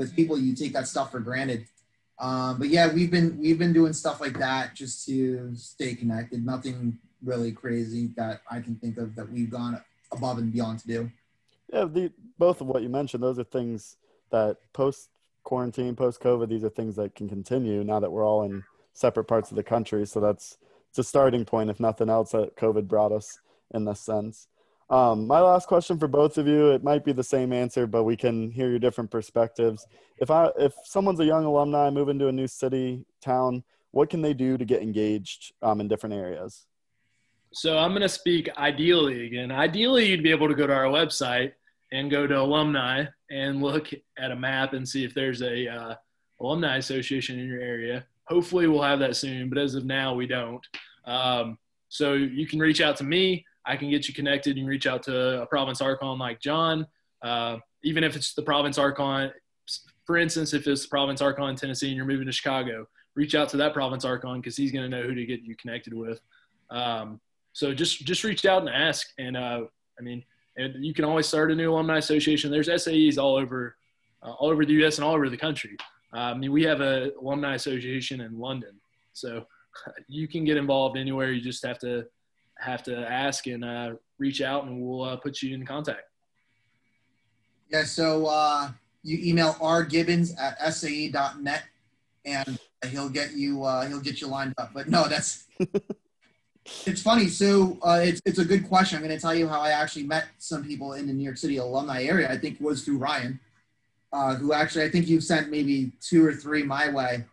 with 0.00 0.16
people 0.16 0.38
you 0.38 0.56
take 0.56 0.72
that 0.72 0.88
stuff 0.88 1.10
for 1.10 1.20
granted. 1.20 1.66
Um, 2.18 2.58
but 2.58 2.68
yeah, 2.68 2.92
we've 2.92 3.10
been 3.10 3.38
we've 3.38 3.58
been 3.58 3.74
doing 3.74 3.92
stuff 3.92 4.20
like 4.20 4.38
that 4.38 4.74
just 4.74 5.06
to 5.06 5.54
stay 5.54 5.94
connected. 5.94 6.44
Nothing 6.44 6.98
really 7.22 7.52
crazy 7.52 8.08
that 8.16 8.40
I 8.50 8.60
can 8.60 8.76
think 8.76 8.96
of 8.96 9.14
that 9.16 9.30
we've 9.30 9.50
gone 9.50 9.80
above 10.10 10.38
and 10.38 10.50
beyond 10.50 10.80
to 10.80 10.86
do. 10.86 11.10
Yeah, 11.70 11.84
the, 11.84 12.12
both 12.38 12.62
of 12.62 12.66
what 12.66 12.82
you 12.82 12.88
mentioned, 12.88 13.22
those 13.22 13.38
are 13.38 13.44
things 13.44 13.96
that 14.30 14.56
post 14.72 15.10
quarantine, 15.44 15.94
post 15.94 16.20
COVID, 16.20 16.48
these 16.48 16.64
are 16.64 16.70
things 16.70 16.96
that 16.96 17.14
can 17.14 17.28
continue 17.28 17.84
now 17.84 18.00
that 18.00 18.10
we're 18.10 18.26
all 18.26 18.42
in 18.42 18.64
separate 18.94 19.24
parts 19.24 19.50
of 19.50 19.56
the 19.56 19.62
country. 19.62 20.06
So 20.06 20.18
that's 20.18 20.56
it's 20.88 20.98
a 20.98 21.04
starting 21.04 21.44
point, 21.44 21.68
if 21.70 21.78
nothing 21.78 22.08
else, 22.08 22.32
that 22.32 22.56
COVID 22.56 22.88
brought 22.88 23.12
us 23.12 23.38
in 23.72 23.84
this 23.84 24.00
sense. 24.00 24.48
Um, 24.90 25.28
my 25.28 25.40
last 25.40 25.68
question 25.68 25.98
for 25.98 26.08
both 26.08 26.36
of 26.36 26.48
you, 26.48 26.72
it 26.72 26.82
might 26.82 27.04
be 27.04 27.12
the 27.12 27.22
same 27.22 27.52
answer, 27.52 27.86
but 27.86 28.02
we 28.02 28.16
can 28.16 28.50
hear 28.50 28.68
your 28.68 28.80
different 28.80 29.08
perspectives. 29.08 29.86
If 30.18 30.32
I, 30.32 30.50
if 30.58 30.74
someone's 30.84 31.20
a 31.20 31.24
young 31.24 31.44
alumni 31.44 31.90
moving 31.90 32.18
to 32.18 32.26
a 32.26 32.32
new 32.32 32.48
city, 32.48 33.04
town, 33.22 33.62
what 33.92 34.10
can 34.10 34.20
they 34.20 34.34
do 34.34 34.58
to 34.58 34.64
get 34.64 34.82
engaged 34.82 35.52
um, 35.62 35.80
in 35.80 35.86
different 35.86 36.16
areas? 36.16 36.66
So 37.52 37.78
I'm 37.78 37.92
going 37.92 38.02
to 38.02 38.08
speak 38.08 38.48
ideally 38.56 39.26
again. 39.26 39.52
Ideally, 39.52 40.06
you'd 40.06 40.24
be 40.24 40.30
able 40.30 40.48
to 40.48 40.54
go 40.54 40.66
to 40.66 40.74
our 40.74 40.84
website 40.84 41.52
and 41.92 42.10
go 42.10 42.26
to 42.26 42.40
alumni 42.40 43.04
and 43.30 43.62
look 43.62 43.90
at 44.18 44.30
a 44.32 44.36
map 44.36 44.72
and 44.72 44.88
see 44.88 45.04
if 45.04 45.14
there's 45.14 45.42
a 45.42 45.68
uh, 45.68 45.94
alumni 46.40 46.76
association 46.78 47.38
in 47.38 47.46
your 47.46 47.60
area. 47.60 48.04
Hopefully, 48.26 48.66
we'll 48.66 48.82
have 48.82 49.00
that 49.00 49.16
soon, 49.16 49.48
but 49.48 49.58
as 49.58 49.74
of 49.74 49.84
now, 49.84 50.14
we 50.14 50.26
don't. 50.26 50.64
Um, 51.04 51.58
so 51.88 52.14
you 52.14 52.46
can 52.46 52.60
reach 52.60 52.80
out 52.80 52.96
to 52.98 53.04
me. 53.04 53.44
I 53.66 53.76
can 53.76 53.90
get 53.90 54.08
you 54.08 54.14
connected. 54.14 54.56
Can 54.56 54.66
reach 54.66 54.86
out 54.86 55.02
to 55.04 55.42
a 55.42 55.46
province 55.46 55.80
archon 55.80 56.18
like 56.18 56.40
John. 56.40 56.86
Uh, 57.22 57.58
even 57.84 58.04
if 58.04 58.16
it's 58.16 58.34
the 58.34 58.42
province 58.42 58.78
archon, 58.78 59.30
for 60.06 60.16
instance, 60.16 60.54
if 60.54 60.66
it's 60.66 60.82
the 60.82 60.88
province 60.88 61.20
archon 61.20 61.50
in 61.50 61.56
Tennessee 61.56 61.88
and 61.88 61.96
you're 61.96 62.06
moving 62.06 62.26
to 62.26 62.32
Chicago, 62.32 62.86
reach 63.14 63.34
out 63.34 63.48
to 63.50 63.56
that 63.58 63.74
province 63.74 64.04
archon 64.04 64.40
because 64.40 64.56
he's 64.56 64.72
going 64.72 64.88
to 64.90 64.96
know 64.96 65.06
who 65.06 65.14
to 65.14 65.26
get 65.26 65.42
you 65.42 65.54
connected 65.56 65.94
with. 65.94 66.20
Um, 66.70 67.20
so 67.52 67.74
just 67.74 68.04
just 68.04 68.24
reach 68.24 68.44
out 68.44 68.62
and 68.62 68.70
ask. 68.70 69.08
And 69.18 69.36
uh, 69.36 69.62
I 69.98 70.02
mean, 70.02 70.24
and 70.56 70.84
you 70.84 70.94
can 70.94 71.04
always 71.04 71.26
start 71.26 71.50
a 71.50 71.54
new 71.54 71.70
alumni 71.72 71.98
association. 71.98 72.50
There's 72.50 72.68
SAEs 72.68 73.18
all 73.18 73.36
over 73.36 73.76
uh, 74.22 74.32
all 74.32 74.50
over 74.50 74.64
the 74.64 74.72
U.S. 74.74 74.98
and 74.98 75.04
all 75.04 75.14
over 75.14 75.28
the 75.28 75.36
country. 75.36 75.76
Uh, 76.12 76.18
I 76.18 76.34
mean, 76.34 76.52
we 76.52 76.62
have 76.64 76.80
a 76.80 77.12
alumni 77.20 77.54
association 77.54 78.20
in 78.20 78.38
London, 78.38 78.80
so 79.12 79.46
you 80.08 80.28
can 80.28 80.44
get 80.44 80.56
involved 80.56 80.96
anywhere. 80.96 81.32
You 81.32 81.40
just 81.40 81.64
have 81.64 81.78
to 81.80 82.06
have 82.60 82.82
to 82.84 82.96
ask 82.96 83.46
and 83.46 83.64
uh, 83.64 83.92
reach 84.18 84.42
out, 84.42 84.64
and 84.64 84.80
we'll 84.80 85.02
uh, 85.02 85.16
put 85.16 85.42
you 85.42 85.54
in 85.54 85.66
contact. 85.66 86.02
Yeah, 87.70 87.84
so 87.84 88.26
uh, 88.26 88.70
you 89.02 89.18
email 89.22 89.56
rgibbons 89.60 90.34
at 90.36 90.74
sae.net 90.74 91.62
and 92.24 92.58
he'll 92.90 93.08
get 93.08 93.32
you 93.32 93.64
uh, 93.64 93.86
he'll 93.86 94.00
get 94.00 94.20
you 94.20 94.26
lined 94.26 94.54
up. 94.58 94.72
But 94.74 94.88
no, 94.88 95.08
that's 95.08 95.46
it's 96.86 97.02
funny. 97.02 97.28
So 97.28 97.78
uh, 97.82 98.00
it's 98.02 98.20
it's 98.24 98.38
a 98.38 98.44
good 98.44 98.68
question. 98.68 98.96
I'm 98.96 99.04
going 99.04 99.16
to 99.16 99.20
tell 99.20 99.34
you 99.34 99.48
how 99.48 99.60
I 99.60 99.70
actually 99.70 100.04
met 100.04 100.26
some 100.38 100.64
people 100.64 100.94
in 100.94 101.06
the 101.06 101.12
New 101.12 101.24
York 101.24 101.36
City 101.36 101.56
alumni 101.56 102.04
area. 102.04 102.30
I 102.30 102.38
think 102.38 102.56
it 102.56 102.62
was 102.62 102.84
through 102.84 102.98
Ryan, 102.98 103.40
uh, 104.12 104.34
who 104.34 104.52
actually 104.52 104.84
I 104.84 104.90
think 104.90 105.08
you've 105.08 105.24
sent 105.24 105.50
maybe 105.50 105.92
two 106.00 106.24
or 106.24 106.34
three 106.34 106.62
my 106.62 106.90
way, 106.90 107.24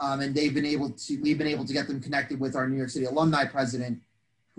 um, 0.00 0.20
and 0.20 0.34
they've 0.34 0.54
been 0.54 0.66
able 0.66 0.90
to 0.90 1.20
we've 1.20 1.38
been 1.38 1.46
able 1.46 1.64
to 1.64 1.72
get 1.72 1.86
them 1.86 2.00
connected 2.00 2.40
with 2.40 2.56
our 2.56 2.68
New 2.68 2.76
York 2.76 2.90
City 2.90 3.06
alumni 3.06 3.44
president, 3.44 4.00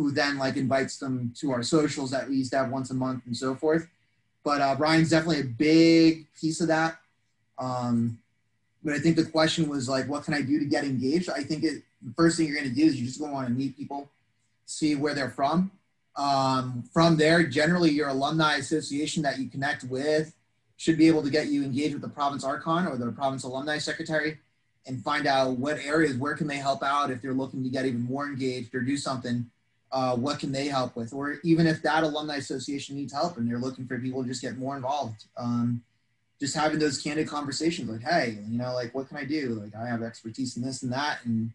who 0.02 0.12
then 0.12 0.38
like 0.38 0.58
invites 0.58 0.98
them 0.98 1.34
to 1.38 1.52
our 1.52 1.64
socials 1.64 2.12
that 2.12 2.28
we 2.28 2.38
used 2.38 2.52
to 2.52 2.58
have 2.58 2.70
once 2.70 2.92
a 2.92 2.94
month 2.94 3.24
and 3.26 3.36
so 3.36 3.56
forth. 3.56 3.88
But 4.44 4.62
uh, 4.62 4.76
Brian's 4.76 5.10
definitely 5.10 5.42
a 5.42 5.46
big 5.46 6.28
piece 6.40 6.62
of 6.62 6.68
that. 6.68 7.00
Um, 7.58 8.18
but 8.84 8.94
I 8.94 9.00
think 9.00 9.16
the 9.16 9.26
question 9.26 9.70
was 9.70 9.88
like, 9.88 10.08
what 10.08 10.24
can 10.24 10.34
I 10.34 10.42
do 10.42 10.58
to 10.60 10.66
get 10.66 10.84
engaged? 10.84 11.30
I 11.30 11.44
think 11.44 11.64
it, 11.64 11.84
the 12.02 12.14
first 12.16 12.38
thing 12.38 12.48
you're 12.48 12.56
going 12.56 12.70
to 12.70 12.76
do 12.76 12.86
is 12.86 12.96
you're 12.96 13.06
just 13.06 13.20
going 13.20 13.30
to 13.30 13.36
want 13.36 13.48
to 13.48 13.54
meet 13.54 13.78
people, 13.78 14.10
see 14.66 14.96
where 14.96 15.14
they're 15.14 15.30
from. 15.30 15.72
Um, 16.16 16.84
from 16.92 17.18
there, 17.18 17.44
generally, 17.44 17.92
your 17.92 18.10
alumni 18.10 18.56
association 18.56 19.22
that 19.24 19.40
you 19.40 19.48
connect 19.48 19.84
with 19.84 20.34
should 20.78 20.98
be 20.98 21.08
able 21.08 21.22
to 21.22 21.30
get 21.30 21.48
you 21.48 21.64
engaged 21.64 21.94
with 21.94 22.02
the 22.02 22.10
province 22.10 22.44
archon 22.44 22.88
or 22.88 22.98
the 22.98 23.12
province 23.12 23.44
alumni 23.44 23.78
secretary 23.78 24.40
and 24.88 25.04
find 25.04 25.28
out 25.28 25.58
what 25.58 25.78
areas 25.78 26.18
where 26.18 26.36
can 26.36 26.48
they 26.48 26.58
help 26.58 26.82
out 26.82 27.12
if 27.12 27.22
they're 27.22 27.34
looking 27.34 27.64
to 27.64 27.70
get 27.70 27.86
even 27.86 28.02
more 28.02 28.26
engaged 28.26 28.74
or 28.74 28.82
do 28.82 28.98
something 28.98 29.50
uh, 29.92 30.16
what 30.16 30.40
can 30.40 30.52
they 30.52 30.68
help 30.68 30.96
with? 30.96 31.14
Or 31.14 31.40
even 31.44 31.68
if 31.68 31.82
that 31.84 32.04
alumni 32.04 32.38
association 32.38 32.96
needs 32.96 33.14
help 33.14 33.38
and 33.38 33.50
they're 33.50 33.60
looking 33.60 33.86
for 33.86 34.00
people 34.00 34.24
to 34.24 34.30
just 34.30 34.42
get 34.42 34.58
more 34.58 34.76
involved 34.76 35.26
um, 35.38 35.84
just 36.40 36.56
having 36.56 36.80
those 36.80 37.00
candid 37.00 37.28
conversations 37.28 37.88
like 37.88 38.02
hey 38.02 38.40
you 38.50 38.58
know 38.58 38.74
like 38.74 38.96
what 38.96 39.08
can 39.08 39.18
i 39.18 39.24
do? 39.24 39.50
Like 39.50 39.76
i 39.76 39.88
have 39.88 40.02
expertise 40.02 40.58
in 40.58 40.64
this 40.64 40.82
and 40.82 40.92
that 40.92 41.20
and 41.24 41.52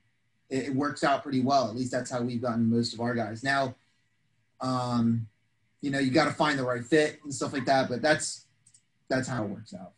it, 0.48 0.66
it 0.66 0.74
works 0.74 1.02
out 1.02 1.22
pretty 1.22 1.40
well. 1.42 1.68
At 1.68 1.76
least 1.76 1.90
that's 1.90 2.10
how 2.10 2.22
we've 2.22 2.40
gotten 2.40 2.70
most 2.70 2.94
of 2.94 3.00
our 3.00 3.14
guys. 3.14 3.42
Now 3.42 3.74
um, 4.60 5.26
you 5.80 5.90
know 5.90 5.98
you 5.98 6.10
got 6.10 6.26
to 6.26 6.32
find 6.32 6.58
the 6.58 6.64
right 6.64 6.84
fit 6.84 7.18
and 7.24 7.34
stuff 7.34 7.52
like 7.52 7.64
that 7.66 7.88
but 7.88 8.00
that's 8.00 8.46
that's 9.08 9.28
how 9.28 9.44
it 9.44 9.50
works 9.50 9.74
out 9.74 9.92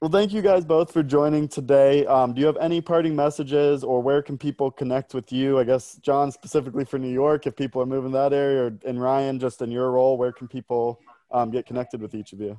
Well, 0.00 0.10
thank 0.10 0.32
you 0.32 0.40
guys 0.40 0.64
both 0.64 0.90
for 0.90 1.02
joining 1.02 1.46
today. 1.46 2.06
Um, 2.06 2.32
do 2.32 2.40
you 2.40 2.46
have 2.46 2.56
any 2.56 2.80
parting 2.80 3.14
messages 3.14 3.84
or 3.84 4.00
where 4.00 4.22
can 4.22 4.38
people 4.38 4.70
connect 4.70 5.12
with 5.12 5.30
you? 5.30 5.58
I 5.58 5.64
guess, 5.64 5.96
John, 5.96 6.32
specifically 6.32 6.86
for 6.86 6.98
New 6.98 7.12
York, 7.12 7.46
if 7.46 7.54
people 7.54 7.82
are 7.82 7.86
moving 7.86 8.10
that 8.12 8.32
area, 8.32 8.62
or, 8.62 8.72
and 8.86 8.98
Ryan, 8.98 9.38
just 9.38 9.60
in 9.60 9.70
your 9.70 9.90
role, 9.90 10.16
where 10.16 10.32
can 10.32 10.48
people 10.48 11.00
um, 11.30 11.50
get 11.50 11.66
connected 11.66 12.00
with 12.00 12.14
each 12.14 12.32
of 12.32 12.40
you? 12.40 12.58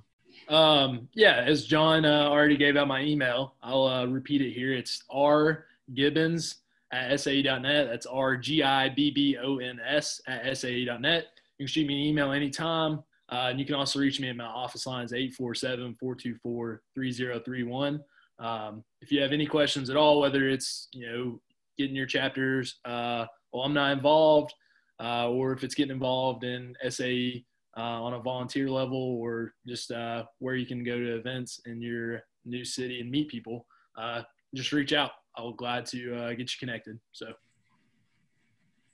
Um, 0.50 1.10
yeah, 1.16 1.38
as 1.38 1.66
John 1.66 2.06
uh, 2.06 2.30
already 2.30 2.58
gave 2.58 2.78
out 2.78 2.88
my 2.88 3.02
email, 3.02 3.56
I'll 3.64 3.88
uh, 3.88 4.06
repeat 4.06 4.44
it 4.44 4.52
here. 4.52 4.74
It's 4.74 5.02
R 5.10 5.66
Gibbons 5.96 6.58
at 6.94 7.20
SAE.net. 7.20 7.88
That's 7.90 8.06
R 8.06 8.38
G 8.38 8.62
I 8.62 8.90
B 8.90 9.10
B 9.10 9.38
O 9.44 9.58
N 9.58 9.80
S 9.84 10.22
at 10.28 10.56
SAE.net. 10.56 11.26
You 11.58 11.66
can 11.66 11.68
shoot 11.68 11.88
me 11.88 11.96
an 11.96 12.08
email 12.08 12.34
anytime. 12.34 13.02
Uh, 13.32 13.48
and 13.50 13.60
you 13.60 13.66
can 13.66 13.76
also 13.76 14.00
reach 14.00 14.20
me 14.20 14.30
at 14.30 14.36
my 14.36 14.46
office 14.46 14.86
lines 14.86 15.14
847 15.14 15.96
424 15.96 16.82
3031. 16.94 18.02
Um, 18.40 18.84
if 19.02 19.12
you 19.12 19.22
have 19.22 19.32
any 19.32 19.46
questions 19.46 19.90
at 19.90 19.96
all, 19.96 20.20
whether 20.20 20.50
it's, 20.50 20.90
you 20.94 21.06
know, 21.06 21.42
getting 21.78 21.96
your 21.96 22.06
chapters 22.06 22.80
uh, 22.84 23.26
alumni 23.54 23.94
involved, 23.94 24.54
uh, 25.02 25.30
or 25.30 25.54
if 25.54 25.64
it's 25.64 25.76
getting 25.76 25.94
involved 25.94 26.44
in 26.44 26.76
SAE 26.90 27.46
uh, 27.78 28.04
on 28.04 28.14
a 28.14 28.20
volunteer 28.20 28.70
level, 28.70 28.98
or 28.98 29.54
just 29.66 29.92
uh, 29.92 30.24
where 30.40 30.56
you 30.56 30.66
can 30.66 30.84
go 30.84 30.98
to 30.98 31.16
events 31.16 31.62
in 31.66 31.82
your 31.82 32.22
new 32.44 32.66
city 32.66 33.00
and 33.00 33.10
meet 33.10 33.30
people, 33.30 33.66
uh, 33.98 34.24
just 34.54 34.74
reach 34.74 34.92
out. 34.92 35.12
I'll 35.38 35.52
be 35.52 35.58
glad 35.58 35.86
to 35.88 36.36
get 36.36 36.40
you 36.40 36.60
connected. 36.60 37.00
So, 37.14 37.28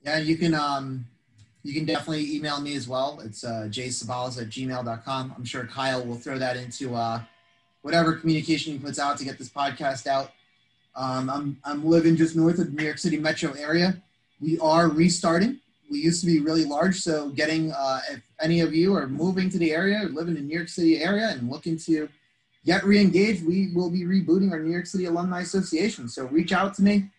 yeah 0.03 0.19
you 0.19 0.37
can 0.37 0.53
um, 0.53 1.07
you 1.63 1.73
can 1.73 1.85
definitely 1.85 2.35
email 2.35 2.61
me 2.61 2.75
as 2.75 2.87
well. 2.87 3.19
It's 3.23 3.43
uh, 3.43 3.67
jsabalas 3.69 4.41
at 4.41 4.49
gmail.com 4.49 5.33
i'm 5.35 5.45
sure 5.45 5.65
kyle 5.65 6.03
will 6.03 6.15
throw 6.15 6.37
that 6.37 6.57
into 6.57 6.95
uh, 6.95 7.21
whatever 7.81 8.13
communication 8.13 8.73
he 8.73 8.79
puts 8.79 8.99
out 8.99 9.17
to 9.17 9.25
get 9.25 9.37
this 9.37 9.49
podcast 9.49 10.07
out. 10.07 10.31
Um, 10.95 11.29
I'm, 11.29 11.57
I'm 11.63 11.85
living 11.85 12.15
just 12.15 12.35
north 12.35 12.59
of 12.59 12.67
the 12.67 12.71
new 12.71 12.83
york 12.83 12.97
city 12.97 13.17
metro 13.17 13.53
area. 13.53 14.01
We 14.41 14.59
are 14.59 14.87
restarting. 14.87 15.59
We 15.89 15.99
used 15.99 16.21
to 16.21 16.27
be 16.27 16.39
really 16.39 16.65
large 16.65 16.99
so 16.99 17.29
getting 17.29 17.71
uh, 17.71 18.01
if 18.11 18.21
any 18.41 18.61
of 18.61 18.73
you 18.73 18.95
are 18.95 19.07
moving 19.07 19.49
to 19.49 19.57
the 19.57 19.71
area 19.71 20.03
or 20.03 20.09
living 20.09 20.35
in 20.35 20.41
the 20.43 20.47
new 20.47 20.57
york 20.57 20.69
city 20.69 21.01
area 21.01 21.29
and 21.29 21.49
looking 21.49 21.77
to 21.79 22.09
get 22.65 22.83
re-engaged 22.83 23.45
we 23.47 23.71
will 23.73 23.89
be 23.89 24.01
rebooting 24.01 24.51
our 24.51 24.59
new 24.59 24.71
york 24.71 24.85
city 24.85 25.05
alumni 25.05 25.41
association. 25.41 26.09
So 26.09 26.25
reach 26.25 26.51
out 26.51 26.73
to 26.75 26.81
me. 26.81 27.09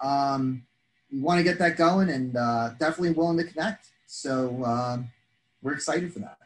Um, 0.00 0.64
we 1.12 1.20
want 1.20 1.38
to 1.38 1.44
get 1.44 1.58
that 1.58 1.76
going 1.76 2.08
and 2.10 2.36
uh, 2.36 2.70
definitely 2.78 3.10
willing 3.10 3.36
to 3.36 3.44
connect 3.44 3.88
so 4.06 4.64
um, 4.64 5.08
we're 5.62 5.74
excited 5.74 6.12
for 6.12 6.20
that 6.20 6.36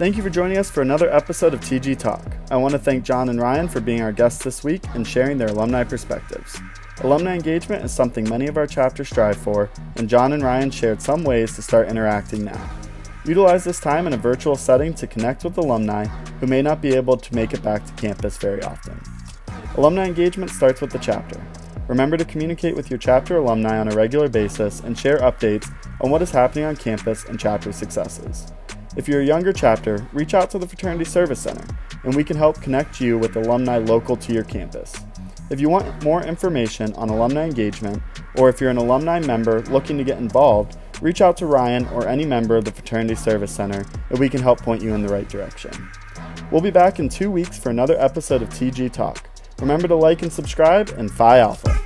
Thank 0.00 0.16
you 0.16 0.22
for 0.22 0.30
joining 0.30 0.56
us 0.56 0.70
for 0.70 0.80
another 0.80 1.14
episode 1.14 1.52
of 1.52 1.60
TG 1.60 1.98
Talk. 1.98 2.24
I 2.50 2.56
want 2.56 2.72
to 2.72 2.78
thank 2.78 3.04
John 3.04 3.28
and 3.28 3.38
Ryan 3.38 3.68
for 3.68 3.80
being 3.82 4.00
our 4.00 4.12
guests 4.12 4.42
this 4.42 4.64
week 4.64 4.82
and 4.94 5.06
sharing 5.06 5.36
their 5.36 5.48
alumni 5.48 5.84
perspectives. 5.84 6.58
Alumni 7.02 7.34
engagement 7.34 7.84
is 7.84 7.92
something 7.92 8.26
many 8.26 8.46
of 8.46 8.56
our 8.56 8.66
chapters 8.66 9.10
strive 9.10 9.36
for, 9.36 9.68
and 9.96 10.08
John 10.08 10.32
and 10.32 10.42
Ryan 10.42 10.70
shared 10.70 11.02
some 11.02 11.22
ways 11.22 11.54
to 11.56 11.60
start 11.60 11.88
interacting 11.88 12.46
now. 12.46 12.79
Utilize 13.26 13.64
this 13.64 13.80
time 13.80 14.06
in 14.06 14.14
a 14.14 14.16
virtual 14.16 14.56
setting 14.56 14.94
to 14.94 15.06
connect 15.06 15.44
with 15.44 15.58
alumni 15.58 16.06
who 16.40 16.46
may 16.46 16.62
not 16.62 16.80
be 16.80 16.94
able 16.94 17.18
to 17.18 17.34
make 17.34 17.52
it 17.52 17.62
back 17.62 17.84
to 17.84 17.92
campus 17.92 18.38
very 18.38 18.62
often. 18.62 18.98
Alumni 19.76 20.06
engagement 20.06 20.50
starts 20.50 20.80
with 20.80 20.90
the 20.90 20.98
chapter. 20.98 21.38
Remember 21.86 22.16
to 22.16 22.24
communicate 22.24 22.74
with 22.74 22.88
your 22.88 22.98
chapter 22.98 23.36
alumni 23.36 23.78
on 23.78 23.92
a 23.92 23.94
regular 23.94 24.28
basis 24.28 24.80
and 24.80 24.98
share 24.98 25.18
updates 25.18 25.70
on 26.00 26.10
what 26.10 26.22
is 26.22 26.30
happening 26.30 26.64
on 26.64 26.76
campus 26.76 27.26
and 27.26 27.38
chapter 27.38 27.72
successes. 27.72 28.46
If 28.96 29.06
you're 29.06 29.20
a 29.20 29.26
younger 29.26 29.52
chapter, 29.52 30.06
reach 30.14 30.32
out 30.32 30.50
to 30.52 30.58
the 30.58 30.66
Fraternity 30.66 31.04
Service 31.04 31.40
Center, 31.40 31.66
and 32.04 32.14
we 32.14 32.24
can 32.24 32.38
help 32.38 32.62
connect 32.62 33.02
you 33.02 33.18
with 33.18 33.36
alumni 33.36 33.76
local 33.76 34.16
to 34.16 34.32
your 34.32 34.44
campus. 34.44 34.94
If 35.50 35.60
you 35.60 35.68
want 35.68 36.02
more 36.02 36.22
information 36.22 36.94
on 36.94 37.10
alumni 37.10 37.44
engagement, 37.44 38.02
or 38.36 38.48
if 38.48 38.60
you're 38.60 38.70
an 38.70 38.78
alumni 38.78 39.20
member 39.20 39.60
looking 39.62 39.98
to 39.98 40.04
get 40.04 40.18
involved, 40.18 40.78
reach 41.00 41.20
out 41.20 41.36
to 41.38 41.46
Ryan 41.46 41.86
or 41.88 42.06
any 42.06 42.24
member 42.24 42.56
of 42.56 42.64
the 42.64 42.72
Fraternity 42.72 43.14
Service 43.14 43.52
Center, 43.52 43.84
and 44.10 44.18
we 44.18 44.28
can 44.28 44.42
help 44.42 44.60
point 44.60 44.82
you 44.82 44.94
in 44.94 45.02
the 45.02 45.12
right 45.12 45.28
direction. 45.28 45.72
We'll 46.50 46.60
be 46.60 46.70
back 46.70 46.98
in 46.98 47.08
two 47.08 47.30
weeks 47.30 47.58
for 47.58 47.70
another 47.70 47.96
episode 47.98 48.42
of 48.42 48.48
TG 48.50 48.92
Talk. 48.92 49.28
Remember 49.60 49.88
to 49.88 49.94
like 49.94 50.22
and 50.22 50.32
subscribe, 50.32 50.90
and 50.96 51.10
Phi 51.10 51.38
Alpha. 51.38 51.78